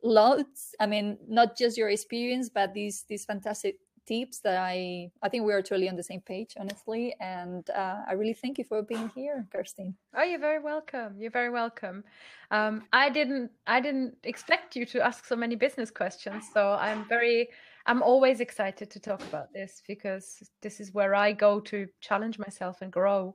lots. 0.02 0.74
I 0.80 0.86
mean, 0.86 1.18
not 1.28 1.56
just 1.56 1.76
your 1.76 1.90
experience, 1.90 2.48
but 2.48 2.74
these 2.74 3.04
these 3.08 3.24
fantastic 3.24 3.76
tips 4.06 4.40
that 4.40 4.58
I 4.58 5.10
I 5.22 5.28
think 5.28 5.44
we 5.44 5.52
are 5.52 5.62
totally 5.62 5.88
on 5.88 5.96
the 5.96 6.02
same 6.02 6.20
page, 6.20 6.54
honestly. 6.58 7.14
And 7.20 7.68
uh, 7.70 7.98
I 8.08 8.12
really 8.14 8.34
thank 8.34 8.58
you 8.58 8.64
for 8.64 8.82
being 8.82 9.10
here, 9.14 9.46
Kerstin. 9.54 9.94
Oh, 10.16 10.22
you're 10.22 10.40
very 10.40 10.60
welcome. 10.60 11.16
You're 11.18 11.30
very 11.30 11.50
welcome. 11.50 12.04
Um, 12.50 12.84
I 12.92 13.10
didn't 13.10 13.50
I 13.66 13.80
didn't 13.80 14.16
expect 14.24 14.76
you 14.76 14.86
to 14.86 15.00
ask 15.00 15.26
so 15.26 15.36
many 15.36 15.56
business 15.56 15.90
questions, 15.90 16.44
so 16.52 16.72
I'm 16.80 17.06
very 17.08 17.48
I'm 17.86 18.02
always 18.02 18.40
excited 18.40 18.90
to 18.90 19.00
talk 19.00 19.22
about 19.22 19.52
this 19.52 19.82
because 19.86 20.42
this 20.60 20.80
is 20.80 20.92
where 20.92 21.14
I 21.14 21.32
go 21.32 21.60
to 21.60 21.86
challenge 22.00 22.38
myself 22.38 22.82
and 22.82 22.92
grow. 22.92 23.34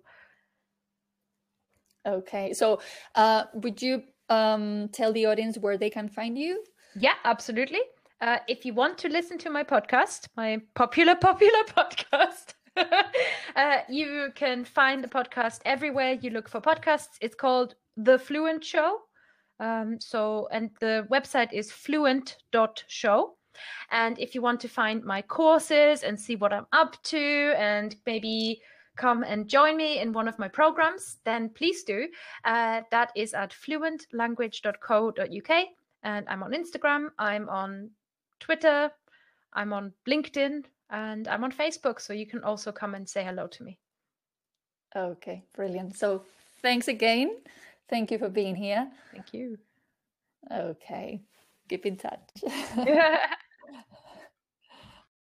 Okay. 2.06 2.53
So, 2.53 2.80
uh, 3.16 3.45
would 3.53 3.82
you 3.82 4.03
um, 4.30 4.89
tell 4.91 5.12
the 5.14 5.26
audience 5.26 5.58
where 5.58 5.78
they 5.78 5.89
can 5.89 6.10
find 6.10 6.38
you? 6.38 6.64
Yeah, 6.95 7.16
absolutely. 7.24 7.82
Uh, 8.22 8.38
if 8.47 8.66
you 8.66 8.74
want 8.74 8.97
to 8.99 9.10
listen 9.10 9.38
to 9.39 9.49
my 9.49 9.64
podcast, 9.64 10.28
my 10.38 10.62
popular, 10.76 11.16
popular 11.22 11.64
podcast, 11.68 12.53
uh, 13.56 13.78
you 13.89 14.30
can 14.36 14.66
find 14.66 15.03
the 15.03 15.08
podcast 15.08 15.60
everywhere 15.66 16.18
you 16.22 16.30
look 16.30 16.47
for 16.47 16.62
podcasts. 16.62 17.18
It's 17.22 17.36
called 17.36 17.76
The 17.97 18.18
Fluent 18.18 18.64
Show. 18.64 18.99
Um, 19.60 19.99
so, 19.99 20.47
and 20.51 20.70
the 20.80 21.08
website 21.12 21.53
is 21.53 21.72
fluent.show. 21.72 23.38
And 23.91 24.20
if 24.20 24.36
you 24.36 24.41
want 24.41 24.60
to 24.62 24.68
find 24.68 25.03
my 25.03 25.22
courses 25.22 26.03
and 26.03 26.20
see 26.20 26.36
what 26.36 26.51
I'm 26.51 26.66
up 26.74 27.01
to 27.03 27.53
and 27.58 27.95
maybe 28.06 28.62
come 28.96 29.24
and 29.24 29.48
join 29.48 29.78
me 29.78 30.00
in 30.00 30.14
one 30.14 30.28
of 30.28 30.39
my 30.39 30.48
programs, 30.48 31.18
then 31.24 31.50
please 31.50 31.84
do. 31.84 32.08
Uh, 32.43 32.82
that 32.91 33.12
is 33.16 33.34
at 33.34 33.52
fluentlanguage.co.uk. 33.52 35.66
And 36.04 36.26
I'm 36.30 36.43
on 36.43 36.52
Instagram, 36.52 37.08
I'm 37.18 37.50
on 37.50 37.89
Twitter, 38.39 38.91
I'm 39.54 39.74
on 39.74 39.91
LinkedIn, 40.08 40.66
and 40.91 41.28
I'm 41.28 41.43
on 41.43 41.52
Facebook. 41.52 42.00
So 42.00 42.14
you 42.14 42.28
can 42.28 42.43
also 42.43 42.72
come 42.72 42.93
and 42.93 43.10
say 43.10 43.24
hello 43.24 43.48
to 43.48 43.64
me. 43.64 43.80
Okay, 44.96 45.43
brilliant. 45.56 45.98
So 45.98 46.24
thanks 46.62 46.88
again. 46.88 47.38
Thank 47.89 48.12
you 48.12 48.18
for 48.18 48.30
being 48.30 48.56
here. 48.56 48.89
Thank 49.12 49.34
you. 49.34 49.58
Okay, 50.52 51.22
keep 51.68 51.86
in 51.86 51.98
touch. 51.98 52.22